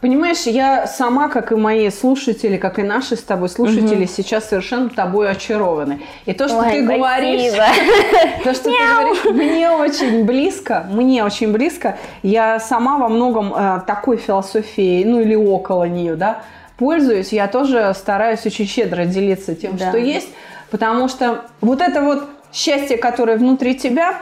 Понимаешь, 0.00 0.42
я 0.42 0.86
сама, 0.86 1.28
как 1.28 1.50
и 1.50 1.56
мои 1.56 1.90
слушатели, 1.90 2.56
как 2.56 2.78
и 2.78 2.84
наши 2.84 3.16
с 3.16 3.22
тобой 3.22 3.48
слушатели, 3.48 4.04
сейчас 4.04 4.48
совершенно 4.48 4.88
тобой 4.90 5.28
очарованы. 5.28 6.02
И 6.24 6.32
то, 6.34 6.46
что 6.46 6.58
Ой, 6.58 6.70
ты 6.70 6.84
спасибо. 6.84 6.94
говоришь, 6.94 7.52
то, 8.44 8.54
что 8.54 8.64
ты 8.64 8.76
говоришь, 8.76 9.24
мне 9.24 9.70
очень 9.70 10.24
близко, 10.24 10.86
мне 10.88 11.24
очень 11.24 11.50
близко. 11.50 11.98
Я 12.22 12.60
сама 12.60 12.98
во 12.98 13.08
многом 13.08 13.52
э, 13.52 13.80
такой 13.88 14.18
философией, 14.18 15.04
ну 15.04 15.18
или 15.18 15.34
около 15.34 15.84
нее, 15.84 16.14
да, 16.14 16.42
пользуюсь. 16.76 17.32
Я 17.32 17.48
тоже 17.48 17.92
стараюсь 17.96 18.46
очень 18.46 18.66
щедро 18.66 19.04
делиться 19.04 19.56
тем, 19.56 19.76
что 19.78 19.98
есть, 19.98 20.28
потому 20.70 21.08
что 21.08 21.44
вот 21.60 21.80
это 21.80 22.02
вот 22.02 22.22
счастье, 22.52 22.98
которое 22.98 23.36
внутри 23.36 23.74
тебя, 23.74 24.20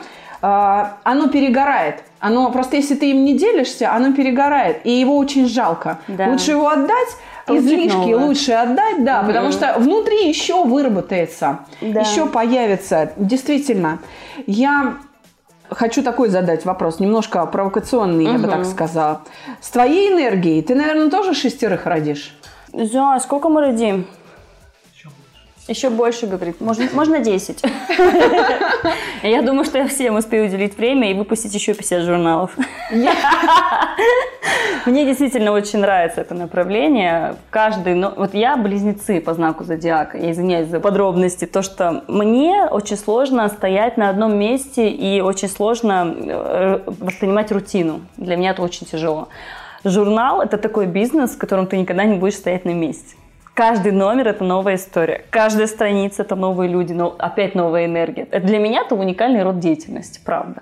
оно 1.05 1.29
перегорает. 1.29 2.03
Оно 2.21 2.51
просто, 2.51 2.77
если 2.77 2.95
ты 2.95 3.11
им 3.11 3.25
не 3.25 3.35
делишься, 3.37 3.93
оно 3.93 4.13
перегорает, 4.13 4.81
и 4.85 4.91
его 4.91 5.17
очень 5.17 5.47
жалко. 5.49 5.99
Да. 6.09 6.29
Лучше 6.29 6.53
его 6.53 6.69
отдать, 6.69 7.09
Получить 7.47 7.67
излишки 7.67 7.97
новое. 7.97 8.27
лучше 8.27 8.53
отдать, 8.53 9.05
да, 9.05 9.23
потому 9.23 9.53
что 9.53 9.75
внутри 9.79 10.29
еще 10.29 10.65
выработается, 10.65 11.61
Да. 11.81 12.01
еще 12.01 12.27
появится. 12.27 13.13
Действительно, 13.17 13.99
я 14.47 14.95
хочу 15.71 16.03
такой 16.03 16.29
задать 16.29 16.65
вопрос, 16.65 17.01
немножко 17.01 17.45
провокационный, 17.47 18.25
я 18.25 18.39
бы 18.39 18.49
так 18.49 18.65
сказала. 18.65 19.23
С 19.61 19.71
твоей 19.71 20.13
энергией 20.13 20.63
ты, 20.63 20.75
наверное, 20.75 21.11
тоже 21.11 21.35
шестерых 21.35 21.87
родишь? 21.87 22.37
Да, 22.73 23.19
сколько 23.21 23.49
мы 23.49 23.61
родим? 23.63 24.07
Еще 25.69 25.91
больше, 25.91 26.27
говорит. 26.27 26.61
Можно, 26.61 26.89
можно 26.95 27.19
10. 27.19 27.63
Я 29.23 29.43
думаю, 29.43 29.65
что 29.65 29.79
я 29.79 29.89
всем 29.89 30.17
успею 30.17 30.47
уделить 30.47 30.77
время 30.79 31.11
и 31.11 31.15
выпустить 31.15 31.55
еще 31.55 31.75
50 31.75 32.03
журналов. 32.03 32.57
Мне 34.87 35.05
действительно 35.05 35.51
очень 35.51 35.81
нравится 35.81 36.21
это 36.21 36.35
направление. 36.35 37.35
Каждый, 37.51 37.95
ну, 37.95 38.13
вот 38.15 38.35
я 38.35 38.57
близнецы 38.57 39.21
по 39.21 39.35
знаку 39.35 39.65
зодиака. 39.65 40.17
Я 40.17 40.31
извиняюсь 40.31 40.69
за 40.69 40.79
подробности. 40.79 41.45
То, 41.45 41.63
что 41.63 42.05
мне 42.07 42.67
очень 42.71 42.97
сложно 42.97 43.49
стоять 43.49 43.97
на 43.97 44.11
одном 44.11 44.39
месте 44.39 44.89
и 44.89 45.21
очень 45.21 45.49
сложно 45.49 46.15
э, 46.17 46.81
воспринимать 46.87 47.51
рутину. 47.51 48.03
Для 48.17 48.37
меня 48.37 48.53
это 48.53 48.63
очень 48.63 48.87
тяжело. 48.87 49.29
Журнал– 49.83 50.41
это 50.43 50.57
такой 50.57 50.87
бизнес, 50.87 51.33
в 51.33 51.39
котором 51.39 51.67
ты 51.67 51.79
никогда 51.79 52.05
не 52.05 52.15
будешь 52.17 52.37
стоять 52.37 52.65
на 52.65 52.73
месте. 52.73 53.17
Каждый 53.57 53.93
номер– 53.93 54.29
это 54.29 54.45
новая 54.45 54.75
история. 54.75 55.25
Каждая 55.31 55.67
страница– 55.67 56.21
это 56.25 56.37
новые 56.37 56.69
люди, 56.69 56.93
но 56.93 57.17
опять 57.19 57.55
новая 57.55 57.87
энергия. 57.87 58.29
Это 58.31 58.47
для 58.47 58.59
меня 58.59 58.83
это 58.83 58.95
уникальный 58.95 59.43
род 59.43 59.61
деятельности, 59.61 60.21
правда. 60.23 60.61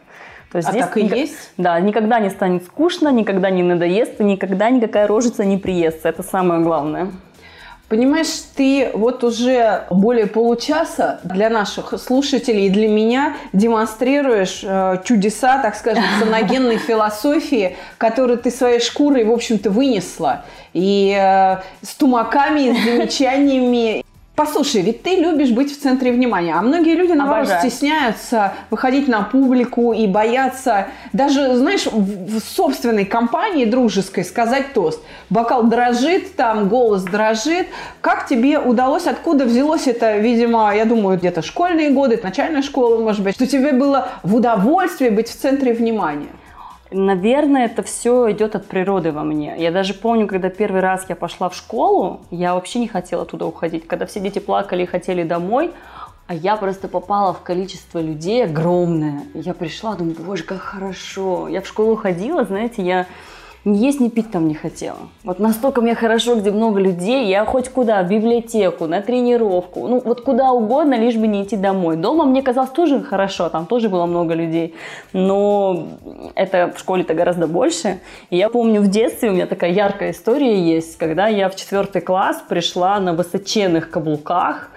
То 0.52 0.58
А 0.58 0.62
так 0.62 0.96
и 0.96 1.02
ника- 1.02 1.16
есть? 1.16 1.50
Да, 1.56 1.80
никогда 1.80 2.20
не 2.20 2.30
станет 2.30 2.62
скучно, 2.62 3.08
никогда 3.08 3.50
не 3.50 3.64
надоест, 3.64 4.20
и 4.20 4.22
никогда 4.24 4.70
никакая 4.70 5.08
рожица 5.08 5.44
не 5.44 5.56
приестся. 5.58 6.08
Это 6.08 6.22
самое 6.22 6.60
главное. 6.60 7.10
Понимаешь, 7.94 8.42
ты 8.56 8.90
вот 8.92 9.22
уже 9.22 9.84
более 9.88 10.26
получаса 10.26 11.20
для 11.22 11.48
наших 11.48 11.94
слушателей 12.00 12.66
и 12.66 12.68
для 12.68 12.88
меня 12.88 13.36
демонстрируешь 13.52 14.62
э, 14.64 15.00
чудеса, 15.04 15.62
так 15.62 15.76
скажем, 15.76 16.02
саногенной 16.18 16.78
философии, 16.88 17.76
которую 17.96 18.38
ты 18.38 18.50
своей 18.50 18.80
шкурой, 18.80 19.22
в 19.22 19.30
общем-то, 19.30 19.70
вынесла. 19.70 20.44
И 20.72 21.16
э, 21.16 21.58
с 21.82 21.94
тумаками, 21.94 22.62
и 22.62 22.74
с 22.74 22.84
замечаниями. 22.84 24.03
Послушай, 24.36 24.82
ведь 24.82 25.02
ты 25.02 25.16
любишь 25.16 25.50
быть 25.50 25.70
в 25.70 25.80
центре 25.80 26.10
внимания, 26.10 26.54
а 26.54 26.60
многие 26.60 26.96
люди, 26.96 27.12
наоборот, 27.12 27.46
Обожаю. 27.46 27.70
стесняются 27.70 28.52
выходить 28.68 29.06
на 29.06 29.22
публику 29.22 29.92
и 29.92 30.08
боятся 30.08 30.88
даже, 31.12 31.54
знаешь, 31.56 31.86
в 31.86 32.24
в 32.34 32.40
собственной 32.40 33.04
компании 33.04 33.64
дружеской 33.64 34.24
сказать 34.24 34.72
тост. 34.72 35.00
Бокал 35.30 35.64
дрожит, 35.64 36.34
там 36.36 36.68
голос 36.68 37.04
дрожит. 37.04 37.68
Как 38.00 38.26
тебе 38.26 38.58
удалось, 38.58 39.06
откуда 39.06 39.44
взялось 39.44 39.86
это, 39.86 40.16
видимо, 40.18 40.74
я 40.74 40.84
думаю, 40.84 41.18
где-то 41.18 41.42
школьные 41.42 41.90
годы, 41.90 42.18
начальная 42.22 42.62
школа, 42.62 43.00
может 43.00 43.22
быть, 43.22 43.34
что 43.34 43.46
тебе 43.46 43.72
было 43.72 44.08
в 44.22 44.34
удовольствие 44.34 45.10
быть 45.10 45.28
в 45.28 45.36
центре 45.36 45.72
внимания? 45.72 46.28
Наверное, 46.96 47.66
это 47.66 47.82
все 47.82 48.30
идет 48.30 48.54
от 48.54 48.66
природы 48.66 49.10
во 49.10 49.24
мне. 49.24 49.56
Я 49.58 49.72
даже 49.72 49.94
помню, 49.94 50.28
когда 50.28 50.48
первый 50.48 50.80
раз 50.80 51.06
я 51.08 51.16
пошла 51.16 51.48
в 51.48 51.56
школу, 51.56 52.20
я 52.30 52.54
вообще 52.54 52.78
не 52.78 52.86
хотела 52.86 53.24
туда 53.24 53.46
уходить. 53.46 53.88
Когда 53.88 54.06
все 54.06 54.20
дети 54.20 54.38
плакали 54.38 54.84
и 54.84 54.86
хотели 54.86 55.24
домой, 55.24 55.72
а 56.28 56.34
я 56.34 56.56
просто 56.56 56.86
попала 56.86 57.34
в 57.34 57.40
количество 57.40 57.98
людей 57.98 58.44
огромное. 58.44 59.24
Я 59.34 59.54
пришла, 59.54 59.96
думаю, 59.96 60.16
боже, 60.20 60.44
как 60.44 60.60
хорошо. 60.60 61.48
Я 61.48 61.62
в 61.62 61.66
школу 61.66 61.96
ходила, 61.96 62.44
знаете, 62.44 62.82
я 62.82 63.06
ни 63.64 63.78
есть, 63.78 64.00
ни 64.00 64.08
пить 64.08 64.30
там 64.30 64.48
не 64.48 64.54
хотела. 64.54 64.98
Вот 65.22 65.38
настолько 65.38 65.80
мне 65.80 65.94
хорошо, 65.94 66.36
где 66.36 66.50
много 66.50 66.80
людей, 66.80 67.28
я 67.28 67.44
хоть 67.44 67.68
куда, 67.68 68.02
в 68.02 68.08
библиотеку, 68.08 68.86
на 68.86 69.00
тренировку, 69.00 69.88
ну 69.88 70.02
вот 70.04 70.20
куда 70.20 70.52
угодно, 70.52 70.94
лишь 70.94 71.16
бы 71.16 71.26
не 71.26 71.42
идти 71.42 71.56
домой. 71.56 71.96
Дома 71.96 72.24
мне 72.24 72.42
казалось 72.42 72.70
тоже 72.70 73.00
хорошо, 73.00 73.48
там 73.48 73.66
тоже 73.66 73.88
было 73.88 74.06
много 74.06 74.34
людей, 74.34 74.74
но 75.12 75.88
это 76.34 76.72
в 76.74 76.78
школе-то 76.78 77.14
гораздо 77.14 77.46
больше. 77.46 78.00
И 78.30 78.36
я 78.36 78.48
помню 78.50 78.80
в 78.80 78.88
детстве, 78.88 79.30
у 79.30 79.32
меня 79.32 79.46
такая 79.46 79.70
яркая 79.70 80.10
история 80.10 80.60
есть, 80.60 80.98
когда 80.98 81.28
я 81.28 81.48
в 81.48 81.56
четвертый 81.56 82.02
класс 82.02 82.42
пришла 82.48 83.00
на 83.00 83.14
высоченных 83.14 83.90
каблуках, 83.90 84.70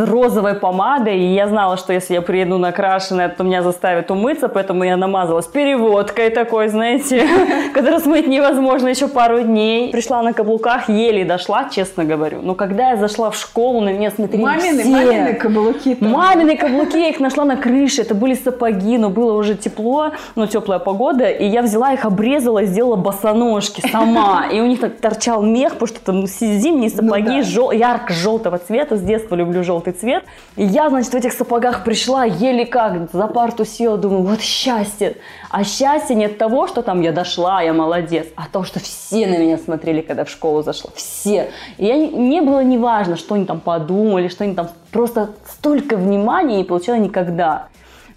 розовой 0.00 0.54
помадой, 0.54 1.18
и 1.18 1.34
я 1.34 1.48
знала, 1.48 1.76
что 1.76 1.92
если 1.92 2.14
я 2.14 2.22
приеду 2.22 2.58
накрашенная, 2.58 3.28
то 3.28 3.44
меня 3.44 3.62
заставят 3.62 4.10
умыться, 4.10 4.48
поэтому 4.48 4.84
я 4.84 4.96
намазалась 4.96 5.46
переводкой 5.46 6.30
такой, 6.30 6.68
знаете, 6.68 7.26
которую 7.74 8.00
смыть 8.00 8.26
невозможно 8.26 8.88
еще 8.88 9.08
пару 9.08 9.42
дней. 9.42 9.90
Пришла 9.90 10.22
на 10.22 10.32
каблуках, 10.32 10.88
еле 10.88 11.24
дошла, 11.24 11.68
честно 11.70 12.04
говорю. 12.04 12.40
Но 12.42 12.54
когда 12.54 12.90
я 12.90 12.96
зашла 12.96 13.30
в 13.30 13.36
школу, 13.36 13.80
на 13.80 13.92
меня 13.92 14.10
смотрели 14.10 14.42
мамины, 14.42 14.82
все. 14.82 14.90
Мамины 14.90 15.34
каблуки. 15.34 15.94
Там. 15.94 16.10
Мамины 16.10 16.56
каблуки, 16.56 16.96
я 16.96 17.08
их 17.08 17.20
нашла 17.20 17.44
на 17.44 17.56
крыше, 17.56 18.02
это 18.02 18.14
были 18.14 18.34
сапоги, 18.34 18.98
но 18.98 19.10
было 19.10 19.34
уже 19.34 19.54
тепло, 19.54 20.12
ну, 20.34 20.46
теплая 20.46 20.78
погода, 20.78 21.28
и 21.28 21.46
я 21.46 21.62
взяла 21.62 21.92
их, 21.92 22.04
обрезала, 22.04 22.64
сделала 22.64 22.96
босоножки 22.96 23.82
сама, 23.90 24.46
и 24.52 24.60
у 24.60 24.66
них 24.66 24.80
так 24.80 24.96
торчал 24.96 25.42
мех, 25.42 25.74
потому 25.74 25.86
что 25.88 26.00
там 26.00 26.26
зимние 26.26 26.90
сапоги 26.90 27.36
ну, 27.36 27.42
да. 27.42 27.42
жел... 27.42 27.70
ярко-желтого 27.70 28.58
цвета, 28.58 28.96
с 28.96 29.00
детства 29.00 29.34
люблю 29.34 29.62
желтый 29.64 29.89
желтый 29.90 29.92
цвет. 29.92 30.24
И 30.56 30.64
я, 30.64 30.88
значит, 30.88 31.12
в 31.12 31.16
этих 31.16 31.32
сапогах 31.32 31.84
пришла, 31.84 32.24
еле 32.24 32.66
как, 32.66 33.10
за 33.12 33.26
парту 33.26 33.64
села, 33.64 33.96
думаю, 33.96 34.22
вот 34.22 34.40
счастье. 34.40 35.16
А 35.50 35.64
счастье 35.64 36.16
не 36.16 36.26
от 36.26 36.38
того, 36.38 36.66
что 36.66 36.82
там 36.82 37.00
я 37.00 37.12
дошла, 37.12 37.62
я 37.62 37.72
молодец, 37.72 38.26
а 38.36 38.44
то, 38.50 38.64
что 38.64 38.80
все 38.80 39.26
на 39.26 39.38
меня 39.38 39.58
смотрели, 39.58 40.00
когда 40.00 40.24
в 40.24 40.30
школу 40.30 40.62
зашла. 40.62 40.90
Все. 40.94 41.50
И 41.78 41.86
я, 41.86 41.96
не 41.96 42.40
было 42.40 42.62
не 42.62 42.78
важно, 42.78 43.16
что 43.16 43.34
они 43.34 43.44
там 43.44 43.60
подумали, 43.60 44.28
что 44.28 44.44
они 44.44 44.54
там... 44.54 44.68
Просто 44.90 45.30
столько 45.48 45.96
внимания 45.96 46.56
не 46.56 46.64
получала 46.64 46.96
никогда. 46.96 47.68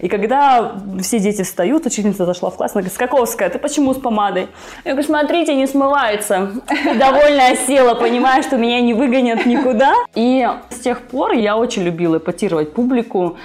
И 0.04 0.10
когда 0.10 0.74
все 1.00 1.18
дети 1.20 1.44
встают, 1.44 1.86
учительница 1.86 2.26
зашла 2.26 2.50
в 2.50 2.58
класс, 2.58 2.72
она 2.74 2.82
говорит, 2.82 2.94
Скаковская, 2.94 3.50
ты 3.50 3.58
почему 3.58 3.94
с 3.94 3.98
помадой? 3.98 4.50
Я 4.84 4.92
говорю, 4.92 5.08
смотрите, 5.08 5.56
не 5.56 5.66
смывается. 5.66 6.52
И 6.94 6.98
довольно 6.98 7.48
осела, 7.48 7.94
понимая, 7.96 8.44
что 8.44 8.58
меня 8.58 8.82
не 8.82 8.94
выгонят 8.94 9.46
никуда. 9.46 9.94
И 10.14 10.46
с 10.72 10.80
тех 10.80 11.04
пор 11.04 11.32
я 11.32 11.56
очень 11.56 11.84
любила 11.84 12.18
эпатировать 12.18 12.74
публику. 12.74 13.38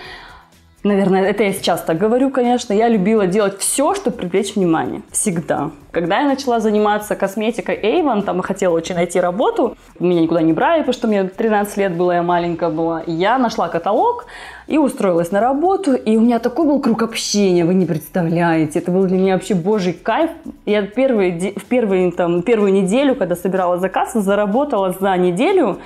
Наверное, 0.83 1.25
это 1.25 1.45
я 1.45 1.53
сейчас 1.53 1.83
так 1.83 1.97
говорю, 1.97 2.31
конечно. 2.31 2.73
Я 2.73 2.89
любила 2.89 3.29
делать 3.29 3.61
все, 3.61 3.95
чтобы 3.95 4.17
привлечь 4.17 4.57
внимание. 4.57 5.03
Всегда. 5.13 5.71
Когда 5.93 6.21
я 6.21 6.27
начала 6.27 6.59
заниматься 6.59 7.15
косметикой 7.15 7.77
Avon, 7.81 8.23
там 8.23 8.39
я 8.39 8.43
хотела 8.43 8.75
очень 8.75 8.97
найти 8.97 9.21
работу. 9.21 9.77
Меня 10.01 10.23
никуда 10.23 10.43
не 10.43 10.53
брали, 10.53 10.81
потому 10.81 10.93
что 10.93 11.07
мне 11.07 11.23
13 11.23 11.77
лет 11.77 11.97
было, 11.97 12.13
я 12.13 12.23
маленькая 12.25 12.71
была. 12.71 13.03
Я 13.07 13.39
нашла 13.39 13.69
каталог 13.69 14.27
и 14.69 14.79
устроилась 14.79 15.33
на 15.33 15.41
работу. 15.41 15.95
И 15.95 16.17
у 16.17 16.21
меня 16.21 16.39
такой 16.39 16.67
был 16.67 16.81
круг 16.81 17.03
общения, 17.03 17.65
вы 17.65 17.75
не 17.75 17.87
представляете. 17.87 18.79
Это 18.79 18.93
был 18.93 19.07
для 19.07 19.17
меня 19.17 19.35
вообще 19.35 19.55
божий 19.55 19.95
кайф. 19.95 20.31
Я 20.67 20.83
первые, 20.83 21.55
в 21.57 21.65
первые, 21.65 22.13
там, 22.13 22.43
первую 22.43 22.73
неделю, 22.73 23.17
когда 23.17 23.35
собирала 23.35 23.79
заказ, 23.79 24.13
заработала 24.13 24.95
за 25.01 25.17
неделю 25.17 25.79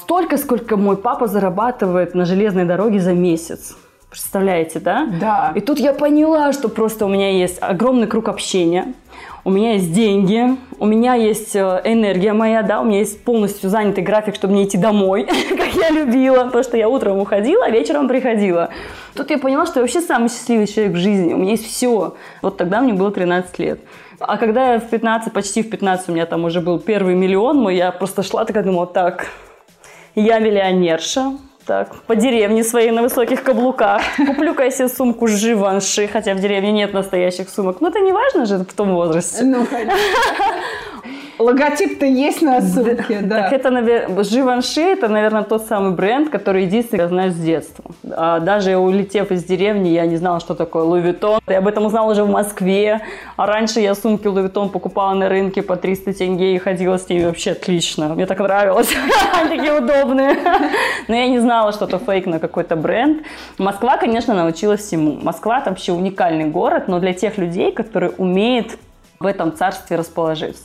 столько, 0.00 0.38
сколько 0.38 0.76
мой 0.76 0.96
папа 0.96 1.26
зарабатывает 1.26 2.14
на 2.14 2.24
железной 2.24 2.64
дороге 2.64 3.00
за 3.00 3.12
месяц. 3.12 3.76
Представляете, 4.10 4.80
да? 4.80 5.08
Да. 5.20 5.52
И 5.54 5.60
тут 5.60 5.78
я 5.78 5.92
поняла, 5.92 6.52
что 6.52 6.68
просто 6.68 7.04
у 7.04 7.08
меня 7.08 7.30
есть 7.30 7.58
огромный 7.60 8.06
круг 8.06 8.28
общения, 8.28 8.94
у 9.46 9.50
меня 9.50 9.74
есть 9.74 9.92
деньги, 9.92 10.56
у 10.80 10.86
меня 10.86 11.14
есть 11.14 11.54
э, 11.54 11.80
энергия 11.84 12.32
моя, 12.32 12.62
да, 12.62 12.80
у 12.80 12.84
меня 12.84 12.98
есть 12.98 13.22
полностью 13.22 13.70
занятый 13.70 14.02
график, 14.02 14.34
чтобы 14.34 14.54
не 14.54 14.64
идти 14.64 14.76
домой, 14.76 15.24
как 15.48 15.72
я 15.76 15.90
любила, 15.90 16.46
потому 16.46 16.64
что 16.64 16.76
я 16.76 16.88
утром 16.88 17.20
уходила, 17.20 17.64
а 17.64 17.70
вечером 17.70 18.08
приходила. 18.08 18.70
Тут 19.14 19.30
я 19.30 19.38
поняла, 19.38 19.64
что 19.64 19.78
я 19.78 19.82
вообще 19.82 20.00
самый 20.00 20.30
счастливый 20.30 20.66
человек 20.66 20.94
в 20.94 20.96
жизни, 20.96 21.32
у 21.32 21.36
меня 21.36 21.52
есть 21.52 21.64
все. 21.64 22.16
Вот 22.42 22.56
тогда 22.56 22.80
мне 22.80 22.92
было 22.92 23.12
13 23.12 23.56
лет. 23.60 23.78
А 24.18 24.36
когда 24.36 24.72
я 24.72 24.80
в 24.80 24.90
15, 24.90 25.32
почти 25.32 25.62
в 25.62 25.70
15 25.70 26.08
у 26.08 26.12
меня 26.12 26.26
там 26.26 26.44
уже 26.44 26.60
был 26.60 26.80
первый 26.80 27.14
миллион 27.14 27.56
мой, 27.58 27.76
я 27.76 27.92
просто 27.92 28.24
шла 28.24 28.44
такая, 28.44 28.64
думала, 28.64 28.88
так, 28.88 29.28
я 30.16 30.40
миллионерша, 30.40 31.34
так, 31.66 31.94
по 32.06 32.14
деревне 32.14 32.62
своей 32.64 32.90
на 32.92 33.02
высоких 33.02 33.42
каблуках. 33.42 34.02
Куплю-ка 34.16 34.64
я 34.64 34.70
себе 34.70 34.88
сумку 34.88 35.26
Живанши, 35.26 36.06
хотя 36.06 36.34
в 36.34 36.40
деревне 36.40 36.72
нет 36.72 36.92
настоящих 36.92 37.50
сумок. 37.50 37.80
Но 37.80 37.88
это 37.88 38.00
не 38.00 38.12
важно 38.12 38.46
же 38.46 38.58
в 38.58 38.72
том 38.72 38.94
возрасте. 38.94 39.44
Ну, 39.44 39.66
конечно. 39.66 39.98
Логотип-то 41.38 42.06
есть 42.06 42.42
на 42.42 42.62
сумке, 42.62 43.20
да. 43.20 43.42
Так 43.42 43.52
это, 43.52 43.70
наверное, 43.70 44.24
Живанши, 44.24 44.80
это, 44.80 45.08
наверное, 45.08 45.42
тот 45.42 45.66
самый 45.66 45.92
бренд, 45.92 46.30
который 46.30 46.64
единственный 46.64 47.00
я 47.00 47.08
знаю 47.08 47.32
с 47.32 47.34
детства. 47.34 47.84
А 48.10 48.40
даже 48.40 48.76
улетев 48.76 49.30
из 49.30 49.44
деревни, 49.44 49.90
я 49.90 50.06
не 50.06 50.16
знала, 50.16 50.40
что 50.40 50.54
такое 50.54 50.84
Louis 50.84 51.00
Vuitton. 51.00 51.40
Я 51.46 51.58
об 51.58 51.68
этом 51.68 51.84
узнала 51.84 52.10
уже 52.10 52.24
в 52.24 52.30
Москве. 52.30 53.02
А 53.36 53.46
раньше 53.46 53.80
я 53.80 53.94
сумки 53.94 54.26
Louis 54.26 54.44
Vuitton 54.44 54.70
покупала 54.70 55.12
на 55.14 55.28
рынке 55.28 55.62
по 55.62 55.76
300 55.76 56.14
тенге 56.14 56.54
и 56.54 56.58
ходила 56.58 56.98
с 56.98 57.08
ними 57.08 57.26
вообще 57.26 57.52
отлично. 57.52 58.14
Мне 58.14 58.26
так 58.26 58.38
нравилось. 58.38 58.94
Они 59.34 59.56
такие 59.56 59.78
удобные. 59.78 60.36
Но 61.08 61.14
я 61.14 61.28
не 61.28 61.38
знала, 61.38 61.72
что 61.72 61.84
это 61.84 61.98
фейк 61.98 62.26
на 62.26 62.38
какой-то 62.38 62.76
бренд. 62.76 63.22
Москва, 63.58 63.98
конечно, 63.98 64.34
научилась 64.34 64.80
всему. 64.80 65.18
Москва 65.22 65.60
там 65.60 65.74
вообще 65.74 65.92
уникальный 65.92 66.46
город, 66.46 66.88
но 66.88 66.98
для 66.98 67.12
тех 67.12 67.36
людей, 67.36 67.72
которые 67.72 68.12
умеют 68.12 68.78
в 69.20 69.26
этом 69.26 69.54
царстве 69.54 69.96
расположиться. 69.96 70.64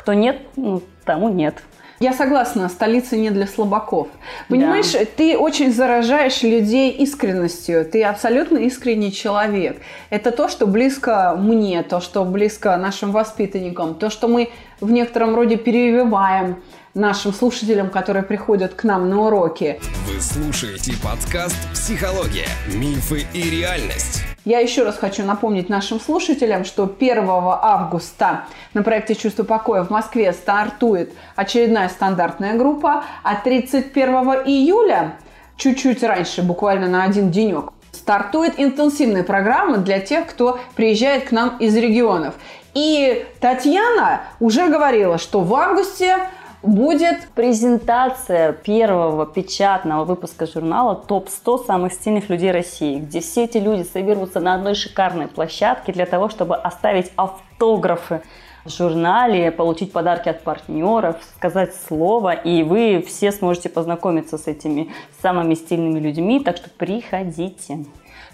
Кто 0.00 0.14
нет, 0.14 0.38
ну, 0.56 0.80
тому 1.04 1.28
нет. 1.28 1.62
Я 1.98 2.14
согласна, 2.14 2.70
столица 2.70 3.18
не 3.18 3.28
для 3.28 3.46
слабаков. 3.46 4.08
Понимаешь, 4.48 4.92
да. 4.92 5.00
ты 5.04 5.36
очень 5.36 5.70
заражаешь 5.70 6.42
людей 6.42 6.90
искренностью. 6.92 7.84
Ты 7.84 8.02
абсолютно 8.04 8.56
искренний 8.56 9.12
человек. 9.12 9.82
Это 10.08 10.30
то, 10.30 10.48
что 10.48 10.66
близко 10.66 11.36
мне, 11.38 11.82
то, 11.82 12.00
что 12.00 12.24
близко 12.24 12.74
нашим 12.78 13.12
воспитанникам, 13.12 13.94
то, 13.94 14.08
что 14.08 14.28
мы 14.28 14.48
в 14.80 14.90
некотором 14.90 15.34
роде 15.34 15.58
перевиваем 15.58 16.62
нашим 16.94 17.32
слушателям, 17.32 17.90
которые 17.90 18.22
приходят 18.22 18.74
к 18.74 18.84
нам 18.84 19.08
на 19.08 19.20
уроки. 19.20 19.80
Вы 20.06 20.20
слушаете 20.20 20.92
подкаст 21.02 21.56
«Психология. 21.72 22.48
Мифы 22.74 23.26
и 23.32 23.42
реальность». 23.48 24.24
Я 24.44 24.60
еще 24.60 24.84
раз 24.84 24.96
хочу 24.96 25.22
напомнить 25.24 25.68
нашим 25.68 26.00
слушателям, 26.00 26.64
что 26.64 26.84
1 26.84 27.24
августа 27.28 28.46
на 28.74 28.82
проекте 28.82 29.14
«Чувство 29.14 29.44
покоя» 29.44 29.84
в 29.84 29.90
Москве 29.90 30.32
стартует 30.32 31.12
очередная 31.36 31.88
стандартная 31.88 32.56
группа, 32.56 33.04
а 33.22 33.34
31 33.36 34.08
июля, 34.46 35.16
чуть-чуть 35.56 36.02
раньше, 36.02 36.42
буквально 36.42 36.88
на 36.88 37.04
один 37.04 37.30
денек, 37.30 37.72
стартует 37.92 38.54
интенсивная 38.56 39.22
программа 39.22 39.76
для 39.78 40.00
тех, 40.00 40.26
кто 40.26 40.58
приезжает 40.74 41.28
к 41.28 41.32
нам 41.32 41.58
из 41.58 41.76
регионов. 41.76 42.34
И 42.72 43.26
Татьяна 43.40 44.22
уже 44.40 44.68
говорила, 44.68 45.18
что 45.18 45.40
в 45.40 45.54
августе 45.54 46.16
будет 46.62 47.28
презентация 47.34 48.52
первого 48.52 49.26
печатного 49.26 50.04
выпуска 50.04 50.46
журнала 50.46 50.94
«Топ-100 50.94 51.66
самых 51.66 51.92
стильных 51.92 52.28
людей 52.28 52.50
России», 52.50 52.98
где 52.98 53.20
все 53.20 53.44
эти 53.44 53.58
люди 53.58 53.82
соберутся 53.82 54.40
на 54.40 54.54
одной 54.54 54.74
шикарной 54.74 55.28
площадке 55.28 55.92
для 55.92 56.06
того, 56.06 56.28
чтобы 56.28 56.56
оставить 56.56 57.10
автографы 57.16 58.22
в 58.64 58.70
журнале, 58.70 59.50
получить 59.50 59.90
подарки 59.90 60.28
от 60.28 60.42
партнеров, 60.42 61.16
сказать 61.36 61.74
слово, 61.74 62.32
и 62.32 62.62
вы 62.62 63.02
все 63.06 63.32
сможете 63.32 63.70
познакомиться 63.70 64.36
с 64.36 64.46
этими 64.46 64.90
самыми 65.22 65.54
стильными 65.54 65.98
людьми, 65.98 66.40
так 66.40 66.58
что 66.58 66.68
приходите. 66.68 67.86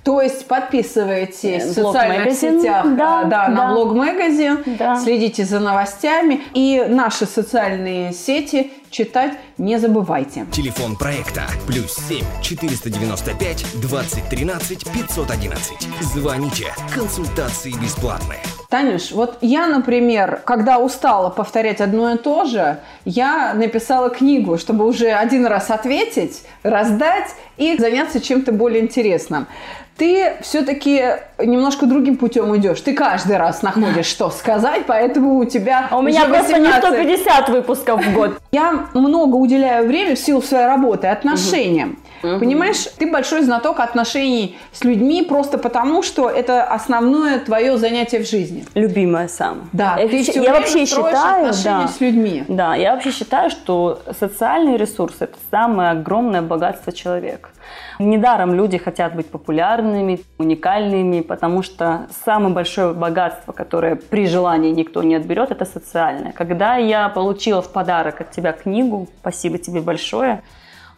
То 0.07 0.22
есть 0.22 0.46
подписывайтесь 0.46 1.64
в 1.64 1.72
социальных 1.72 2.32
сетях 2.34 2.86
да, 2.96 3.24
да, 3.24 3.48
да. 3.48 3.48
на 3.48 3.72
блог-магазин, 3.72 4.62
да. 4.78 5.00
следите 5.00 5.44
за 5.44 5.59
новостями 5.59 6.42
и 6.54 6.86
наши 6.88 7.26
социальные 7.26 8.12
сети 8.12 8.70
читать 8.90 9.32
не 9.59 9.80
забывайте. 9.80 10.46
Телефон 10.52 10.94
проекта 10.94 11.42
плюс 11.66 11.96
7 12.09 12.24
495 12.40 13.80
2013 13.80 14.84
511. 14.84 15.88
Звоните. 16.02 16.66
Консультации 16.94 17.72
бесплатные. 17.82 18.38
Танюш, 18.70 19.11
вот 19.11 19.38
я, 19.40 19.66
например, 19.66 20.40
когда 20.44 20.78
устала 20.78 21.30
повторять 21.30 21.80
одно 21.80 22.14
и 22.14 22.16
то 22.16 22.44
же, 22.44 22.78
я 23.04 23.54
написала 23.54 24.11
книгу, 24.11 24.57
чтобы 24.57 24.86
уже 24.86 25.11
один 25.11 25.46
раз 25.46 25.70
ответить, 25.70 26.44
раздать 26.62 27.34
и 27.57 27.76
заняться 27.76 28.20
чем-то 28.20 28.52
более 28.52 28.82
интересным 28.82 29.48
ты 29.97 30.34
все-таки 30.42 31.03
немножко 31.38 31.86
другим 31.86 32.16
путем 32.16 32.55
идешь. 32.57 32.80
Ты 32.80 32.92
каждый 32.92 33.38
раз 33.38 33.62
находишь, 33.62 34.07
что 34.07 34.30
сказать, 34.30 34.82
поэтому 34.86 35.38
у 35.38 35.44
тебя 35.44 35.88
а 35.90 35.99
У 35.99 36.03
меня 36.03 36.26
просто 36.26 36.59
не 36.59 36.70
150 36.70 37.49
выпусков 37.49 38.05
в 38.05 38.12
год. 38.12 38.38
Я 38.53 38.86
много 38.94 39.36
уделяю 39.36 39.86
время 39.86 40.14
в 40.14 40.18
силу 40.18 40.42
своей 40.42 40.66
работы 40.66 41.07
отношениям. 41.07 41.90
Угу. 41.90 41.99
Понимаешь, 42.39 42.87
ты 42.99 43.11
большой 43.11 43.43
знаток 43.43 43.81
отношений 43.81 44.57
с 44.72 44.85
людьми 44.85 45.22
просто 45.22 45.59
потому, 45.59 46.03
что 46.03 46.29
это 46.29 46.64
основное 46.64 47.39
твое 47.39 47.77
занятие 47.79 48.20
в 48.20 48.29
жизни. 48.29 48.64
Любимое 48.74 49.29
сам. 49.29 49.68
Да, 49.72 49.97
я, 49.99 50.09
ты 50.09 50.22
все 50.22 50.43
я 50.43 50.53
вообще 50.53 50.87
считаю, 50.87 51.53
да, 51.64 51.89
с 51.89 52.01
людьми. 52.01 52.45
Да, 52.49 52.74
я 52.74 52.95
вообще 52.95 53.11
считаю, 53.11 53.51
что 53.51 54.03
социальный 54.18 54.77
ресурс– 54.77 55.16
это 55.20 55.37
самое 55.51 55.91
огромное 55.91 56.43
богатство 56.43 56.93
человека. 56.93 57.51
Недаром 57.99 58.55
люди 58.55 58.79
хотят 58.79 59.14
быть 59.14 59.27
популярными, 59.27 60.20
уникальными, 60.39 61.20
потому 61.20 61.62
что 61.62 62.07
самое 62.24 62.55
большое 62.55 62.93
богатство, 62.93 63.53
которое 63.53 63.97
при 63.97 64.27
желании 64.27 64.70
никто 64.70 65.03
не 65.03 65.14
отберет, 65.14 65.51
это 65.51 65.64
социальное. 65.64 66.33
Когда 66.33 66.77
я 66.77 67.09
получила 67.09 67.62
в 67.62 67.72
подарок 67.72 68.20
от 68.20 68.31
тебя 68.31 68.53
книгу, 68.53 69.09
спасибо 69.20 69.59
тебе 69.59 69.81
большое, 69.81 70.43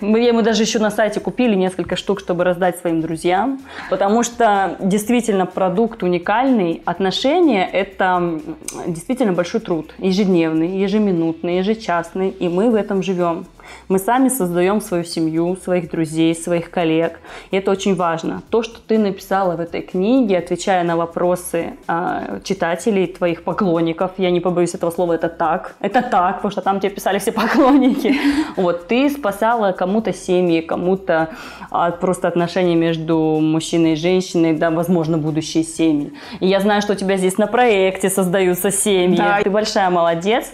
мы, 0.00 0.32
мы 0.32 0.42
даже 0.42 0.62
еще 0.62 0.78
на 0.78 0.90
сайте 0.90 1.20
купили 1.20 1.54
несколько 1.54 1.96
штук, 1.96 2.20
чтобы 2.20 2.44
раздать 2.44 2.78
своим 2.78 3.00
друзьям, 3.00 3.60
потому 3.90 4.22
что 4.22 4.76
действительно 4.80 5.46
продукт 5.46 6.02
уникальный. 6.02 6.82
Отношения– 6.84 7.68
это 7.72 8.40
действительно 8.86 9.32
большой 9.32 9.60
труд, 9.60 9.94
ежедневный, 9.98 10.78
ежеминутный, 10.78 11.58
ежечасный, 11.58 12.30
и 12.30 12.48
мы 12.48 12.70
в 12.70 12.74
этом 12.74 13.02
живем. 13.02 13.46
Мы 13.88 13.98
сами 13.98 14.28
создаем 14.28 14.80
свою 14.80 15.04
семью, 15.04 15.56
своих 15.56 15.90
друзей, 15.90 16.34
своих 16.34 16.70
коллег. 16.70 17.20
И 17.50 17.56
это 17.56 17.70
очень 17.70 17.94
важно. 17.94 18.42
То, 18.50 18.62
что 18.62 18.80
ты 18.86 18.98
написала 18.98 19.56
в 19.56 19.60
этой 19.60 19.82
книге, 19.82 20.38
отвечая 20.38 20.84
на 20.84 20.96
вопросы 20.96 21.74
э, 21.88 22.40
читателей, 22.44 23.06
твоих 23.06 23.44
поклонников, 23.44 24.12
я 24.18 24.30
не 24.30 24.40
побоюсь 24.40 24.74
этого 24.74 24.90
слова, 24.90 25.14
это 25.14 25.28
так. 25.28 25.74
Это 25.80 26.02
так, 26.02 26.36
потому 26.36 26.52
что 26.52 26.60
там 26.60 26.80
тебе 26.80 26.90
писали 26.90 27.18
все 27.18 27.32
поклонники. 27.42 28.14
Вот, 28.56 28.88
ты 28.88 29.08
спасала 29.10 29.72
кому-то 29.72 30.12
семьи, 30.12 30.60
кому-то 30.60 31.30
э, 31.70 31.92
просто 32.00 32.28
отношения 32.28 32.74
между 32.74 33.16
мужчиной 33.40 33.92
и 33.92 33.96
женщиной, 33.96 34.52
да, 34.52 34.70
возможно, 34.70 35.18
будущие 35.18 35.64
семьи. 35.64 36.12
И 36.40 36.46
я 36.46 36.60
знаю, 36.60 36.82
что 36.82 36.92
у 36.92 36.96
тебя 36.96 37.16
здесь 37.16 37.38
на 37.38 37.46
проекте 37.46 38.10
создаются 38.10 38.70
семьи. 38.70 39.16
Да. 39.16 39.40
Ты 39.42 39.50
большая 39.50 39.90
молодец. 39.90 40.52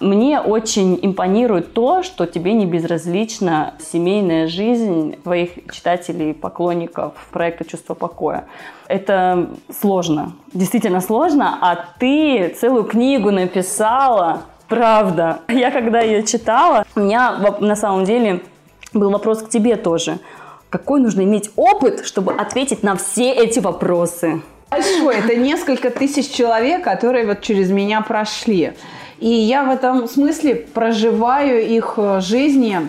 Мне 0.00 0.40
очень 0.40 0.98
импонирует 1.02 1.72
то, 1.72 2.02
что 2.02 2.26
тебе 2.26 2.52
не 2.52 2.66
безразлична 2.66 3.74
семейная 3.80 4.46
жизнь 4.46 5.16
твоих 5.22 5.50
читателей, 5.72 6.34
поклонников 6.34 7.14
проекта 7.32 7.64
«Чувство 7.64 7.94
покоя». 7.94 8.44
Это 8.88 9.48
сложно, 9.80 10.32
действительно 10.52 11.00
сложно, 11.00 11.58
а 11.60 11.76
ты 11.98 12.48
целую 12.48 12.84
книгу 12.84 13.30
написала, 13.30 14.42
правда. 14.68 15.40
Я 15.48 15.70
когда 15.70 16.00
ее 16.00 16.22
читала, 16.24 16.84
у 16.96 17.00
меня 17.00 17.56
на 17.60 17.76
самом 17.76 18.04
деле 18.04 18.42
был 18.92 19.10
вопрос 19.10 19.42
к 19.42 19.48
тебе 19.48 19.76
тоже. 19.76 20.18
Какой 20.70 21.00
нужно 21.00 21.22
иметь 21.22 21.50
опыт, 21.56 22.04
чтобы 22.04 22.32
ответить 22.32 22.82
на 22.82 22.96
все 22.96 23.32
эти 23.32 23.58
вопросы? 23.58 24.42
Большой, 24.70 25.16
это 25.16 25.34
несколько 25.34 25.90
тысяч 25.90 26.30
человек, 26.30 26.84
которые 26.84 27.26
вот 27.26 27.40
через 27.40 27.70
меня 27.70 28.02
прошли. 28.02 28.74
И 29.20 29.28
я 29.28 29.64
в 29.64 29.70
этом 29.70 30.08
смысле 30.08 30.54
проживаю 30.54 31.62
их 31.62 31.94
э, 31.98 32.20
жизни, 32.22 32.80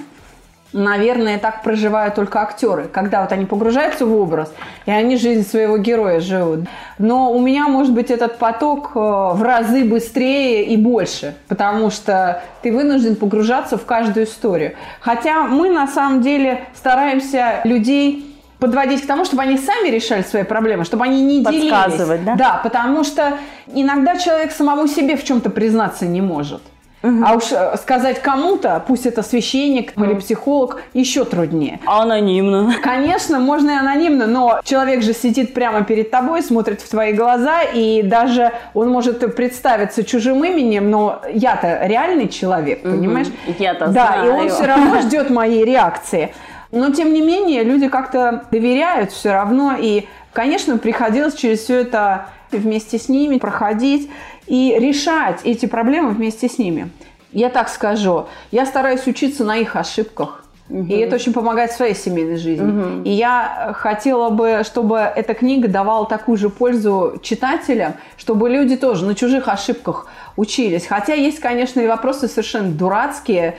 наверное, 0.71 1.37
так 1.37 1.61
проживают 1.61 2.15
только 2.15 2.41
актеры, 2.41 2.87
когда 2.91 3.21
вот 3.21 3.33
они 3.33 3.45
погружаются 3.45 4.05
в 4.05 4.15
образ, 4.15 4.53
и 4.85 4.91
они 4.91 5.17
жизнь 5.17 5.45
своего 5.45 5.77
героя 5.77 6.21
живут. 6.21 6.61
Но 6.97 7.33
у 7.33 7.41
меня, 7.41 7.67
может 7.67 7.93
быть, 7.93 8.09
этот 8.11 8.37
поток 8.37 8.91
э, 8.95 8.99
в 8.99 9.41
разы 9.43 9.83
быстрее 9.83 10.65
и 10.65 10.77
больше, 10.77 11.35
потому 11.49 11.89
что 11.89 12.41
ты 12.61 12.71
вынужден 12.71 13.17
погружаться 13.17 13.77
в 13.77 13.85
каждую 13.85 14.25
историю. 14.25 14.75
Хотя 15.01 15.43
мы, 15.43 15.69
на 15.69 15.87
самом 15.87 16.21
деле, 16.21 16.65
стараемся 16.73 17.59
людей 17.65 18.30
подводить 18.61 19.01
к 19.01 19.07
тому, 19.07 19.25
чтобы 19.25 19.41
они 19.41 19.57
сами 19.57 19.89
решали 19.89 20.21
свои 20.21 20.43
проблемы, 20.43 20.85
чтобы 20.85 21.03
они 21.03 21.21
не 21.21 21.43
делились. 21.43 21.71
Подсказывать, 21.71 22.23
да? 22.23 22.35
Да, 22.35 22.61
потому 22.63 23.03
что 23.03 23.39
иногда 23.73 24.15
человек 24.15 24.51
самому 24.51 24.87
себе 24.87 25.17
в 25.17 25.23
чем-то 25.23 25.49
признаться 25.49 26.05
не 26.05 26.21
может. 26.21 26.61
Угу. 27.03 27.23
А 27.25 27.33
уж 27.33 27.51
э, 27.51 27.77
сказать 27.77 28.21
кому-то, 28.21 28.83
пусть 28.87 29.07
это 29.07 29.23
священник 29.23 29.93
угу. 29.95 30.05
или 30.05 30.13
психолог, 30.13 30.83
еще 30.93 31.25
труднее. 31.25 31.79
Анонимно. 31.87 32.75
Конечно, 32.83 33.39
можно 33.39 33.71
и 33.71 33.73
анонимно, 33.73 34.27
но 34.27 34.59
человек 34.63 35.01
же 35.01 35.13
сидит 35.13 35.55
прямо 35.55 35.83
перед 35.83 36.11
тобой, 36.11 36.43
смотрит 36.43 36.81
в 36.81 36.87
твои 36.87 37.13
глаза, 37.13 37.61
и 37.63 38.03
даже 38.03 38.51
он 38.75 38.89
может 38.89 39.35
представиться 39.35 40.03
чужим 40.03 40.43
именем, 40.45 40.91
но 40.91 41.23
я-то 41.33 41.87
реальный 41.87 42.27
человек, 42.27 42.85
угу. 42.85 42.91
понимаешь? 42.93 43.27
Я-то 43.57 43.87
Да, 43.87 44.19
знаю. 44.21 44.25
и 44.25 44.29
он 44.29 44.49
все 44.49 44.65
равно 44.65 45.01
ждет 45.01 45.31
моей 45.31 45.65
реакции. 45.65 46.31
Но, 46.71 46.91
тем 46.91 47.13
не 47.13 47.21
менее, 47.21 47.63
люди 47.63 47.87
как-то 47.87 48.45
доверяют 48.51 49.11
все 49.11 49.31
равно. 49.31 49.75
И, 49.79 50.07
конечно, 50.33 50.77
приходилось 50.77 51.35
через 51.35 51.59
все 51.59 51.81
это 51.81 52.27
вместе 52.51 52.97
с 52.97 53.09
ними 53.09 53.37
проходить 53.37 54.09
и 54.47 54.75
решать 54.79 55.41
эти 55.43 55.65
проблемы 55.65 56.11
вместе 56.11 56.47
с 56.49 56.57
ними. 56.57 56.89
Я 57.31 57.49
так 57.49 57.69
скажу, 57.69 58.27
я 58.51 58.65
стараюсь 58.65 59.07
учиться 59.07 59.45
на 59.45 59.57
их 59.57 59.75
ошибках. 59.75 60.40
Угу. 60.71 60.85
И 60.87 60.97
это 60.97 61.15
очень 61.15 61.33
помогает 61.33 61.71
в 61.71 61.75
своей 61.75 61.93
семейной 61.93 62.37
жизни. 62.37 62.63
Угу. 62.63 63.03
И 63.03 63.09
я 63.09 63.73
хотела 63.75 64.29
бы, 64.29 64.61
чтобы 64.63 64.99
эта 64.99 65.33
книга 65.33 65.67
давала 65.67 66.05
такую 66.05 66.37
же 66.37 66.49
пользу 66.49 67.19
читателям, 67.21 67.95
чтобы 68.17 68.49
люди 68.49 68.77
тоже 68.77 69.05
на 69.05 69.13
чужих 69.13 69.47
ошибках 69.49 70.07
учились. 70.37 70.87
Хотя 70.87 71.13
есть, 71.13 71.39
конечно, 71.39 71.81
и 71.81 71.87
вопросы 71.87 72.27
совершенно 72.27 72.71
дурацкие. 72.71 73.57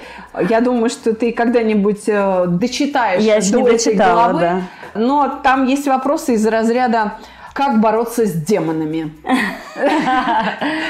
Я 0.49 0.61
думаю, 0.61 0.89
что 0.89 1.15
ты 1.15 1.33
когда-нибудь 1.33 2.05
э, 2.07 2.47
дочитаешь 2.49 3.23
Я 3.23 3.41
до 3.41 3.61
не 3.61 3.75
этой 3.75 3.95
главы. 3.95 4.41
Да. 4.41 4.61
Но 4.95 5.41
там 5.43 5.67
есть 5.67 5.87
вопросы 5.87 6.35
из 6.35 6.47
разряда 6.47 7.15
как 7.53 7.81
бороться 7.81 8.27
с 8.27 8.33
демонами? 8.33 9.13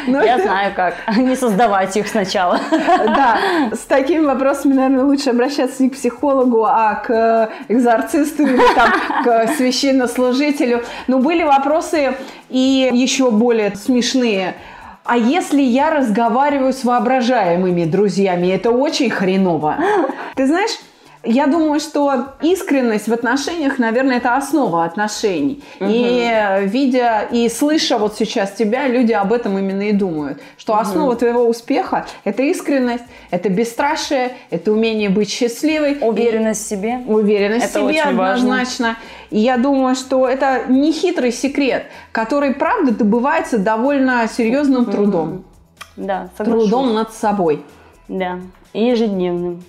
Ну, 0.06 0.20
Я 0.20 0.38
знаю 0.38 0.72
как. 0.74 0.94
Не 1.16 1.36
создавать 1.36 1.96
их 1.96 2.08
сначала. 2.08 2.58
Да, 2.70 3.38
с 3.72 3.80
такими 3.80 4.24
вопросами, 4.24 4.74
наверное, 4.74 5.04
лучше 5.04 5.30
обращаться 5.30 5.82
не 5.82 5.90
к 5.90 5.94
психологу, 5.94 6.64
а 6.64 6.96
к 6.96 7.50
экзорцисту 7.68 8.44
или 8.44 8.62
там, 8.74 8.92
к 9.24 9.48
священнослужителю. 9.56 10.82
Но 11.06 11.18
были 11.18 11.42
вопросы 11.42 12.14
и 12.48 12.90
еще 12.92 13.30
более 13.30 13.74
смешные. 13.76 14.54
А 15.04 15.16
если 15.16 15.60
я 15.60 15.90
разговариваю 15.90 16.72
с 16.72 16.84
воображаемыми 16.84 17.84
друзьями, 17.84 18.48
это 18.48 18.70
очень 18.70 19.10
хреново. 19.10 19.76
Ты 20.36 20.46
знаешь, 20.46 20.78
я 21.24 21.46
думаю, 21.46 21.80
что 21.80 22.34
искренность 22.42 23.08
в 23.08 23.12
отношениях, 23.12 23.78
наверное, 23.78 24.16
это 24.16 24.36
основа 24.36 24.84
отношений. 24.84 25.62
Угу. 25.80 25.88
И 25.88 26.30
видя 26.64 27.22
и 27.30 27.48
слыша 27.48 27.98
вот 27.98 28.16
сейчас 28.16 28.52
тебя, 28.52 28.88
люди 28.88 29.12
об 29.12 29.32
этом 29.32 29.58
именно 29.58 29.82
и 29.82 29.92
думают. 29.92 30.40
Что 30.56 30.72
угу. 30.72 30.80
основа 30.80 31.16
твоего 31.16 31.46
успеха– 31.46 32.06
это 32.24 32.42
искренность, 32.42 33.04
это 33.30 33.48
бесстрашие, 33.48 34.32
это 34.50 34.72
умение 34.72 35.10
быть 35.10 35.30
счастливой. 35.30 35.98
Уверенность 36.00 36.64
в 36.64 36.68
себе. 36.68 37.02
Уверенность 37.06 37.66
это 37.66 37.84
в 37.84 37.88
себе 37.88 38.02
однозначно. 38.02 38.86
Важно. 38.88 38.96
И 39.30 39.38
я 39.38 39.56
думаю, 39.56 39.94
что 39.94 40.28
это 40.28 40.64
не 40.68 40.92
хитрый 40.92 41.32
секрет, 41.32 41.84
который, 42.10 42.54
правда, 42.54 42.92
добывается 42.92 43.58
довольно 43.58 44.28
серьезным 44.28 44.86
трудом. 44.86 45.44
Да, 45.96 46.30
соглашусь. 46.36 46.68
Трудом 46.68 46.94
над 46.94 47.12
собой. 47.12 47.62
Да, 48.08 48.40
и 48.72 48.84
ежедневным. 48.84 49.62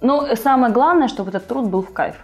Ну, 0.00 0.24
самое 0.36 0.72
главное, 0.72 1.08
чтобы 1.08 1.30
этот 1.30 1.46
труд 1.46 1.68
был 1.68 1.82
в 1.82 1.92
кайф. 1.92 2.16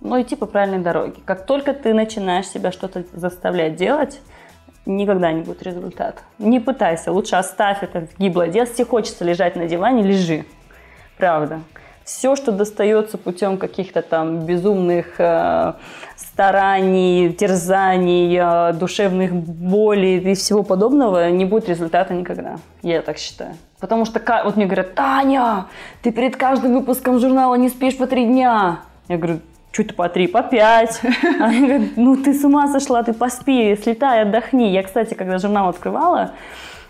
Ну, 0.00 0.20
идти 0.20 0.36
по 0.36 0.46
правильной 0.46 0.80
дороге. 0.80 1.14
Как 1.24 1.46
только 1.46 1.72
ты 1.72 1.94
начинаешь 1.94 2.46
себя 2.46 2.72
что-то 2.72 3.04
заставлять 3.12 3.76
делать, 3.76 4.20
никогда 4.84 5.32
не 5.32 5.42
будет 5.42 5.62
результата. 5.62 6.20
Не 6.38 6.60
пытайся, 6.60 7.12
лучше 7.12 7.36
оставь 7.36 7.82
это 7.82 8.06
в 8.06 8.18
гиблое. 8.18 8.50
Если 8.50 8.84
хочется 8.84 9.24
лежать 9.24 9.56
на 9.56 9.66
диване, 9.66 10.02
лежи. 10.02 10.44
Правда. 11.16 11.60
Все, 12.04 12.36
что 12.36 12.52
достается 12.52 13.18
путем 13.18 13.58
каких-то 13.58 14.02
там 14.02 14.40
безумных 14.40 15.18
э, 15.18 15.74
стараний, 16.16 17.32
терзаний, 17.32 18.36
э, 18.40 18.72
душевных 18.72 19.32
болей 19.32 20.18
и 20.18 20.34
всего 20.34 20.62
подобного, 20.62 21.30
не 21.30 21.44
будет 21.44 21.68
результата 21.68 22.12
никогда. 22.14 22.56
Я 22.82 23.02
так 23.02 23.18
считаю. 23.18 23.54
Потому 23.80 24.04
что 24.04 24.20
вот 24.44 24.56
мне 24.56 24.66
говорят, 24.66 24.94
Таня, 24.94 25.66
ты 26.02 26.12
перед 26.12 26.36
каждым 26.36 26.74
выпуском 26.74 27.18
журнала 27.18 27.54
не 27.56 27.68
спишь 27.68 27.96
по 27.96 28.06
три 28.06 28.24
дня. 28.24 28.80
Я 29.08 29.16
говорю, 29.16 29.40
то 29.72 29.94
по 29.94 30.08
три, 30.08 30.26
по 30.26 30.42
пять. 30.42 31.00
Они 31.40 31.60
говорят, 31.60 31.88
ну 31.96 32.16
ты 32.16 32.34
с 32.34 32.44
ума 32.44 32.68
сошла, 32.68 33.02
ты 33.02 33.12
поспи, 33.12 33.76
слетай, 33.82 34.22
отдохни. 34.22 34.70
Я, 34.70 34.82
кстати, 34.82 35.14
когда 35.14 35.38
журнал 35.38 35.68
открывала, 35.68 36.32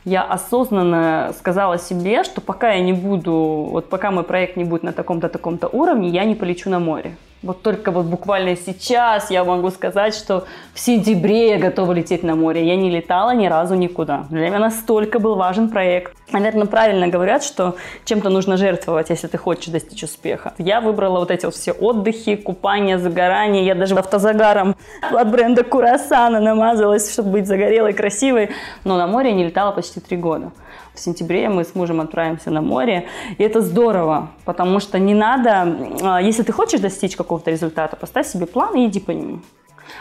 я 0.05 0.23
осознанно 0.23 1.33
сказала 1.39 1.79
себе, 1.79 2.25
что 2.25 2.41
пока 2.41 2.73
я 2.73 2.81
не 2.81 2.93
буду, 2.93 3.69
вот 3.71 3.89
пока 3.89 4.11
мой 4.11 4.25
проект 4.25 4.57
не 4.57 4.65
будет 4.65 4.83
на 4.83 4.93
таком-то, 4.93 5.29
таком-то 5.29 5.69
уровне, 5.69 6.09
я 6.09 6.25
не 6.25 6.35
полечу 6.35 6.71
на 6.71 6.79
море. 6.79 7.17
Вот 7.43 7.63
только 7.63 7.91
вот 7.91 8.07
буквально 8.07 8.57
сейчас 8.57 9.29
я 9.29 9.43
могу 9.43 9.71
сказать, 9.71 10.15
что 10.15 10.45
в 10.75 10.79
сентябре 10.79 11.51
я 11.51 11.59
готова 11.59 11.91
лететь 11.91 12.23
на 12.23 12.37
море. 12.37 12.65
Я 12.65 12.77
не 12.77 12.89
летала 12.89 13.35
ни 13.35 13.49
разу 13.49 13.75
никуда. 13.75 14.27
Для 14.31 14.49
меня 14.49 14.61
настолько 14.61 15.19
был 15.19 15.35
важен 15.35 15.69
проект. 15.69 16.15
Наверное, 16.31 16.67
правильно 16.67 17.09
говорят, 17.09 17.43
что 17.43 17.75
чем-то 18.05 18.31
нужно 18.31 18.57
жертвовать, 18.57 19.11
если 19.11 19.27
ты 19.27 19.39
хочешь 19.39 19.67
достичь 19.67 20.05
успеха. 20.05 20.55
Я 20.57 20.81
выбрала 20.81 21.19
вот 21.19 21.33
эти 21.33 21.45
вот 21.45 21.57
все 21.57 21.73
отдыхи, 21.73 22.37
купания, 22.37 22.97
загорания. 22.97 23.65
Я 23.65 23.75
даже 23.75 23.97
автозагаром 23.97 24.77
от 25.11 25.31
бренда 25.31 25.65
Курасана 25.65 26.39
намазалась, 26.39 27.13
чтобы 27.13 27.31
быть 27.31 27.49
загорелой, 27.49 27.93
красивой. 27.93 28.51
Но 28.85 28.97
на 28.97 29.09
море 29.09 29.33
не 29.33 29.45
летала 29.45 29.73
почти 29.73 29.99
три 29.99 30.17
года. 30.17 30.53
В 30.95 31.01
сентябре 31.01 31.49
мы 31.49 31.65
с 31.65 31.75
мужем 31.75 32.01
отправимся 32.01 32.51
на 32.51 32.61
море. 32.61 33.07
И 33.39 33.43
это 33.43 33.63
здорово, 33.63 34.31
потому 34.45 34.79
что 34.79 34.99
не 34.99 35.15
надо, 35.15 35.77
а, 36.03 36.21
если 36.21 36.43
ты 36.43 36.53
хочешь 36.53 36.81
достичь 36.81 37.17
какого-то 37.17 37.51
результата, 37.51 37.97
поставь 37.97 38.27
себе 38.27 38.47
план 38.47 38.75
и 38.77 38.87
иди 38.87 39.01
по 39.01 39.11
нему. 39.11 39.41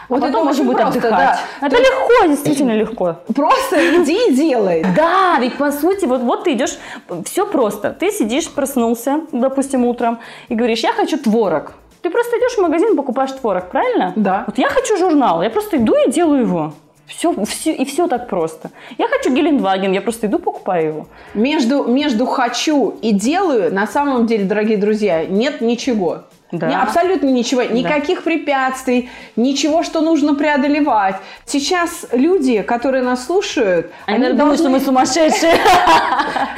А 0.08 0.14
вот 0.14 0.20
потом 0.20 0.36
это 0.36 0.44
можно 0.44 0.64
будет 0.64 0.76
просто, 0.78 0.98
отдыхать. 0.98 1.38
Да. 1.60 1.66
Это 1.66 1.76
Ты... 1.76 1.82
легко, 1.82 2.26
действительно 2.26 2.72
легко. 2.72 3.16
Просто 3.34 4.02
иди 4.02 4.28
и 4.28 4.34
делай. 4.34 4.84
Да, 4.94 5.38
ведь 5.40 5.56
по 5.56 5.72
сути, 5.72 6.04
вот, 6.04 6.20
вот 6.20 6.44
ты 6.44 6.52
идешь, 6.52 6.78
все 7.24 7.46
просто. 7.46 7.90
Ты 7.90 8.10
сидишь, 8.10 8.50
проснулся, 8.50 9.20
допустим, 9.32 9.84
утром, 9.86 10.18
и 10.48 10.54
говоришь, 10.54 10.80
я 10.80 10.92
хочу 10.92 11.18
творог. 11.18 11.72
Ты 12.02 12.10
просто 12.10 12.36
идешь 12.36 12.56
в 12.56 12.60
магазин, 12.60 12.96
покупаешь 12.96 13.32
творог, 13.32 13.70
правильно? 13.70 14.12
Да. 14.16 14.44
Вот 14.46 14.58
я 14.58 14.68
хочу 14.68 14.96
журнал, 14.98 15.42
я 15.42 15.50
просто 15.50 15.76
иду 15.76 15.94
и 16.06 16.10
делаю 16.10 16.42
его. 16.42 16.74
Все, 17.06 17.34
все, 17.44 17.74
и 17.74 17.84
все 17.84 18.06
так 18.06 18.28
просто. 18.28 18.70
Я 18.98 19.08
хочу 19.08 19.34
Гелендваген, 19.34 19.92
я 19.92 20.00
просто 20.00 20.26
иду 20.26 20.38
покупаю 20.38 20.86
его. 20.86 21.08
Между, 21.34 21.84
между 21.84 22.26
хочу 22.26 22.94
и 23.02 23.12
делаю, 23.12 23.74
на 23.74 23.86
самом 23.86 24.26
деле, 24.26 24.44
дорогие 24.44 24.78
друзья, 24.78 25.26
нет 25.26 25.60
ничего. 25.60 26.24
Да. 26.52 26.68
Не, 26.68 26.76
абсолютно 26.76 27.28
ничего, 27.28 27.62
никаких 27.62 28.18
да. 28.18 28.24
препятствий, 28.24 29.10
ничего, 29.36 29.82
что 29.82 30.02
нужно 30.02 30.34
преодолевать. 30.34 31.16
Сейчас 31.46 32.06
люди, 32.12 32.60
которые 32.60 33.02
нас 33.02 33.24
слушают, 33.24 33.90
они, 34.04 34.26
они 34.26 34.36
думают, 34.36 34.60
должны... 34.60 34.62
что 34.62 34.68
мы 34.68 34.80
сумасшедшие. 34.80 35.54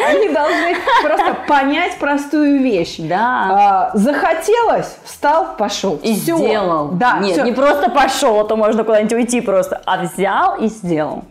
Они 0.07 0.29
должны 0.29 0.77
просто 1.03 1.37
понять 1.47 1.97
простую 1.99 2.61
вещь. 2.61 2.97
Да. 2.99 3.91
А, 3.91 3.91
захотелось, 3.95 4.97
встал, 5.05 5.55
пошел. 5.57 5.99
И 6.03 6.13
сделал. 6.13 6.89
Да. 6.89 7.19
Нет, 7.21 7.45
не 7.45 7.53
просто 7.53 7.91
пошел, 7.91 8.41
а 8.41 8.45
то 8.45 8.57
можно 8.57 8.85
куда-нибудь 8.85 9.13
уйти 9.13 9.41
просто, 9.41 9.81
а 9.85 10.03
взял 10.03 10.57
и 10.57 10.67
сделал. 10.67 11.25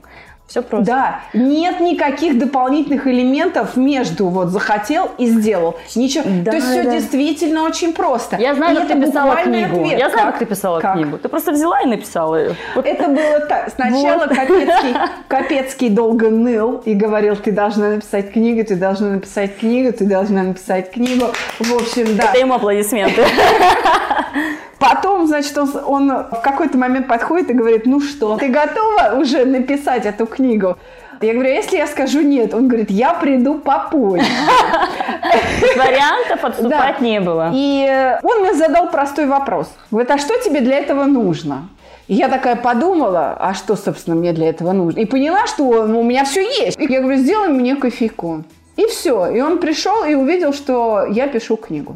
Все 0.48 0.62
просто. 0.62 0.86
Да, 0.86 1.22
нет 1.34 1.80
никаких 1.80 2.38
дополнительных 2.38 3.08
элементов 3.08 3.76
между 3.78 4.28
вот 4.28 4.50
захотел 4.50 5.10
и 5.18 5.28
сделал. 5.28 5.78
Ничего. 5.96 6.26
Да, 6.44 6.52
То 6.52 6.58
есть 6.58 6.68
да. 6.68 6.82
все 6.82 6.92
действительно 6.92 7.64
очень 7.64 7.94
просто. 7.94 8.36
Я 8.38 8.54
знаю, 8.54 8.76
и 8.76 8.80
как 8.80 8.88
ты 8.90 9.02
писала 9.02 9.36
книгу. 9.38 9.82
Ответ. 9.82 10.00
Я 10.00 10.10
знаю, 10.10 10.26
как, 10.26 10.34
как 10.34 10.40
ты 10.40 10.46
писала 10.46 10.80
как? 10.80 10.96
книгу. 10.96 11.18
Ты 11.18 11.30
просто 11.30 11.54
взяла 11.54 11.82
и 11.82 11.86
написала 11.86 12.36
ее. 12.36 12.56
Это 12.76 13.08
было 13.08 13.40
так. 13.48 13.72
Сначала 13.74 14.26
вот. 14.26 14.30
Капецкий, 14.30 14.96
Капецкий 15.28 15.90
долго 15.90 16.30
ныл 16.30 16.82
и 16.86 16.94
говорил, 16.94 17.36
ты 17.38 17.52
должна 17.52 17.90
написать 17.90 18.34
книгу, 18.34 18.64
ты 18.66 18.76
должна 18.76 19.12
написать 19.12 19.58
книгу, 19.58 19.94
ты 19.94 20.06
должна 20.06 20.44
написать 20.44 20.92
книгу. 20.92 21.28
В 21.60 21.74
общем, 21.74 22.18
да. 22.18 22.26
Это 22.26 22.40
ему 22.40 22.54
аплодисменты. 22.56 23.24
Потом, 24.84 25.28
значит, 25.28 25.58
он, 25.58 25.70
он 25.86 26.10
в 26.10 26.42
какой-то 26.44 26.78
момент 26.78 27.08
подходит 27.08 27.50
и 27.50 27.54
говорит, 27.54 27.86
ну 27.86 28.02
что, 28.02 28.38
ты 28.38 28.50
готова 28.50 29.18
уже 29.18 29.46
написать 29.46 30.06
эту 30.06 30.26
книгу? 30.26 30.78
Я 31.22 31.34
говорю, 31.34 31.52
«А 31.52 31.54
если 31.54 31.78
я 31.78 31.88
скажу 31.88 32.22
нет, 32.22 32.54
он 32.54 32.68
говорит, 32.68 32.92
я 32.92 33.14
приду 33.14 33.60
попозже. 33.60 34.26
Вариантов 35.78 36.44
отступать 36.44 37.00
не 37.00 37.22
было. 37.22 37.50
И 37.54 38.18
он 38.24 38.42
мне 38.42 38.54
задал 38.56 38.90
простой 38.90 39.26
вопрос. 39.26 39.72
Говорит, 39.90 40.12
а 40.12 40.18
что 40.18 40.38
тебе 40.44 40.60
для 40.60 40.80
этого 40.80 41.06
нужно? 41.06 41.70
И 42.10 42.16
я 42.16 42.28
такая 42.28 42.58
подумала, 42.58 43.38
а 43.40 43.54
что, 43.54 43.78
собственно, 43.78 44.18
мне 44.18 44.34
для 44.34 44.50
этого 44.50 44.74
нужно? 44.74 45.00
И 45.00 45.06
поняла, 45.06 45.48
что 45.48 45.64
у 45.64 46.04
меня 46.04 46.26
все 46.26 46.42
есть. 46.42 46.78
И 46.78 46.92
я 46.92 47.00
говорю, 47.00 47.20
сделай 47.20 47.48
мне 47.48 47.78
кофейку. 47.78 48.44
И 48.76 48.86
все. 48.88 49.28
И 49.28 49.40
он 49.40 49.60
пришел 49.60 50.04
и 50.04 50.14
увидел, 50.14 50.52
что 50.52 51.06
я 51.06 51.28
пишу 51.28 51.56
книгу. 51.56 51.96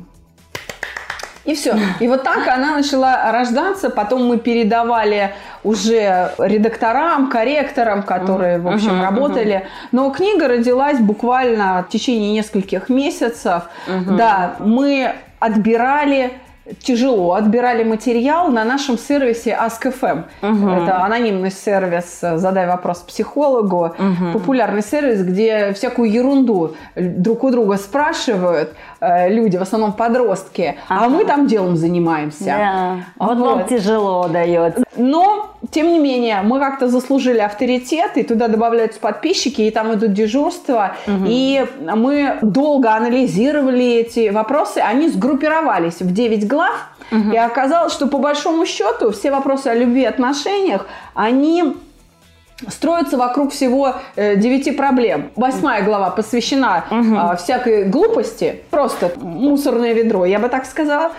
И 1.47 1.55
все. 1.55 1.75
И 2.01 2.07
вот 2.07 2.23
так 2.23 2.47
она 2.47 2.75
начала 2.75 3.31
рождаться. 3.31 3.89
Потом 3.89 4.27
мы 4.27 4.37
передавали 4.37 5.33
уже 5.63 6.31
редакторам, 6.37 7.29
корректорам, 7.29 8.03
которые, 8.03 8.59
в 8.59 8.67
общем, 8.67 9.01
работали. 9.01 9.65
Но 9.91 10.09
книга 10.11 10.47
родилась 10.47 10.99
буквально 10.99 11.85
в 11.87 11.91
течение 11.91 12.33
нескольких 12.33 12.89
месяцев. 12.89 13.63
Да, 13.87 14.55
мы 14.59 15.13
отбирали 15.39 16.33
тяжело 16.81 17.33
отбирали 17.33 17.83
материал 17.83 18.49
на 18.49 18.63
нашем 18.63 18.97
сервисе 18.97 19.57
Ask.fm. 19.59 20.23
Угу. 20.41 20.69
Это 20.69 21.03
анонимный 21.03 21.51
сервис 21.51 22.19
«Задай 22.21 22.67
вопрос 22.67 22.99
психологу». 22.99 23.95
Угу. 23.97 24.33
Популярный 24.33 24.83
сервис, 24.83 25.23
где 25.23 25.73
всякую 25.73 26.11
ерунду 26.11 26.75
друг 26.95 27.43
у 27.43 27.51
друга 27.51 27.77
спрашивают 27.77 28.73
э, 28.99 29.29
люди, 29.29 29.57
в 29.57 29.61
основном 29.61 29.93
подростки, 29.93 30.77
а 30.87 30.97
ага. 30.97 31.05
а 31.05 31.09
мы 31.09 31.25
там 31.25 31.47
делом 31.47 31.75
занимаемся. 31.75 32.45
Да. 32.45 32.97
Вот, 33.17 33.37
вот 33.37 33.47
вам 33.47 33.65
тяжело 33.65 34.27
дается. 34.27 34.83
Но, 34.97 35.51
тем 35.71 35.89
не 35.89 35.99
менее, 35.99 36.41
мы 36.41 36.59
как-то 36.59 36.87
заслужили 36.87 37.39
авторитет, 37.39 38.17
и 38.17 38.23
туда 38.23 38.47
добавляются 38.47 38.99
подписчики, 38.99 39.61
и 39.61 39.71
там 39.71 39.93
идут 39.93 40.13
дежурства. 40.13 40.95
Угу. 41.05 41.25
И 41.27 41.65
мы 41.79 42.37
долго 42.41 42.93
анализировали 42.93 43.85
эти 43.85 44.29
вопросы, 44.29 44.79
они 44.79 45.09
сгруппировались 45.09 46.01
в 46.01 46.11
9 46.11 46.47
глав, 46.47 46.56
угу. 47.11 47.31
и 47.31 47.37
оказалось, 47.37 47.93
что 47.93 48.07
по 48.07 48.17
большому 48.17 48.65
счету 48.65 49.11
все 49.11 49.31
вопросы 49.31 49.67
о 49.67 49.75
любви 49.75 50.01
и 50.01 50.05
отношениях, 50.05 50.87
они 51.13 51.75
строятся 52.67 53.17
вокруг 53.17 53.51
всего 53.51 53.95
э, 54.15 54.35
девяти 54.35 54.71
проблем. 54.71 55.31
Восьмая 55.35 55.83
глава 55.83 56.09
посвящена 56.09 56.85
угу. 56.89 57.37
всякой 57.37 57.85
глупости, 57.85 58.63
просто 58.71 59.11
мусорное 59.17 59.93
ведро, 59.93 60.25
я 60.25 60.39
бы 60.39 60.49
так 60.49 60.65
сказала. 60.65 61.11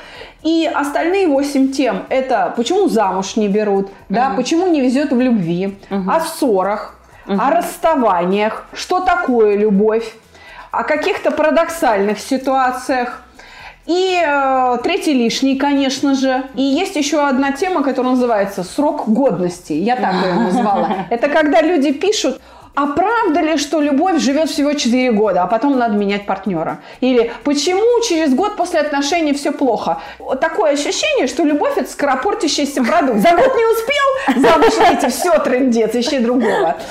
И 0.43 0.71
остальные 0.73 1.29
восемь 1.29 1.73
тем– 1.73 2.05
это 2.09 2.53
почему 2.57 2.89
замуж 2.89 3.37
не 3.37 3.49
берут, 3.49 3.87
угу. 3.87 3.93
да, 4.09 4.33
почему 4.37 4.67
не 4.67 4.81
везет 4.81 5.13
в 5.13 5.21
любви, 5.21 5.79
угу. 5.91 6.11
о 6.11 6.21
ссорах, 6.21 6.95
угу. 7.27 7.41
о 7.41 7.51
расставаниях, 7.51 8.65
что 8.73 9.01
такое 9.01 9.57
любовь, 9.57 10.13
о 10.71 10.85
каких-то 10.85 11.31
парадоксальных 11.31 12.19
ситуациях, 12.19 13.23
и 13.89 14.23
э, 14.23 14.79
третий 14.83 15.15
лишний, 15.15 15.57
конечно 15.57 16.15
же. 16.15 16.45
И 16.55 16.63
есть 16.63 16.95
еще 16.95 17.27
одна 17.27 17.53
тема, 17.53 17.83
которая 17.83 18.13
называется 18.13 18.63
срок 18.63 19.09
годности. 19.09 19.73
Я 19.73 19.97
так 19.97 20.13
ее 20.27 20.35
назвала. 20.35 21.07
Это 21.09 21.29
когда 21.29 21.63
люди 21.63 21.93
пишут, 21.93 22.39
а 22.75 22.87
правда 22.87 23.41
ли, 23.41 23.57
что 23.57 23.81
любовь 23.81 24.21
живет 24.21 24.51
всего 24.51 24.75
4 24.75 25.11
года, 25.13 25.43
а 25.43 25.47
потом 25.47 25.79
надо 25.79 25.97
менять 25.97 26.27
партнера? 26.27 26.81
Или 27.01 27.33
почему 27.45 28.03
через 28.07 28.35
год 28.35 28.57
после 28.57 28.81
отношений 28.81 29.33
все 29.33 29.53
плохо? 29.53 30.03
Такое 30.39 30.73
ощущение, 30.73 31.27
что 31.27 31.43
любовь 31.45 31.79
это 31.79 31.91
скоропортящийся 31.91 32.85
продукт. 32.85 33.21
За 33.21 33.31
год 33.31 33.53
не 33.57 33.65
успел, 33.73 34.43
замуж 34.49 34.75
выйти, 34.77 35.09
все, 35.11 35.39
трендец, 35.39 35.95
ищи 35.95 36.19
другого. 36.19 36.77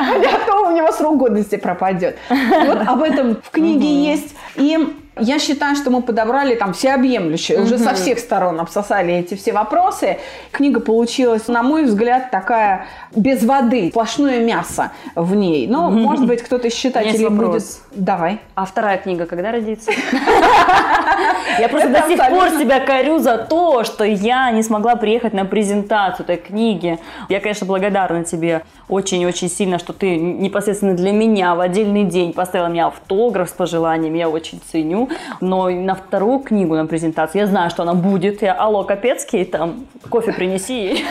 А 0.00 0.46
то 0.46 0.68
у 0.68 0.70
него 0.70 0.90
срок 0.92 1.18
годности 1.18 1.56
пропадет. 1.56 2.16
Вот 2.30 2.78
об 2.88 3.02
этом 3.02 3.36
в 3.36 3.50
книге 3.50 4.10
есть. 4.12 4.34
И 4.56 4.78
я 5.18 5.38
считаю, 5.38 5.76
что 5.76 5.90
мы 5.90 6.02
подобрали 6.02 6.54
там 6.54 6.72
всеобъемлющее, 6.72 7.58
угу. 7.58 7.66
уже 7.66 7.78
со 7.78 7.94
всех 7.94 8.18
сторон 8.18 8.60
обсосали 8.60 9.14
эти 9.14 9.34
все 9.34 9.52
вопросы. 9.52 10.18
Книга 10.52 10.80
получилась, 10.80 11.48
на 11.48 11.62
мой 11.62 11.84
взгляд, 11.84 12.30
такая 12.30 12.86
без 13.14 13.44
воды, 13.44 13.90
сплошное 13.90 14.42
мясо 14.42 14.92
в 15.14 15.34
ней. 15.34 15.66
Но, 15.66 15.88
угу. 15.88 15.98
может 15.98 16.26
быть, 16.26 16.42
кто-то 16.42 16.68
из 16.68 16.74
читателей 16.74 17.28
будет... 17.28 17.62
Давай. 17.94 18.40
А 18.54 18.64
вторая 18.64 18.96
книга 18.98 19.26
когда 19.26 19.52
родится? 19.52 19.90
Я 21.58 21.68
просто 21.68 21.90
до 21.90 22.08
сих 22.08 22.18
пор 22.18 22.50
себя 22.50 22.80
корю 22.80 23.18
за 23.18 23.36
то, 23.36 23.84
что 23.84 24.04
я 24.04 24.50
не 24.50 24.62
смогла 24.62 24.96
приехать 24.96 25.34
на 25.34 25.44
презентацию 25.44 26.24
этой 26.24 26.36
книги. 26.36 26.98
Я, 27.28 27.40
конечно, 27.40 27.66
благодарна 27.66 28.24
тебе 28.24 28.62
очень-очень 28.92 29.48
сильно, 29.48 29.78
что 29.78 29.92
ты 29.92 30.16
непосредственно 30.16 30.94
для 30.94 31.12
меня 31.12 31.54
в 31.54 31.60
отдельный 31.60 32.04
день 32.04 32.32
поставила 32.32 32.68
мне 32.68 32.84
автограф 32.84 33.48
с 33.48 33.52
пожеланиями. 33.52 34.18
Я 34.18 34.28
очень 34.28 34.60
ценю. 34.70 35.08
Но 35.40 35.70
на 35.70 35.94
вторую 35.94 36.40
книгу, 36.40 36.74
на 36.74 36.86
презентацию, 36.86 37.42
я 37.42 37.46
знаю, 37.46 37.70
что 37.70 37.82
она 37.82 37.94
будет. 37.94 38.42
Я, 38.42 38.54
алло, 38.54 38.84
Капецкий, 38.84 39.44
там, 39.44 39.86
кофе 40.08 40.32
принеси 40.32 40.74
ей. 40.74 41.04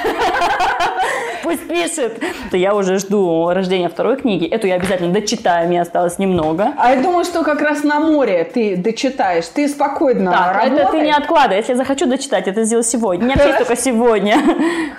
Пусть 1.52 1.68
пишет. 1.68 2.22
То 2.50 2.58
я 2.58 2.74
уже 2.74 2.98
жду 2.98 3.50
рождения 3.52 3.90
второй 3.90 4.16
книги. 4.18 4.46
Эту 4.48 4.68
я 4.68 4.76
обязательно 4.76 5.12
дочитаю, 5.14 5.68
мне 5.68 5.82
осталось 5.82 6.18
немного. 6.18 6.74
А 6.78 6.94
я 6.94 7.02
думаю, 7.02 7.26
что 7.26 7.44
как 7.44 7.62
раз 7.62 7.84
на 7.84 8.00
море 8.00 8.44
ты 8.54 8.76
дочитаешь. 8.78 9.46
Ты 9.48 9.68
спокойно 9.68 10.32
Так, 10.32 10.56
работай. 10.64 10.80
это 10.84 10.92
ты 10.92 11.02
не 11.02 11.12
откладывай. 11.12 11.58
Если 11.58 11.74
я 11.74 11.78
захочу 11.78 12.06
дочитать, 12.06 12.48
это 12.48 12.64
сделаю 12.64 12.84
сегодня. 12.84 13.26
Меня 13.26 13.36
есть 13.46 13.58
только 13.58 13.76
сегодня. 13.76 14.38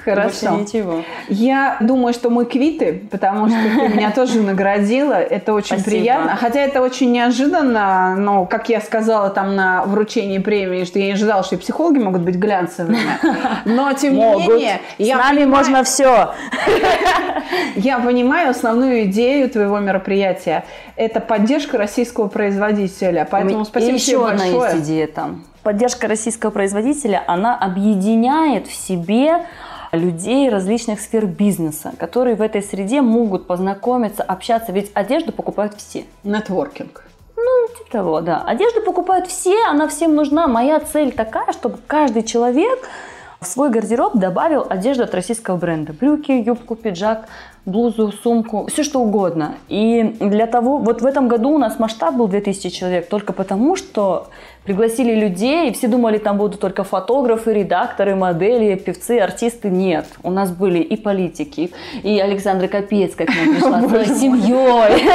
Хорошо. 0.04 0.50
Больше 0.50 0.76
ничего. 0.76 1.02
Я 1.28 1.76
думаю, 1.80 2.12
что 2.12 2.28
мы 2.30 2.44
квиты, 2.44 3.02
потому 3.10 3.48
что 3.48 3.56
ты 3.56 3.88
меня 3.88 4.10
тоже 4.14 4.40
наградила. 4.40 5.14
Это 5.14 5.54
очень 5.54 5.78
Спасибо. 5.78 5.90
приятно. 5.90 6.36
Хотя 6.36 6.60
это 6.60 6.82
очень 6.82 7.12
неожиданно, 7.12 8.14
но, 8.16 8.44
как 8.46 8.68
я 8.68 8.80
сказала 8.80 9.30
там 9.30 9.56
на 9.56 9.84
вручении 9.84 10.38
премии, 10.38 10.84
что 10.84 10.98
я 10.98 11.06
не 11.06 11.12
ожидала, 11.12 11.42
что 11.44 11.54
и 11.54 11.58
психологи 11.58 11.98
могут 11.98 12.22
быть 12.22 12.36
глянцевыми. 12.36 12.98
Но, 13.64 13.92
тем 13.94 14.14
не 14.14 14.20
менее, 14.20 14.80
С 14.98 15.08
нами 15.08 15.38
понимаю- 15.44 15.48
можно 15.48 15.84
все. 15.84 16.34
Я 17.76 17.98
понимаю 17.98 18.50
основную 18.50 19.04
идею 19.04 19.50
твоего 19.50 19.78
мероприятия. 19.78 20.64
Это 20.96 21.20
поддержка 21.20 21.78
российского 21.78 22.28
производителя. 22.28 23.26
Поэтому 23.30 23.64
спасибо 23.64 23.98
тебе 23.98 24.14
еще 24.14 24.28
одна 24.28 24.44
большое. 24.44 24.72
есть 24.72 24.86
идея 24.86 25.06
там. 25.06 25.44
Поддержка 25.62 26.08
российского 26.08 26.50
производителя, 26.50 27.22
она 27.26 27.56
объединяет 27.56 28.66
в 28.66 28.74
себе 28.74 29.46
людей 29.92 30.48
различных 30.48 31.00
сфер 31.00 31.26
бизнеса, 31.26 31.92
которые 31.98 32.34
в 32.34 32.42
этой 32.42 32.62
среде 32.62 33.00
могут 33.02 33.46
познакомиться, 33.46 34.22
общаться. 34.22 34.72
Ведь 34.72 34.90
одежду 34.94 35.32
покупают 35.32 35.74
все. 35.76 36.04
Нетворкинг. 36.24 37.04
Типа 37.78 37.90
того, 37.90 38.20
да. 38.20 38.42
Одежду 38.44 38.80
покупают 38.82 39.26
все, 39.28 39.56
она 39.66 39.86
всем 39.88 40.14
нужна. 40.14 40.46
Моя 40.48 40.80
цель 40.80 41.12
такая, 41.12 41.52
чтобы 41.52 41.78
каждый 41.86 42.22
человек 42.22 42.88
в 43.42 43.46
свой 43.46 43.70
гардероб 43.70 44.16
добавил 44.16 44.66
одежду 44.68 45.04
от 45.04 45.14
российского 45.14 45.56
бренда. 45.56 45.92
Брюки, 45.92 46.32
юбку, 46.32 46.76
пиджак, 46.76 47.26
блузу, 47.66 48.12
сумку, 48.12 48.66
все 48.66 48.82
что 48.82 49.00
угодно. 49.00 49.56
И 49.68 50.16
для 50.20 50.46
того, 50.46 50.78
вот 50.78 51.02
в 51.02 51.06
этом 51.06 51.28
году 51.28 51.50
у 51.50 51.58
нас 51.58 51.78
масштаб 51.78 52.14
был 52.14 52.28
2000 52.28 52.70
человек 52.70 53.08
только 53.08 53.32
потому, 53.32 53.76
что 53.76 54.28
пригласили 54.64 55.14
людей, 55.14 55.70
и 55.70 55.72
все 55.72 55.88
думали, 55.88 56.18
там 56.18 56.38
будут 56.38 56.60
только 56.60 56.84
фотографы, 56.84 57.52
редакторы, 57.52 58.14
модели, 58.14 58.76
певцы, 58.76 59.18
артисты. 59.18 59.68
Нет, 59.68 60.06
у 60.22 60.30
нас 60.30 60.50
были 60.52 60.78
и 60.78 60.96
политики, 60.96 61.72
и 62.02 62.20
Александра 62.20 62.68
Капецкая 62.68 63.26
к 63.26 63.30
нам 63.34 63.54
пришла 63.54 63.88
своей 63.88 64.06
семьей. 64.06 65.08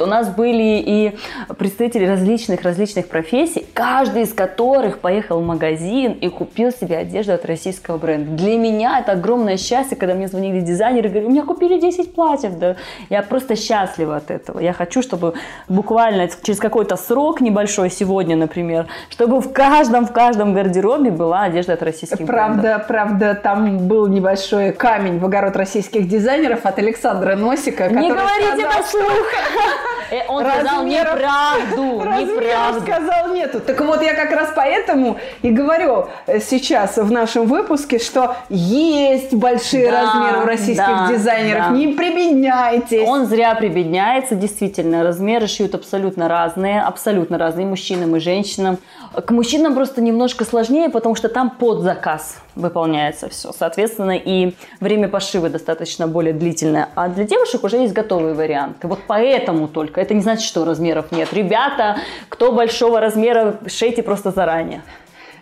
У 0.00 0.06
нас 0.06 0.28
были 0.28 0.82
и 0.84 1.16
представители 1.56 2.06
различных-различных 2.06 3.08
профессий, 3.08 3.64
каждый 3.74 4.22
из 4.22 4.32
которых 4.32 4.98
поехал 4.98 5.40
в 5.40 5.46
магазин 5.46 6.12
и 6.12 6.28
купил 6.28 6.72
себе 6.72 6.98
одежду 6.98 7.34
от 7.34 7.44
российского 7.44 7.98
бренда. 7.98 8.32
Для 8.32 8.56
меня 8.56 8.98
это 9.00 9.12
огромное 9.12 9.56
счастье, 9.56 9.96
когда 9.96 10.14
мне 10.14 10.28
звонили 10.28 10.60
дизайнеры 10.60 11.08
и 11.08 11.10
говорили, 11.10 11.28
у 11.28 11.32
меня 11.32 11.44
купили 11.44 11.80
10 11.80 12.14
платьев. 12.14 12.58
Да. 12.58 12.76
Я 13.08 13.22
просто 13.22 13.56
счастлива 13.56 14.16
от 14.16 14.30
этого. 14.30 14.58
Я 14.58 14.72
хочу, 14.72 15.02
чтобы 15.02 15.34
буквально 15.68 16.28
через 16.42 16.58
какой-то 16.58 16.96
срок 16.96 17.40
небольшой 17.40 17.90
сегодня, 17.90 18.36
например, 18.36 18.79
чтобы 19.08 19.40
в 19.40 19.52
каждом, 19.52 20.06
в 20.06 20.12
каждом 20.12 20.54
гардеробе 20.54 21.10
была 21.10 21.42
одежда 21.42 21.74
от 21.74 21.82
российских 21.82 22.26
брендов. 22.26 22.62
Правда, 22.62 22.84
правда, 22.86 23.34
там 23.34 23.78
был 23.88 24.06
небольшой 24.06 24.72
камень 24.72 25.18
в 25.18 25.24
огород 25.24 25.56
российских 25.56 26.08
дизайнеров 26.08 26.64
от 26.64 26.78
Александра 26.78 27.36
Носика. 27.36 27.88
Не 27.88 28.10
говорите 28.10 28.46
сказал, 28.46 28.70
это 28.70 28.82
вслух! 28.82 29.04
Э, 30.10 30.22
Он 30.28 30.44
сказал 30.44 30.84
неправду, 30.84 31.82
неправду. 32.20 32.80
сказал 32.80 33.34
нету. 33.34 33.60
Так 33.60 33.80
вот, 33.80 34.02
я 34.02 34.14
как 34.14 34.32
раз 34.32 34.52
поэтому 34.54 35.18
и 35.42 35.50
говорю 35.50 36.08
э, 36.26 36.40
сейчас 36.40 36.96
в 36.96 37.10
нашем 37.10 37.46
выпуске, 37.46 37.98
что 37.98 38.36
есть 38.48 39.34
большие 39.34 39.90
размеры 39.90 40.42
у 40.42 40.46
российских 40.46 41.08
дизайнеров. 41.08 41.70
Не 41.72 41.88
прибедняйтесь. 41.88 43.08
Он 43.08 43.26
зря 43.26 43.54
прибедняется, 43.54 44.34
действительно. 44.34 45.02
Размеры 45.02 45.46
шьют 45.46 45.74
абсолютно 45.74 46.28
разные, 46.28 46.80
абсолютно 46.82 47.38
разные 47.38 47.66
мужчинам 47.66 48.16
и 48.16 48.20
женщинам. 48.20 48.78
К 49.12 49.32
мужчинам 49.32 49.74
просто 49.74 50.00
немножко 50.00 50.44
сложнее, 50.44 50.88
потому 50.88 51.16
что 51.16 51.28
там 51.28 51.50
под 51.50 51.80
заказ 51.80 52.38
выполняется 52.54 53.28
все. 53.28 53.52
Соответственно, 53.52 54.16
и 54.16 54.54
время 54.78 55.08
пошива 55.08 55.48
достаточно 55.48 56.06
более 56.06 56.32
длительное. 56.32 56.88
А 56.94 57.08
для 57.08 57.24
девушек 57.24 57.64
уже 57.64 57.78
есть 57.78 57.92
готовые 57.92 58.34
варианты. 58.34 58.86
Вот 58.86 59.00
поэтому 59.08 59.66
только. 59.66 60.00
Это 60.00 60.14
не 60.14 60.20
значит, 60.20 60.44
что 60.44 60.64
размеров 60.64 61.10
нет. 61.10 61.32
Ребята, 61.32 61.96
кто 62.28 62.52
большого 62.52 63.00
размера, 63.00 63.58
шейте 63.66 64.04
просто 64.04 64.30
заранее. 64.30 64.82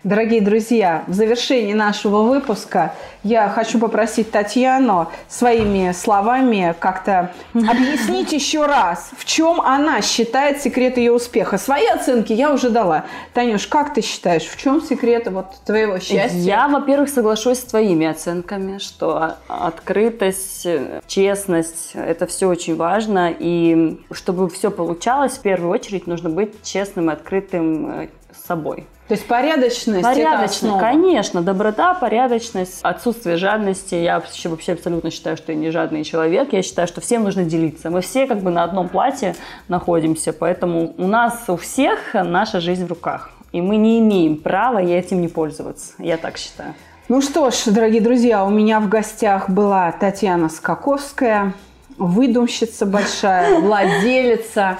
Дорогие 0.04 0.40
друзья, 0.40 1.02
в 1.08 1.12
завершении 1.12 1.72
нашего 1.72 2.22
выпуска 2.22 2.94
я 3.24 3.48
хочу 3.48 3.80
попросить 3.80 4.30
Татьяну 4.30 5.08
своими 5.26 5.90
словами 5.90 6.72
как-то 6.78 7.32
объяснить 7.52 8.30
еще 8.32 8.66
раз, 8.66 9.10
в 9.18 9.24
чем 9.24 9.60
она 9.60 10.00
считает 10.00 10.62
секрет 10.62 10.98
ее 10.98 11.10
успеха. 11.10 11.58
Свои 11.58 11.86
оценки 11.86 12.32
я 12.32 12.52
уже 12.52 12.70
дала. 12.70 13.06
Танюш, 13.34 13.66
как 13.66 13.92
ты 13.92 14.00
считаешь, 14.00 14.44
в 14.44 14.56
чем 14.56 14.80
секрет 14.82 15.26
вот 15.28 15.46
твоего 15.66 15.98
счастья? 15.98 16.38
Я, 16.38 16.68
во-первых, 16.68 17.08
соглашусь 17.08 17.58
с 17.58 17.64
твоими 17.64 18.06
оценками, 18.06 18.78
что 18.78 19.34
открытость, 19.48 20.64
честность– 21.08 21.90
это 21.94 22.26
все 22.26 22.46
очень 22.46 22.76
важно. 22.76 23.34
И 23.36 24.00
чтобы 24.12 24.48
все 24.48 24.70
получалось, 24.70 25.32
в 25.32 25.40
первую 25.40 25.72
очередь 25.72 26.06
нужно 26.06 26.30
быть 26.30 26.62
честным 26.62 27.10
и 27.10 27.12
открытым 27.12 27.90
э, 28.02 28.08
собой. 28.46 28.86
То 29.08 29.14
есть 29.14 29.26
порядочность 29.26 30.00
это 30.00 30.02
Порядочно, 30.02 30.68
основа. 30.68 30.80
конечно, 30.80 31.40
доброта, 31.40 31.94
порядочность, 31.94 32.80
отсутствие 32.82 33.38
жадности. 33.38 33.94
Я 33.94 34.20
вообще, 34.20 34.50
вообще 34.50 34.72
абсолютно 34.72 35.10
считаю, 35.10 35.38
что 35.38 35.52
я 35.52 35.58
не 35.58 35.70
жадный 35.70 36.04
человек. 36.04 36.52
Я 36.52 36.62
считаю, 36.62 36.86
что 36.86 37.00
всем 37.00 37.24
нужно 37.24 37.44
делиться. 37.44 37.88
Мы 37.88 38.02
все 38.02 38.26
как 38.26 38.40
бы 38.40 38.50
на 38.50 38.64
одном 38.64 38.90
платье 38.90 39.34
находимся, 39.68 40.34
поэтому 40.34 40.92
у 40.98 41.06
нас 41.06 41.44
у 41.48 41.56
всех 41.56 41.98
наша 42.12 42.60
жизнь 42.60 42.84
в 42.84 42.88
руках. 42.90 43.30
И 43.52 43.62
мы 43.62 43.78
не 43.78 43.98
имеем 44.00 44.36
права 44.36 44.82
этим 44.82 45.22
не 45.22 45.28
пользоваться. 45.28 45.94
Я 45.98 46.18
так 46.18 46.36
считаю. 46.36 46.74
Ну 47.08 47.22
что 47.22 47.50
ж, 47.50 47.62
дорогие 47.64 48.02
друзья, 48.02 48.44
у 48.44 48.50
меня 48.50 48.78
в 48.78 48.90
гостях 48.90 49.48
была 49.48 49.90
Татьяна 49.92 50.50
Скаковская, 50.50 51.54
выдумщица 51.96 52.84
большая, 52.84 53.58
владелица 53.62 54.76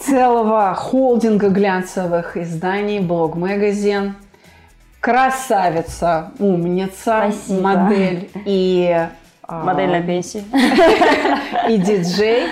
целого 0.00 0.74
холдинга 0.74 1.48
глянцевых 1.48 2.36
изданий 2.36 3.00
«Блог 3.00 3.36
Магазин». 3.36 4.14
Красавица, 5.00 6.32
умница, 6.38 7.30
Спасибо. 7.32 7.60
модель 7.62 8.30
и, 8.44 9.08
а, 9.42 9.64
Модель 9.64 9.90
на 9.90 10.02
пенсии. 10.02 10.44
и 11.70 11.78
диджей. 11.78 12.48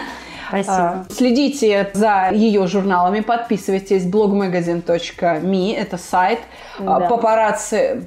Спасибо. 0.48 0.74
А, 0.74 1.04
Следите 1.10 1.90
за 1.92 2.30
ее 2.32 2.66
журналами, 2.66 3.20
подписывайтесь 3.20 4.04
blogmagazine.me, 4.06 5.76
это 5.76 5.98
сайт, 5.98 6.38
а, 6.78 7.00
Да. 7.00 7.06
папарацци 7.08 8.04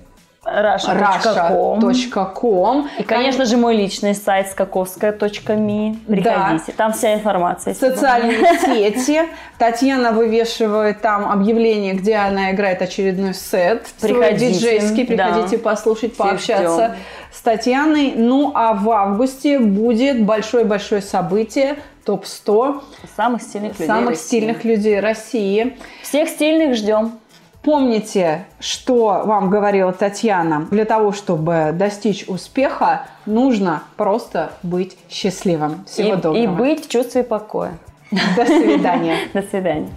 Russia.com. 1.63 2.89
И, 2.97 3.03
конечно 3.03 3.45
же, 3.45 3.57
мой 3.57 3.75
личный 3.75 4.15
сайт 4.15 4.49
скаковская.ми. 4.49 5.99
Приходите, 6.07 6.71
там 6.75 6.93
вся 6.93 7.13
информация. 7.13 7.75
социальные 7.75 8.39
сети. 8.65 9.21
Татьяна 9.59 10.11
вывешивает 10.11 11.01
там 11.01 11.31
объявление, 11.31 11.93
где 11.93 12.15
она 12.15 12.49
играет 12.51 12.81
очередной 12.81 13.35
сет. 13.35 13.85
Приходите, 14.01 14.53
диджейский. 14.53 15.05
Приходите 15.05 15.57
да. 15.57 15.63
послушать, 15.63 16.17
пообщаться 16.17 16.87
ждем. 16.87 16.95
с 17.31 17.41
Татьяной. 17.41 18.13
Ну, 18.15 18.51
а 18.55 18.73
в 18.73 18.89
августе 18.89 19.59
будет 19.59 20.23
большое-большое 20.23 21.03
событие. 21.03 21.75
Топ-100 22.03 22.81
Самых 23.15 23.43
стильных 23.43 23.73
людей. 23.73 23.85
самых 23.87 24.09
России. 24.09 24.25
стильных 24.25 24.63
людей 24.63 24.99
России. 24.99 25.77
Всех 26.01 26.29
стильных 26.29 26.75
ждем. 26.75 27.19
Помните, 27.63 28.47
что 28.59 29.21
вам 29.23 29.51
говорила 29.51 29.93
Татьяна. 29.93 30.67
Для 30.71 30.85
того, 30.85 31.11
чтобы 31.11 31.71
достичь 31.73 32.25
успеха, 32.27 33.05
нужно 33.27 33.83
просто 33.97 34.53
быть 34.63 34.97
счастливым. 35.09 35.85
Всего 35.85 36.13
и, 36.13 36.15
доброго. 36.15 36.43
и 36.43 36.47
быть 36.47 36.85
в 36.85 36.89
чувстве 36.89 37.23
покоя. 37.23 37.77
До 38.11 38.45
свидания. 38.45 39.17
До 39.33 39.43
свидания. 39.43 39.89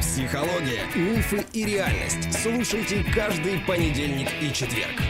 Психология, 0.00 0.80
мифы 0.94 1.44
и 1.52 1.64
реальность. 1.64 2.32
Слушайте 2.42 3.04
каждый 3.14 3.58
понедельник 3.66 4.28
и 4.40 4.50
четверг. 4.52 5.02